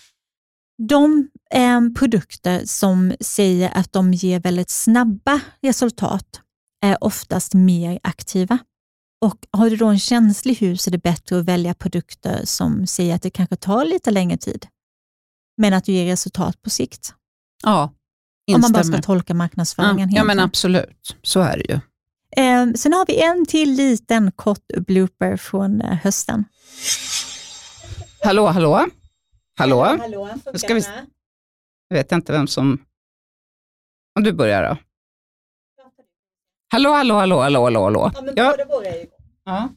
de 0.88 1.28
eh, 1.54 1.80
produkter 1.98 2.62
som 2.64 3.14
säger 3.20 3.70
att 3.74 3.92
de 3.92 4.12
ger 4.12 4.40
väldigt 4.40 4.70
snabba 4.70 5.40
resultat 5.62 6.40
är 6.84 7.04
oftast 7.04 7.54
mer 7.54 7.98
aktiva. 8.02 8.58
Och 9.20 9.46
Har 9.50 9.70
du 9.70 9.76
då 9.76 9.86
en 9.86 9.98
känslig 9.98 10.54
hud 10.54 10.80
så 10.80 10.90
är 10.90 10.92
det 10.92 10.98
bättre 11.02 11.38
att 11.38 11.44
välja 11.44 11.74
produkter 11.74 12.40
som 12.44 12.86
säger 12.86 13.14
att 13.14 13.22
det 13.22 13.30
kanske 13.30 13.56
tar 13.56 13.84
lite 13.84 14.10
längre 14.10 14.36
tid, 14.38 14.66
men 15.56 15.74
att 15.74 15.84
du 15.84 15.92
ger 15.92 16.06
resultat 16.06 16.62
på 16.62 16.70
sikt. 16.70 17.14
ja, 17.62 17.92
Om 18.54 18.60
man 18.60 18.60
bara 18.60 18.68
ska 18.68 18.78
instämmer. 18.80 19.02
tolka 19.02 19.34
marknadsföringen. 19.34 20.10
Ja, 20.10 20.16
ja, 20.16 20.24
men 20.24 20.38
absolut. 20.40 21.16
Så 21.22 21.40
är 21.40 21.56
det 21.56 21.64
ju. 21.64 21.80
Eh, 22.44 22.72
sen 22.72 22.92
har 22.92 23.06
vi 23.06 23.22
en 23.22 23.46
till 23.46 23.72
liten 23.72 24.32
kort 24.32 24.66
blooper 24.86 25.36
från 25.36 25.80
eh, 25.80 25.96
hösten. 25.96 26.44
Hallå, 28.24 28.46
hallå? 28.46 28.86
Hallå? 29.58 29.84
Hallå, 30.00 30.28
ska 30.54 30.74
vi- 30.74 30.84
Jag 31.88 31.96
vet 31.96 32.12
inte 32.12 32.32
vem 32.32 32.46
som... 32.46 32.78
Om 34.18 34.22
du 34.24 34.32
börjar 34.32 34.62
då. 34.68 34.76
Hallå, 36.72 36.90
hallå, 36.92 37.14
hallå, 37.14 37.40
hallå, 37.40 37.62
hallå, 37.64 37.82
hallå. 37.84 38.10
Ja, 38.36 38.56
ja. 39.44 39.68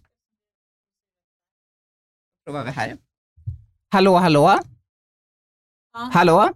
Provar 2.45 2.63
vi 2.63 2.71
här. 2.71 2.97
Hallå, 3.91 4.15
hallå? 4.15 4.59
Ja. 5.93 6.09
Hallå? 6.13 6.49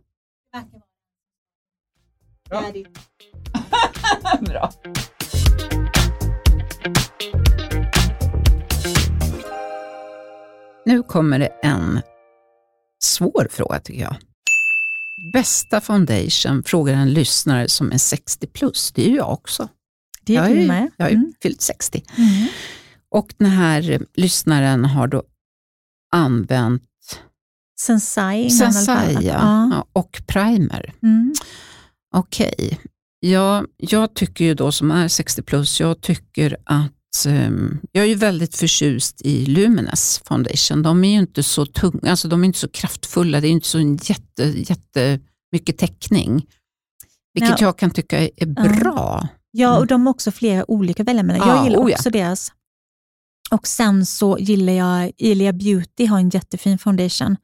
Bra. 2.50 2.64
Bra. 4.42 4.72
Nu 10.86 11.04
kommer 11.04 11.40
det 11.40 11.48
en 11.64 12.02
svår 13.04 13.48
fråga 13.52 13.80
tycker 13.80 14.02
jag. 14.02 14.16
Bästa 15.34 15.82
foundation 15.82 16.64
frågar 16.64 16.94
en 16.94 17.14
lyssnare 17.14 17.70
som 17.70 17.92
är 17.92 17.98
60 17.98 18.48
plus. 18.48 18.92
Det 18.92 19.06
är 19.06 19.10
ju 19.10 19.16
jag 19.16 19.32
också. 19.34 19.70
Det 20.24 20.34
jag 20.34 20.46
är 20.46 20.52
är 20.52 20.56
du 20.56 20.68
med. 20.68 20.92
Jag 20.98 21.06
har 21.06 21.10
ju 21.10 21.16
Mm. 21.16 21.34
fyllt 21.42 21.62
60. 21.62 22.04
Mm. 22.18 22.48
Och 23.12 23.34
den 23.38 23.50
här 23.52 24.06
lyssnaren 24.14 24.86
har 24.86 25.08
då 25.08 25.24
använt 26.14 26.84
Sensai. 27.80 28.50
Sensai 28.50 29.14
ja. 29.14 29.22
Ja, 29.72 29.88
och 29.94 30.22
primer. 30.28 30.94
Mm. 31.04 31.34
Okej. 32.16 32.80
Ja, 33.20 33.66
jag 33.78 34.14
tycker 34.14 34.46
ju 34.46 34.54
då 34.54 34.72
som 34.72 34.92
är 34.92 35.08
60 35.08 35.42
plus, 35.42 35.80
jag 35.80 36.02
tycker 36.02 36.58
att 36.66 37.26
ehm, 37.28 37.80
jag 37.92 38.04
är 38.04 38.08
ju 38.10 38.16
väldigt 38.16 38.56
förtjust 38.56 39.22
i 39.22 39.46
Lumines 39.46 40.22
foundation. 40.26 40.84
De 40.84 41.04
är 41.04 41.10
ju 41.12 41.20
inte 41.20 41.44
så 41.44 41.66
tunga, 41.66 42.12
alltså 42.12 42.28
de 42.28 42.42
är 42.44 42.46
inte 42.46 42.60
så 42.60 42.68
kraftfulla, 42.70 43.42
det 43.42 43.48
är 43.48 43.52
inte 43.52 43.68
så 43.68 43.80
jätte, 43.80 44.44
jätte 44.44 45.20
mycket 45.52 45.78
täckning. 45.78 46.46
Vilket 47.34 47.62
Ja. 47.62 47.68
jag 47.68 47.78
kan 47.78 47.92
tycka 47.92 48.20
är 48.36 48.46
bra. 48.46 49.28
Ja, 49.56 49.68
Mm. 49.70 49.80
och 49.80 49.88
de 49.88 50.06
har 50.06 50.14
också 50.14 50.32
flera 50.32 50.72
olika 50.72 51.04
välja 51.04 51.24
mellan. 51.24 51.48
Ja, 51.48 51.56
Jag 51.56 51.66
gillar 51.66 51.80
oh 51.80 51.92
ja. 51.92 51.96
också 51.98 52.10
deras. 52.10 52.52
Och 53.52 53.68
sen 53.68 54.06
så 54.06 54.38
gillar 54.40 54.74
jag 54.74 55.12
Ilia 55.18 55.54
Beauty, 55.54 56.06
har 56.06 56.20
en 56.20 56.30
jättefin 56.30 56.78
foundation 56.78 57.38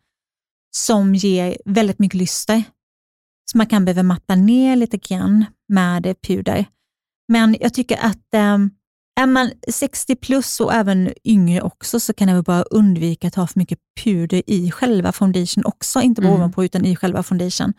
som 0.76 1.16
ger 1.16 1.58
väldigt 1.66 2.00
mycket 2.00 2.18
lyster. 2.20 2.64
Så 3.52 3.58
man 3.58 3.68
kan 3.68 3.86
behöva 3.86 4.04
matta 4.04 4.36
ner 4.36 4.76
lite 4.76 4.98
grann 4.98 5.46
med 5.68 6.16
puder. 6.28 6.66
Men 7.28 7.56
jag 7.60 7.74
tycker 7.74 7.98
att 8.02 8.34
ehm, 8.34 8.72
är 9.20 9.28
man 9.28 9.52
60 9.68 10.16
plus 10.16 10.60
och 10.60 10.74
även 10.74 11.10
yngre 11.26 11.62
också 11.62 12.00
så 12.00 12.14
kan 12.14 12.28
jag 12.28 12.36
väl 12.36 12.44
bara 12.44 12.64
undvika 12.64 13.28
att 13.28 13.36
ha 13.36 13.48
för 13.48 13.60
mycket 13.60 13.80
puder 14.04 14.44
i 14.48 14.72
själva 14.72 15.12
foundation 15.12 15.66
också, 15.66 16.02
inte 16.02 16.22
bara 16.22 16.28
Mm. 16.30 16.40
ovanpå 16.42 16.64
utan 16.66 16.86
i 16.86 16.96
själva 16.96 17.24
foundation. 17.24 17.74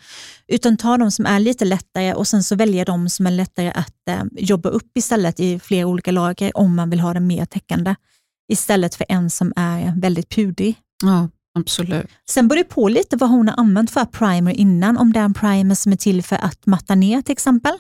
Utan 0.49 0.77
ta 0.77 0.97
de 0.97 1.11
som 1.11 1.27
är 1.27 1.41
lite 1.41 1.65
lättare 1.65 2.15
och 2.15 2.29
sen 2.29 2.43
så 2.43 2.57
välja 2.57 2.85
de 2.85 3.09
som 3.09 3.27
är 3.27 3.31
lättare 3.31 3.71
att 3.71 4.09
eh, 4.09 4.23
jobba 4.33 4.69
upp 4.69 4.97
istället 4.97 5.41
i 5.41 5.59
flera 5.59 5.87
olika 5.87 6.11
lager 6.13 6.57
om 6.57 6.77
man 6.77 6.91
vill 6.91 7.01
ha 7.01 7.15
det 7.15 7.21
mer 7.21 7.45
täckande. 7.45 7.95
Istället 8.53 8.95
för 8.95 9.07
en 9.09 9.31
som 9.31 9.53
är 9.57 10.01
väldigt 10.01 10.29
pudrig. 10.29 10.77
Ja, 11.05 11.29
absolut. 11.59 12.07
Sen 12.31 12.49
beror 12.49 12.59
det 12.59 12.65
på 12.65 12.89
lite 12.89 13.17
vad 13.17 13.31
hon 13.31 13.49
har 13.49 13.57
använt 13.61 13.91
för 13.91 14.05
primer 14.05 14.53
innan. 14.53 14.97
Om 14.99 15.13
det 15.13 15.21
är 15.21 15.25
en 15.25 15.35
primer 15.35 15.75
som 15.75 15.93
är 15.93 15.97
till 15.97 16.23
för 16.23 16.37
att 16.37 16.67
matta 16.67 16.95
ner 16.95 17.23
till 17.23 17.33
exempel. 17.33 17.73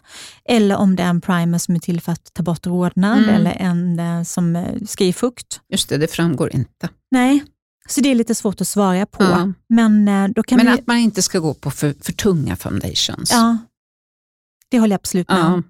Eller 0.44 0.76
om 0.76 0.96
det 0.96 1.02
är 1.02 1.08
en 1.08 1.20
primer 1.20 1.58
som 1.58 1.74
är 1.74 1.78
till 1.78 2.00
för 2.00 2.12
att 2.12 2.34
ta 2.34 2.42
bort 2.42 2.66
rodnad 2.66 3.18
Mm. 3.18 3.34
eller 3.34 3.50
en 3.50 3.98
eh, 3.98 4.22
som 4.22 4.56
eh, 4.56 4.80
ska 4.86 5.04
ge 5.04 5.12
fukt. 5.12 5.60
Just 5.72 5.88
det, 5.88 5.96
det 5.96 6.08
framgår 6.08 6.54
inte. 6.54 6.88
Nej, 7.10 7.44
så 7.88 8.00
det 8.00 8.08
är 8.08 8.14
lite 8.14 8.34
svårt 8.34 8.60
att 8.60 8.68
svara 8.68 9.06
på. 9.06 9.24
Ja. 9.24 9.52
Men 9.68 10.08
eh, 10.08 10.28
då 10.28 10.42
kan 10.42 10.56
Men 10.56 10.66
vi... 10.66 10.72
att 10.72 10.86
man 10.86 10.96
inte 10.96 11.22
ska 11.22 11.38
gå 11.38 11.54
på 11.54 11.70
för, 11.70 11.94
för 12.02 12.12
tunga 12.12 12.56
foundations. 12.56 13.30
Ja, 13.32 13.58
det 14.70 14.78
håller 14.78 14.92
jag 14.92 14.98
absolut 14.98 15.28
med 15.28 15.44
om. 15.44 15.52
Ja. 15.52 15.62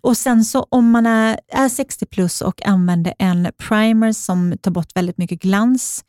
Och 0.00 0.16
sen 0.16 0.44
så 0.44 0.66
om 0.70 0.90
man 0.90 1.06
är, 1.06 1.40
är 1.52 1.68
60 1.68 2.06
plus 2.06 2.40
och 2.40 2.66
använder 2.66 3.14
en 3.18 3.48
primer 3.58 4.12
som 4.12 4.58
tar 4.62 4.70
bort 4.70 4.96
väldigt 4.96 5.18
mycket 5.18 5.42
glans, 5.42 6.04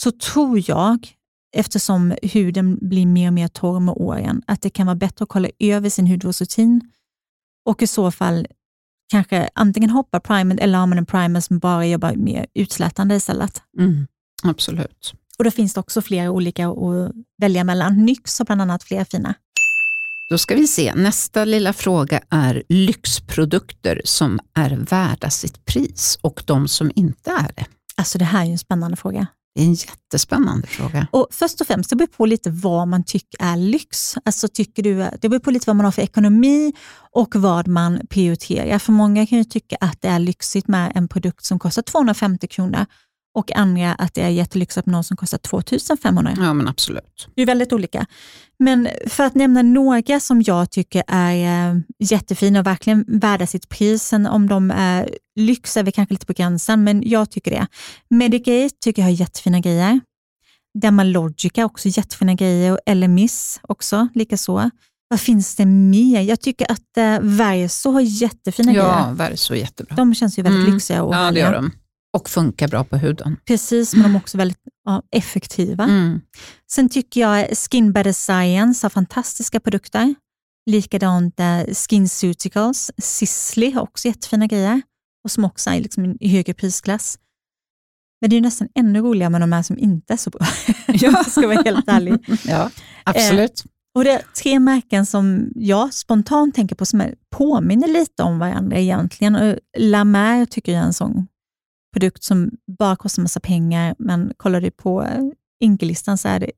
så 0.00 0.10
tror 0.10 0.70
jag, 0.70 1.08
eftersom 1.56 2.14
huden 2.22 2.78
blir 2.80 3.06
mer 3.06 3.28
och 3.28 3.32
mer 3.32 3.48
torr 3.48 3.80
med 3.80 3.94
åren, 3.96 4.42
att 4.46 4.62
det 4.62 4.70
kan 4.70 4.86
vara 4.86 4.96
bättre 4.96 5.22
att 5.22 5.28
kolla 5.28 5.48
över 5.58 5.90
sin 5.90 6.06
hudvårdsrutin 6.06 6.80
och 7.64 7.82
i 7.82 7.86
så 7.86 8.10
fall 8.10 8.46
kanske 9.10 9.48
antingen 9.54 9.90
hoppa 9.90 10.20
primer 10.20 10.60
eller 10.60 10.78
har 10.78 10.86
man 10.86 10.98
en 10.98 11.06
primer 11.06 11.40
som 11.40 11.58
bara 11.58 11.86
jobbar 11.86 12.14
mer 12.14 12.46
utslätande 12.54 13.14
istället. 13.14 13.62
Mm, 13.78 14.06
absolut. 14.42 15.14
Och 15.38 15.44
Då 15.44 15.50
finns 15.50 15.74
det 15.74 15.80
också 15.80 16.02
flera 16.02 16.30
olika 16.30 16.68
att 16.68 17.12
välja 17.38 17.64
mellan. 17.64 18.04
NYX 18.04 18.38
har 18.38 18.46
bland 18.46 18.62
annat 18.62 18.84
flera 18.84 19.04
fina. 19.04 19.34
Då 20.30 20.38
ska 20.38 20.54
vi 20.54 20.66
se, 20.66 20.94
nästa 20.94 21.44
lilla 21.44 21.72
fråga 21.72 22.20
är 22.28 22.62
lyxprodukter 22.68 24.02
som 24.04 24.40
är 24.54 24.70
värda 24.70 25.30
sitt 25.30 25.64
pris 25.64 26.18
och 26.20 26.42
de 26.46 26.68
som 26.68 26.90
inte 26.94 27.30
är 27.30 27.52
det. 27.56 27.66
Alltså 27.96 28.18
det 28.18 28.24
här 28.24 28.40
är 28.40 28.46
ju 28.46 28.52
en 28.52 28.58
spännande 28.58 28.96
fråga. 28.96 29.26
Det 29.54 29.60
är 29.60 29.66
en 29.66 29.74
jättespännande 29.74 30.66
fråga. 30.66 31.06
Och 31.10 31.26
Först 31.30 31.60
och 31.60 31.66
främst, 31.66 31.90
det 31.90 31.96
beror 31.96 32.06
på 32.06 32.26
lite 32.26 32.50
vad 32.50 32.88
man 32.88 33.04
tycker 33.04 33.42
är 33.42 33.56
lyx. 33.56 34.14
Alltså 34.24 34.48
tycker 34.48 34.82
du, 34.82 35.10
det 35.20 35.28
beror 35.28 35.40
på 35.40 35.50
lite 35.50 35.64
vad 35.66 35.76
man 35.76 35.84
har 35.84 35.92
för 35.92 36.02
ekonomi 36.02 36.72
och 37.12 37.36
vad 37.36 37.68
man 37.68 38.00
prioriterar. 38.10 38.78
För 38.78 38.92
många 38.92 39.26
kan 39.26 39.38
ju 39.38 39.44
tycka 39.44 39.76
att 39.80 40.02
det 40.02 40.08
är 40.08 40.18
lyxigt 40.18 40.68
med 40.68 40.92
en 40.94 41.08
produkt 41.08 41.44
som 41.44 41.58
kostar 41.58 41.82
250 41.82 42.46
kronor 42.46 42.86
och 43.38 43.56
andra 43.56 43.94
att 43.94 44.14
det 44.14 44.22
är 44.22 44.28
jättelyxigt 44.28 44.86
med 44.86 44.92
någon 44.92 45.04
som 45.04 45.16
kostar 45.16 45.38
2500. 45.38 46.32
Ja 46.36 46.52
men 46.54 46.68
absolut. 46.68 47.28
Det 47.36 47.42
är 47.42 47.46
väldigt 47.46 47.72
olika. 47.72 48.06
Men 48.58 48.88
för 49.06 49.24
att 49.24 49.34
nämna 49.34 49.62
några 49.62 50.20
som 50.20 50.42
jag 50.46 50.70
tycker 50.70 51.02
är 51.06 51.70
eh, 51.70 51.76
jättefina 51.98 52.60
och 52.60 52.66
verkligen 52.66 53.04
värda 53.08 53.46
sitt 53.46 53.68
pris, 53.68 54.02
sen 54.02 54.26
om 54.26 54.48
de 54.48 54.70
är 54.70 55.08
lyx 55.40 55.76
är 55.76 55.82
vi 55.82 55.92
kanske 55.92 56.14
lite 56.14 56.26
på 56.26 56.32
gränsen, 56.32 56.84
men 56.84 57.02
jag 57.08 57.30
tycker 57.30 57.50
det. 57.50 57.66
Medicate 58.10 58.70
tycker 58.80 59.02
jag 59.02 59.06
har 59.06 59.12
jättefina 59.12 59.60
grejer. 59.60 60.00
Dermalogica 60.82 61.64
också 61.64 61.88
jättefina 61.88 62.34
grejer 62.34 62.72
och 62.72 62.78
Elemis 62.86 63.60
också 63.62 64.08
likaså. 64.14 64.70
Vad 65.08 65.20
finns 65.20 65.54
det 65.56 65.66
mer? 65.66 66.20
Jag 66.20 66.40
tycker 66.40 66.72
att 66.72 66.96
eh, 66.96 67.18
Verso 67.20 67.90
har 67.90 68.00
jättefina 68.00 68.72
Ja, 68.72 68.82
grejer. 68.82 69.12
Verso 69.14 69.54
är 69.54 69.58
jättebra. 69.58 69.96
De 69.96 70.14
känns 70.14 70.38
ju 70.38 70.42
väldigt 70.42 70.60
Mm. 70.62 70.74
lyxiga 70.74 71.02
och 71.02 71.14
Ja 71.14 71.30
det 71.30 71.40
gör 71.40 71.52
de. 71.52 71.70
Och 72.16 72.28
funkar 72.28 72.68
bra 72.68 72.84
på 72.84 72.96
huden. 72.96 73.36
Precis, 73.46 73.94
men 73.94 74.02
de 74.02 74.14
är 74.14 74.18
också 74.18 74.38
väldigt 74.38 74.62
ja, 74.84 75.02
effektiva. 75.10 75.84
Mm. 75.84 76.20
Sen 76.70 76.88
tycker 76.88 77.20
jag 77.20 77.56
Skin 77.56 77.92
Better 77.92 78.12
Science 78.12 78.84
har 78.84 78.90
fantastiska 78.90 79.60
produkter. 79.60 80.14
Likadant 80.70 81.40
eh, 81.40 81.64
SkinCeuticals. 81.72 82.90
Sisley 82.98 83.70
har 83.70 83.82
också 83.82 84.08
jättefina 84.08 84.46
grejer 84.46 84.82
och 85.24 85.30
som 85.30 85.44
också 85.44 85.70
är 85.70 85.80
liksom 85.80 86.16
i 86.20 86.28
högre 86.28 86.54
prisklass. 86.54 87.18
Men 88.20 88.30
det 88.30 88.36
är 88.36 88.40
nästan 88.40 88.68
ännu 88.74 89.00
roligare 89.00 89.30
med 89.30 89.40
de 89.40 89.52
här 89.52 89.62
som 89.62 89.78
inte 89.78 90.12
är 90.12 90.16
så 90.16 90.30
bra. 90.30 90.46
jag 90.86 91.30
ska 91.30 91.46
vara 91.46 91.62
helt 91.62 91.88
ärlig. 91.88 92.14
Ja, 92.46 92.70
absolut. 93.04 93.64
Och 93.94 94.04
det 94.04 94.10
är 94.10 94.22
tre 94.42 94.60
märken 94.60 95.06
som 95.06 95.52
jag 95.54 95.94
spontant 95.94 96.54
tänker 96.54 96.76
på 96.76 96.86
som 96.86 97.00
är, 97.00 97.14
påminner 97.30 97.88
lite 97.88 98.22
om 98.22 98.38
varandra 98.38 98.78
egentligen. 98.78 99.36
Och 99.36 99.58
La 99.78 100.04
Mer 100.04 100.46
tycker 100.46 100.72
jag 100.72 100.82
är 100.82 100.86
en 100.86 100.92
sån 100.92 101.26
produkt 101.98 102.22
som 102.24 102.50
bara 102.78 102.96
kostar 102.96 103.22
massa 103.22 103.40
pengar, 103.40 103.94
men 103.98 104.32
kollar 104.36 104.60
du 104.60 104.70
på 104.70 105.02
eh, 105.02 105.22
Inkelistan 105.60 106.18
så 106.18 106.28
är 106.28 106.40
det 106.40 106.50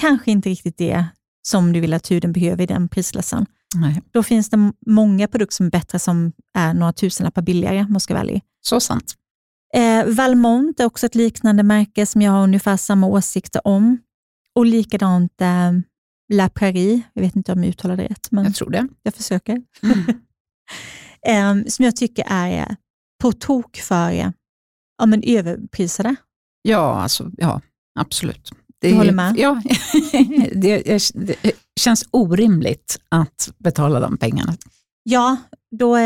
kanske 0.00 0.30
inte 0.30 0.48
riktigt 0.48 0.78
det 0.78 1.06
som 1.48 1.72
du 1.72 1.80
vill 1.80 1.94
att 1.94 2.10
huden 2.10 2.32
behöver 2.32 2.62
i 2.62 2.66
den 2.66 2.88
prisklassen. 2.88 3.46
Nej, 3.76 4.02
Då 4.10 4.22
finns 4.22 4.50
det 4.50 4.72
många 4.86 5.28
produkter 5.28 5.54
som 5.54 5.66
är 5.66 5.70
bättre 5.70 5.98
som 5.98 6.32
är 6.58 6.74
några 6.74 6.92
tusenlappar 6.92 7.42
billigare, 7.42 7.78
ärlig. 8.10 8.42
så 8.60 8.80
sant. 8.80 9.14
Eh, 9.74 10.06
Valmont 10.06 10.80
är 10.80 10.84
också 10.84 11.06
ett 11.06 11.14
liknande 11.14 11.62
märke 11.62 12.06
som 12.06 12.22
jag 12.22 12.32
har 12.32 12.42
ungefär 12.42 12.76
samma 12.76 13.06
åsikter 13.06 13.66
om. 13.66 13.98
Och 14.54 14.66
likadant 14.66 15.40
eh, 15.40 15.72
La 16.32 16.48
Prairie, 16.48 17.02
jag 17.12 17.22
vet 17.22 17.36
inte 17.36 17.52
om 17.52 17.62
jag 17.64 17.68
uttalade 17.70 18.02
det 18.02 18.08
rätt, 18.08 18.30
men 18.30 18.44
Jag 18.44 18.54
tror 18.54 18.70
det. 18.70 18.88
jag 19.02 19.14
försöker. 19.14 19.62
Mm. 19.82 20.04
eh, 21.62 21.68
som 21.68 21.84
jag 21.84 21.96
tycker 21.96 22.24
är 22.28 22.58
eh, 22.58 22.76
på 23.22 23.32
tok 23.32 23.76
för 23.76 24.10
eh, 24.12 24.30
ja, 24.98 25.06
men 25.06 25.22
överprisade. 25.26 26.16
Ja, 26.62 27.02
alltså, 27.02 27.30
ja 27.36 27.60
absolut. 27.98 28.50
Det, 28.80 28.88
Du 28.88 28.96
håller 28.96 29.12
med? 29.12 29.34
Ja, 29.38 29.62
det, 30.54 30.82
det 31.14 31.52
känns 31.80 32.08
orimligt 32.10 33.00
att 33.08 33.50
betala 33.58 34.00
de 34.00 34.16
pengarna. 34.16 34.56
Ja, 35.02 35.36
då, 35.78 35.96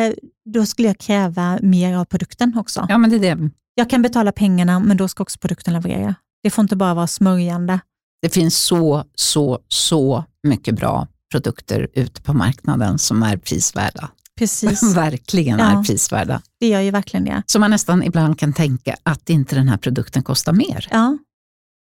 då 0.51 0.67
skulle 0.67 0.89
jag 0.89 0.99
kräva 0.99 1.59
mer 1.63 1.97
av 1.97 2.05
produkten 2.05 2.59
också. 2.59 2.87
Ja, 2.89 2.99
men 2.99 3.11
det 3.11 3.17
är 3.17 3.37
det. 3.37 3.51
Jag 3.75 3.91
kan 3.91 4.03
betala 4.03 4.33
pengarna, 4.33 4.81
men 4.81 4.97
då 4.97 5.09
ska 5.09 5.23
också 5.23 5.39
produkten 5.39 5.75
leverera. 5.75 6.15
Det 6.43 6.51
får 6.51 6.63
inte 6.63 6.77
bara 6.77 6.95
vara 6.95 7.07
smörjande. 7.07 7.81
Det 8.23 8.29
finns 8.29 8.59
så, 8.59 9.05
så, 9.15 9.59
så 9.69 10.25
mycket 10.43 10.75
bra 10.77 11.09
produkter 11.33 11.89
ute 11.95 12.23
på 12.23 12.33
marknaden 12.33 12.99
som 12.99 13.23
är 13.23 13.37
prisvärda. 13.37 14.11
Precis, 14.41 14.83
Verkligen 14.97 15.59
Ja. 15.59 15.81
är 15.81 15.85
prisvärda. 15.85 16.43
det 16.61 16.69
gör 16.69 16.81
ju 16.81 16.91
verkligen 16.91 17.25
det. 17.25 17.43
Så 17.47 17.59
man 17.59 17.71
nästan 17.71 18.03
ibland 18.03 18.39
kan 18.39 18.53
tänka 18.53 18.97
att 19.03 19.31
inte 19.31 19.55
den 19.55 19.69
här 19.69 19.77
produkten 19.77 20.23
kostar 20.23 20.53
mer. 20.53 20.89
Ja, 20.91 21.19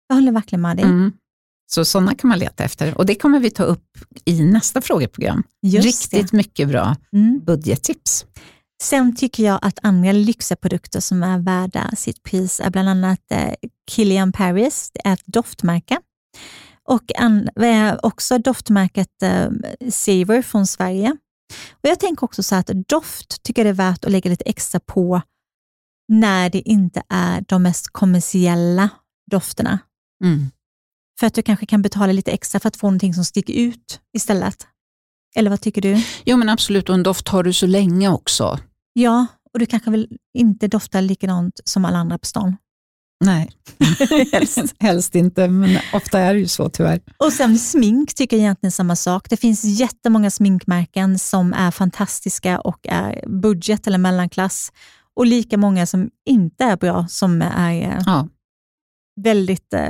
jag 0.09 0.15
håller 0.17 0.33
verkligen 0.33 0.63
med 0.63 0.77
dig. 0.77 0.85
Mm. 0.85 1.13
Så 1.73 1.85
sådana 1.85 2.15
kan 2.15 2.29
man 2.29 2.39
leta 2.39 2.65
efter 2.65 2.99
och 2.99 3.07
det 3.07 3.15
kommer 3.15 3.41
vi 3.41 3.51
ta 3.51 3.63
upp 3.63 3.99
i 4.25 4.45
nästa 4.45 4.81
frågeprogram. 4.81 5.43
Just 5.63 5.85
Riktigt 6.13 6.33
mycket 6.33 6.69
bra 6.69 6.97
det. 7.11 7.19
Mm. 7.19 7.41
budgettips. 7.45 8.27
Sen 8.83 9.17
tycker 9.17 9.45
jag 9.45 9.59
att 9.63 9.79
andra 9.83 10.13
lyxiga 10.13 10.57
produkter 10.57 11.01
som 11.01 11.23
är 11.23 11.39
värda 11.39 11.91
sitt 11.97 12.23
pris 12.23 12.61
är 12.61 12.71
bland 12.71 12.89
annat 12.89 13.21
eh, 13.31 13.55
Kilian 13.91 14.33
Paris, 14.33 14.91
det 14.95 15.09
är 15.09 15.13
ett 15.13 15.23
doftmärke. 15.27 15.99
Och 16.89 17.13
an, 17.19 17.49
eh, 17.61 17.95
också 18.03 18.39
doftmärket 18.39 19.23
eh, 19.23 19.49
Savor 19.91 20.43
från 20.43 20.67
Sverige. 20.67 21.17
Och 21.71 21.89
Jag 21.89 22.01
tänker 22.01 22.25
också 22.25 22.43
så 22.43 22.55
att 22.55 22.67
doft 22.89 23.43
tycker 23.43 23.65
jag 23.65 23.67
det 23.67 23.83
är 23.83 23.91
värt 23.91 24.05
att 24.05 24.13
lägga 24.13 24.31
lite 24.31 24.45
extra 24.45 24.81
på 24.81 25.23
när 26.09 26.51
det 26.51 26.69
inte 26.69 27.03
är 27.09 27.45
de 27.49 27.63
mest 27.63 27.89
kommersiella 27.93 28.89
dofterna. 29.31 29.79
Mm. 30.25 30.51
För 31.21 31.27
att 31.27 31.35
du 31.35 31.43
kanske 31.43 31.67
kan 31.67 31.83
betala 31.83 32.13
lite 32.13 32.33
extra 32.33 32.61
för 32.61 32.69
att 32.69 32.77
få 32.77 32.87
någonting 32.87 33.15
som 33.15 33.25
sticker 33.25 33.55
ut 33.55 34.01
istället. 34.17 34.67
Eller 35.37 35.51
vad 35.51 35.61
tycker 35.61 35.81
du? 35.81 36.05
Jo 36.25 36.37
men 36.37 36.49
absolut, 36.49 36.89
och 36.89 36.95
en 36.95 37.03
doft 37.03 37.29
har 37.29 37.43
du 37.43 37.53
så 37.53 37.67
länge 37.67 38.09
också. 38.09 38.59
Ja, 38.93 39.27
och 39.53 39.59
du 39.59 39.67
kanske 39.67 39.91
vill 39.91 40.19
inte 40.35 40.69
dofta 40.69 41.01
likadant 41.01 41.61
som 41.65 41.85
alla 41.85 41.99
andra 41.99 42.19
på 42.19 42.27
stan. 42.27 42.57
Nej, 43.25 43.51
helst, 44.33 44.75
helst 44.79 45.15
inte, 45.15 45.49
men 45.49 45.79
ofta 45.93 46.19
är 46.19 46.35
det 46.35 46.41
ju 46.41 46.47
så 46.49 46.69
tyvärr. 46.69 47.01
Och 47.17 47.33
sen 47.33 47.59
smink 47.59 48.15
tycker 48.15 48.37
jag 48.37 48.43
egentligen 48.43 48.73
samma 48.73 48.97
sak. 48.97 49.31
Det 49.31 49.37
finns 49.37 49.65
jättemånga 49.65 50.31
sminkmärken 50.31 51.19
som 51.19 51.53
är 51.53 51.71
fantastiska 51.71 52.61
och 52.61 52.87
är 52.89 53.25
budget 53.29 53.87
eller 53.87 53.99
mellanklass 53.99 54.73
och 55.17 55.27
lika 55.27 55.59
många 55.59 55.87
som 55.87 56.11
inte 56.27 56.65
är 56.65 56.77
bra, 56.77 57.07
som 57.09 57.43
är 57.43 57.83
eh, 57.83 58.03
Ja. 58.07 58.29
väldigt 59.21 59.75
eh, 59.75 59.81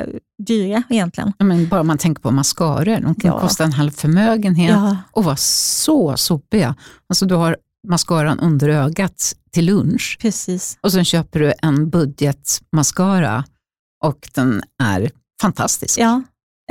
dyra 0.46 0.82
egentligen. 0.90 1.32
Ja, 1.38 1.44
Men 1.44 1.68
bara 1.68 1.82
man 1.82 1.98
tänker 1.98 2.22
på 2.22 2.30
mascaror, 2.30 2.84
de 3.00 3.14
kan 3.14 3.30
Ja. 3.30 3.40
kosta 3.40 3.64
en 3.64 3.72
halv 3.72 3.90
förmögenhet 3.90 4.70
Ja, 4.70 4.96
och 5.12 5.24
vara 5.24 5.36
så 5.36 6.16
sopiga. 6.16 6.74
Alltså 7.08 7.26
du 7.26 7.34
har 7.34 7.56
mascaran 7.84 8.38
under 8.40 8.68
ögat 8.68 9.32
till 9.52 9.64
lunch 9.66 10.18
precis. 10.20 10.78
och 10.80 10.92
sen 10.92 11.04
köper 11.04 11.40
du 11.40 11.52
en 11.62 11.90
budgetmascara 11.90 13.44
och 14.04 14.28
den 14.34 14.62
är 14.82 15.10
fantastisk. 15.40 15.98
Ja, 15.98 16.22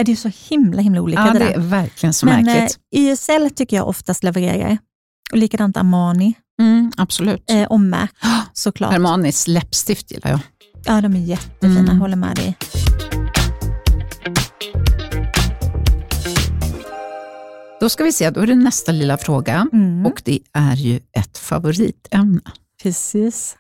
det 0.06 0.12
är 0.12 0.16
så 0.16 0.32
himla 0.50 0.82
himla 0.82 1.02
olika 1.02 1.22
Ja, 1.28 1.34
det 1.34 1.40
det 1.40 1.54
är 1.54 1.60
verkligen 1.60 2.14
så 2.14 2.26
Men 2.26 2.46
märkligt. 2.46 2.78
eh, 2.96 3.00
YSL 3.02 3.50
tycker 3.56 3.78
jag 3.78 3.88
oftast 3.88 4.24
levererar. 4.24 4.78
Och 5.32 5.38
likadant 5.38 5.78
Armani, 5.78 6.34
Mm, 6.62 6.92
absolut. 6.98 7.50
eh, 7.50 7.64
och 7.64 7.80
MAC 7.80 8.10
såklart. 8.54 8.92
Hermanis 8.92 9.48
läppstift 9.48 10.12
gillar 10.12 10.30
jag. 10.32 10.40
Ja, 10.86 11.02
de 11.02 11.16
är 11.16 11.20
jättefina, 11.20 11.80
Mm. 11.80 12.00
håller 12.00 12.16
med 12.16 12.36
dig. 12.36 12.58
Då 17.84 17.90
ska 17.90 18.04
vi 18.04 18.12
se, 18.12 18.30
då 18.30 18.42
är 18.42 18.48
det 18.48 18.56
nästa 18.56 18.92
lilla 18.92 19.18
fråga 19.18 19.68
Mm, 19.74 20.06
och 20.06 20.22
det 20.26 20.40
är 20.54 20.76
ju 20.76 21.00
ett 21.12 21.38
favoritämne. 21.38 22.42
precis. 22.84 23.58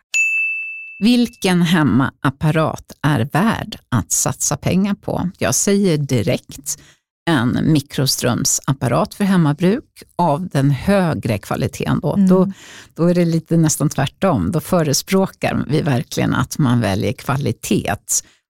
Vilken 0.99 1.61
hemmaapparat 1.61 2.91
är 3.01 3.29
värd 3.33 3.77
att 3.89 4.11
satsa 4.11 4.57
pengar 4.57 4.93
på? 4.93 5.29
Jag 5.37 5.55
säger 5.55 5.97
direkt 5.97 6.81
en 7.29 7.59
mikroströmsapparat 7.73 9.13
för 9.13 9.23
hemmabruk 9.23 10.03
av 10.15 10.47
den 10.47 10.71
högre 10.71 11.37
kvaliteten. 11.37 11.99
Då. 11.99 12.13
Mm. 12.13 12.27
Då, 12.27 12.51
då 12.93 13.07
är 13.07 13.13
det 13.13 13.25
lite 13.25 13.57
nästan 13.57 13.89
tvärtom. 13.89 14.51
Då 14.51 14.59
förespråkar 14.59 15.65
vi 15.67 15.81
verkligen 15.81 16.33
att 16.33 16.57
man 16.57 16.81
väljer 16.81 17.13
kvalitet 17.13 17.95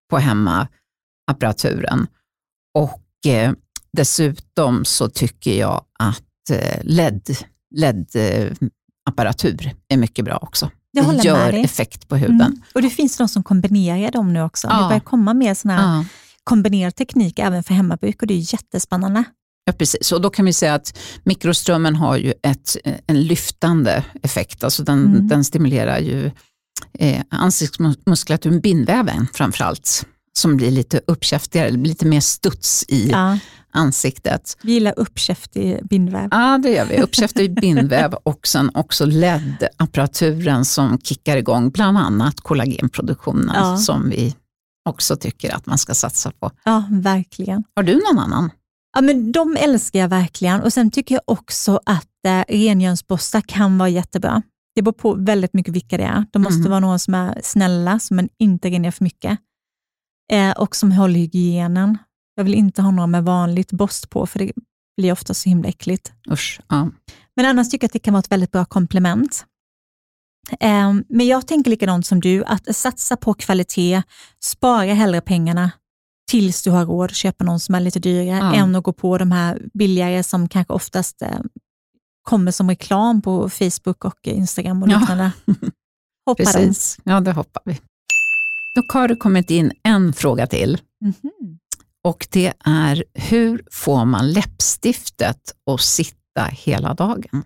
på 0.10 0.18
hemmaapparaturen. 0.18 2.08
Och 2.74 3.32
eh, 3.32 3.52
dessutom 3.98 4.86
så 4.86 5.10
tycker 5.10 5.60
jag 5.60 5.82
att 6.00 6.50
eh, 6.52 6.80
LED, 6.84 7.38
LED-apparatur 7.76 9.72
är 9.88 9.98
mycket 9.98 10.26
bra 10.26 10.38
också. 10.42 10.70
Jag 10.92 11.04
håller 11.04 11.24
det 11.24 11.32
med 11.34 11.40
gör 11.46 11.52
dig. 11.52 11.64
effekt 11.64 12.08
på 12.08 12.16
huden. 12.16 12.42
Mm. 12.42 12.62
Och 12.76 12.82
det 12.82 12.90
finns 12.90 13.18
de 13.18 13.28
som 13.28 13.44
kombinerar 13.44 14.12
dem 14.12 14.34
nu 14.34 14.42
också. 14.42 14.68
Ja. 14.68 14.82
Det 14.82 14.88
börjar 14.88 15.00
komma 15.00 15.34
mer 15.34 15.70
här 15.70 15.98
Ja. 15.98 16.06
kombinerad 16.44 16.96
teknik 16.96 17.40
även 17.40 17.64
för 17.64 17.74
hemmabruk 17.74 18.22
och 18.22 18.28
det 18.28 18.34
är 18.34 18.54
jättespännande. 18.54 19.24
Ja, 19.66 19.74
precis. 19.74 20.12
Och 20.12 20.22
då 20.22 20.30
kan 20.30 20.46
vi 20.46 20.54
säga 20.54 20.74
att 20.74 20.98
mikroströmmen 21.24 21.96
har 21.96 22.18
ju 22.18 22.34
ett, 22.44 22.78
eh, 22.84 22.94
en 23.08 23.22
lyftande 23.24 24.04
effekt. 24.24 24.64
Alltså 24.64 24.84
den, 24.84 25.06
Mm. 25.06 25.28
den 25.28 25.44
stimulerar 25.44 26.00
ju 26.00 26.32
eh, 27.00 27.22
ansiktsmuskulaturen, 27.30 28.60
bindväven 28.60 29.28
framförallt, 29.34 30.06
som 30.38 30.58
blir 30.58 30.72
lite 30.72 31.02
uppkäftigare, 31.08 31.70
lite 31.72 32.06
mer 32.06 32.20
studs 32.20 32.86
i 32.88 33.10
Ja. 33.10 33.38
Ansiktet. 33.74 34.58
Vi 34.64 34.74
gillar 34.74 34.94
uppkäftig 34.98 35.88
bindväv. 35.88 36.28
Ja, 36.32 36.58
det 36.64 36.70
gör 36.70 36.86
vi. 36.86 37.02
Uppkäftig 37.02 37.56
bindväv 37.62 38.14
och 38.24 38.48
sen 38.48 38.72
också 38.74 39.06
LED-apparaturen 39.06 40.66
som 40.66 41.00
kickar 41.00 41.38
igång 41.38 41.70
bland 41.70 41.98
annat 41.98 42.42
kollagenproduktionen 42.42 43.56
Ja. 43.56 43.78
som 43.78 44.10
vi 44.10 44.36
också 44.90 45.16
tycker 45.16 45.56
att 45.56 45.66
man 45.66 45.78
ska 45.78 45.94
satsa 45.94 46.32
på. 46.40 46.52
Ja, 46.64 46.84
verkligen. 46.92 47.64
Har 47.76 47.84
du 47.84 47.94
någon 47.94 48.20
annan? 48.20 48.50
Ja, 48.96 49.02
men 49.02 49.32
de 49.32 49.58
älskar 49.60 50.00
jag 50.00 50.08
verkligen 50.10 50.62
och 50.62 50.74
sen 50.74 50.92
tycker 50.92 51.16
jag 51.16 51.22
också 51.26 51.80
att 51.86 52.08
eh, 52.28 52.44
rengöringsborstar 52.48 53.42
kan 53.42 53.78
vara 53.78 53.90
jättebra. 53.90 54.42
Det 54.76 54.82
beror 54.82 54.94
på 54.94 55.14
väldigt 55.14 55.54
mycket 55.54 55.74
vilka 55.74 55.98
det 55.98 56.04
är. 56.04 56.26
De 56.32 56.42
måste 56.42 56.60
Mm. 56.60 56.70
vara 56.70 56.80
några 56.80 57.00
som 57.00 57.14
är 57.16 57.40
snälla, 57.44 58.00
som 58.00 58.30
inte 58.38 58.70
rengör 58.70 58.92
för 58.92 59.04
mycket 59.04 59.40
eh, 60.32 60.52
och 60.52 60.76
som 60.76 60.92
håller 60.92 61.20
hygienen. 61.20 61.98
Jag 62.36 62.44
vill 62.44 62.54
inte 62.54 62.82
ha 62.82 62.92
några 62.92 63.08
med 63.08 63.24
vanligt 63.26 63.72
borst 63.72 64.10
på, 64.10 64.28
för 64.28 64.40
det 64.40 64.52
blir 64.98 65.12
ofta 65.12 65.34
så 65.34 65.50
himla 65.50 65.70
äckligt. 65.70 66.12
Usch, 66.32 66.62
ja. 66.70 66.90
Men 67.36 67.46
annars 67.46 67.70
tycker 67.70 67.84
jag 67.84 67.90
att 67.90 67.94
det 67.94 68.00
kan 68.00 68.14
vara 68.14 68.20
ett 68.20 68.32
väldigt 68.32 68.52
bra 68.52 68.66
komplement. 68.66 69.46
Eh, 70.60 70.94
Men 71.10 71.28
jag 71.28 71.48
tänker 71.48 71.72
likadant 71.72 72.06
som 72.06 72.22
du, 72.22 72.44
att 72.44 72.76
satsa 72.76 73.18
på 73.18 73.34
kvalitet, 73.34 74.04
spara 74.44 74.94
hellre 74.94 75.22
pengarna 75.22 75.72
tills 76.32 76.64
du 76.64 76.72
har 76.72 76.86
råd 76.86 77.10
att 77.10 77.16
köpa 77.16 77.44
någon 77.44 77.60
som 77.60 77.76
är 77.76 77.80
lite 77.80 78.00
dyrare, 78.00 78.38
Ja. 78.38 78.54
än 78.56 78.76
att 78.76 78.84
gå 78.84 78.94
på 78.94 79.18
de 79.18 79.32
här 79.32 79.62
billigare 79.74 80.24
som 80.24 80.50
kanske 80.50 80.74
oftast 80.74 81.22
eh, 81.22 81.40
kommer 82.24 82.52
som 82.52 82.70
reklam 82.70 83.22
på 83.22 83.50
Facebook 83.50 84.06
och 84.06 84.28
Instagram 84.28 84.84
och 84.84 84.90
Ja. 84.90 85.00
liknande. 85.00 85.32
Hoppa 86.26 86.44
den. 86.44 86.54
Precis, 86.54 86.98
ja 87.04 87.20
det 87.20 87.32
hoppar 87.32 87.62
vi. 87.66 87.74
Då 88.76 88.94
har 89.00 89.08
det 89.08 89.16
kommit 89.16 89.50
in 89.50 89.72
en 89.84 90.14
fråga 90.14 90.48
till 90.48 90.78
Mhm. 91.02 91.60
Och 92.04 92.28
det 92.32 92.54
är 92.66 93.04
hur 93.14 93.64
får 93.72 94.06
man 94.06 94.32
läppstiftet 94.32 95.40
att 95.72 95.82
sitta 95.82 96.44
hela 96.52 96.94
dagen? 96.94 97.44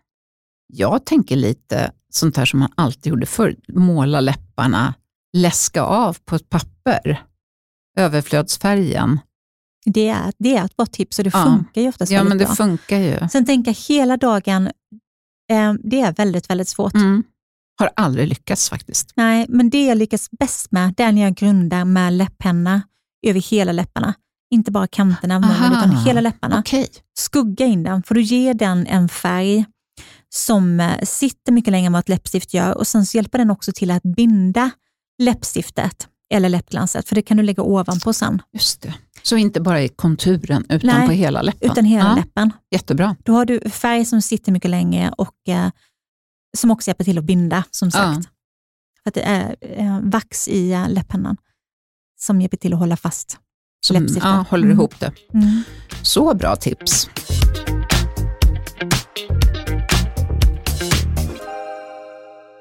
Jag 0.73 1.05
tänker 1.05 1.35
lite 1.35 1.91
sånt 2.13 2.37
här 2.37 2.45
som 2.45 2.59
man 2.59 2.71
alltid 2.75 3.09
gjorde 3.09 3.25
förr, 3.25 3.55
måla 3.73 4.21
läpparna, 4.21 4.93
läska 5.37 5.81
av 5.81 6.17
på 6.25 6.35
ett 6.35 6.49
papper, 6.49 7.23
överflödsfärgen. 7.97 9.19
Det, 9.85 10.07
är, 10.09 10.33
det 10.39 10.55
är 10.55 10.65
ett 10.65 10.75
bra 10.77 10.85
tips 10.85 11.19
och 11.19 11.23
det 11.25 11.31
Ja. 11.33 11.43
funkar 11.45 11.81
ju 11.81 11.89
oftast 11.89 12.11
Ja 12.11 12.17
väldigt 12.19 12.29
men 12.29 12.37
det 12.37 12.45
bra. 12.45 12.55
funkar 12.55 12.97
ju. 12.97 13.29
Sen 13.29 13.45
tänka 13.45 13.71
hela 13.71 14.17
dagen, 14.17 14.67
eh, 15.51 15.73
det 15.83 16.01
är 16.01 16.13
väldigt, 16.13 16.49
väldigt 16.49 16.67
svårt. 16.67 16.93
Mm. 16.93 17.23
Har 17.79 17.89
aldrig 17.95 18.27
lyckats 18.27 18.69
faktiskt. 18.69 19.11
Nej, 19.15 19.45
men 19.49 19.69
det 19.69 19.85
jag 19.85 19.97
lyckas 19.97 20.31
bäst 20.31 20.71
med, 20.71 20.93
det 20.97 21.03
är 21.03 21.11
när 21.11 21.21
jag 21.21 21.35
grundar 21.35 21.85
med 21.85 22.13
läpppenna 22.13 22.81
över 23.27 23.39
hela 23.39 23.71
läpparna. 23.71 24.13
Inte 24.49 24.71
bara 24.71 24.87
kanterna 24.87 25.35
av 25.35 25.41
munnen, 25.41 25.73
Aha. 25.73 25.77
utan 25.77 25.97
hela 25.97 26.21
läpparna. 26.21 26.59
Okej. 26.59 26.87
Skugga 27.17 27.65
in 27.65 27.83
den, 27.83 28.03
för 28.03 28.15
då 28.15 28.21
ger 28.21 28.53
den 28.53 28.87
en 28.87 29.09
färg 29.09 29.65
som 30.29 30.79
eh, 30.79 30.99
sitter 31.03 31.51
mycket 31.51 31.71
längre 31.71 31.85
än 31.87 31.93
vad 31.93 31.99
ett 31.99 32.09
läppstift 32.09 32.53
gör 32.53 32.77
och 32.77 32.87
sen 32.87 33.05
så 33.05 33.17
hjälper 33.17 33.37
den 33.37 33.51
också 33.51 33.71
till 33.71 33.91
att 33.91 34.03
binda 34.03 34.71
läppstiftet 35.21 36.07
eller 36.29 36.49
läppglanset, 36.49 37.07
för 37.07 37.15
det 37.15 37.21
kan 37.21 37.37
du 37.37 37.43
lägga 37.43 37.63
ovanpå 37.63 38.13
sen, 38.13 38.41
Just 38.53 38.81
det. 38.81 38.93
Så 39.23 39.37
inte 39.37 39.61
bara 39.61 39.81
i 39.81 39.87
konturen 39.89 40.65
utan 40.69 40.89
Nej, 40.89 41.07
på 41.07 41.13
hela 41.13 41.41
läppen. 41.41 41.71
utan 41.71 41.85
hela 41.85 42.09
ja, 42.09 42.15
läppen. 42.15 42.53
Jättebra. 42.71 43.15
Då 43.23 43.33
har 43.33 43.45
du 43.45 43.69
färg 43.69 44.05
som 44.05 44.21
sitter 44.21 44.51
mycket 44.51 44.71
längre 44.71 45.11
och 45.17 45.49
eh, 45.49 45.69
som 46.57 46.71
också 46.71 46.89
hjälper 46.89 47.03
till 47.03 47.17
att 47.17 47.23
binda, 47.23 47.63
som 47.71 47.91
sagt. 47.91 48.23
Ja. 48.23 48.29
För 49.03 49.09
att 49.09 49.13
det 49.13 49.21
är 49.21 49.55
eh, 49.61 49.99
vax 50.01 50.47
i 50.47 50.71
eh, 50.71 50.89
läppennan 50.89 51.37
som 52.19 52.41
hjälper 52.41 52.57
till 52.57 52.73
att 52.73 52.79
hålla 52.79 52.97
fast. 52.97 53.37
Som, 53.85 53.93
Läppstiftet. 53.95 54.23
ja, 54.23 54.45
håller 54.49 54.63
Mm. 54.65 54.77
ihop 54.77 54.99
det. 54.99 55.11
Mm. 55.33 55.63
Så 56.01 56.33
bra 56.35 56.55
tips. 56.55 57.09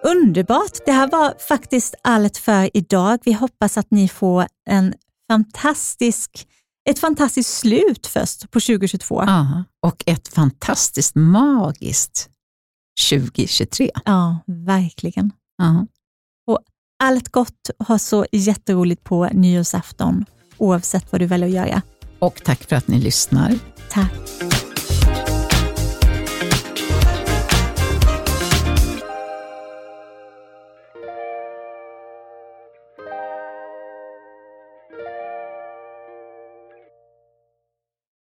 Underbart! 0.02 0.78
Det 0.86 0.92
här 0.92 1.10
var 1.10 1.34
faktiskt 1.48 1.94
allt 2.02 2.36
för 2.36 2.70
idag. 2.76 3.18
Vi 3.24 3.32
hoppas 3.32 3.78
att 3.78 3.90
ni 3.90 4.08
får 4.08 4.46
en 4.70 4.94
fantastisk, 5.30 6.46
ett 6.90 6.98
fantastiskt 6.98 7.58
slut 7.58 8.06
först 8.06 8.50
på 8.50 8.60
2022. 8.60 9.22
Ja, 9.26 9.64
och 9.82 10.02
ett 10.06 10.28
fantastiskt 10.28 11.14
magiskt 11.14 12.28
2023. 13.10 13.90
Ja, 14.04 14.38
verkligen. 14.46 15.32
Ja. 15.58 15.86
Allt 17.04 17.28
gott, 17.28 17.70
ha 17.88 17.98
så 17.98 18.26
jätteroligt 18.32 19.04
på 19.04 19.24
nyårsafton 19.32 20.24
oavsett 20.58 21.12
vad 21.12 21.20
du 21.20 21.26
väljer 21.26 21.48
att 21.48 21.54
göra. 21.54 21.82
Och 22.18 22.44
tack 22.44 22.68
för 22.68 22.76
att 22.76 22.88
ni 22.88 22.98
lyssnar. 22.98 23.54
Tack! 23.90 24.12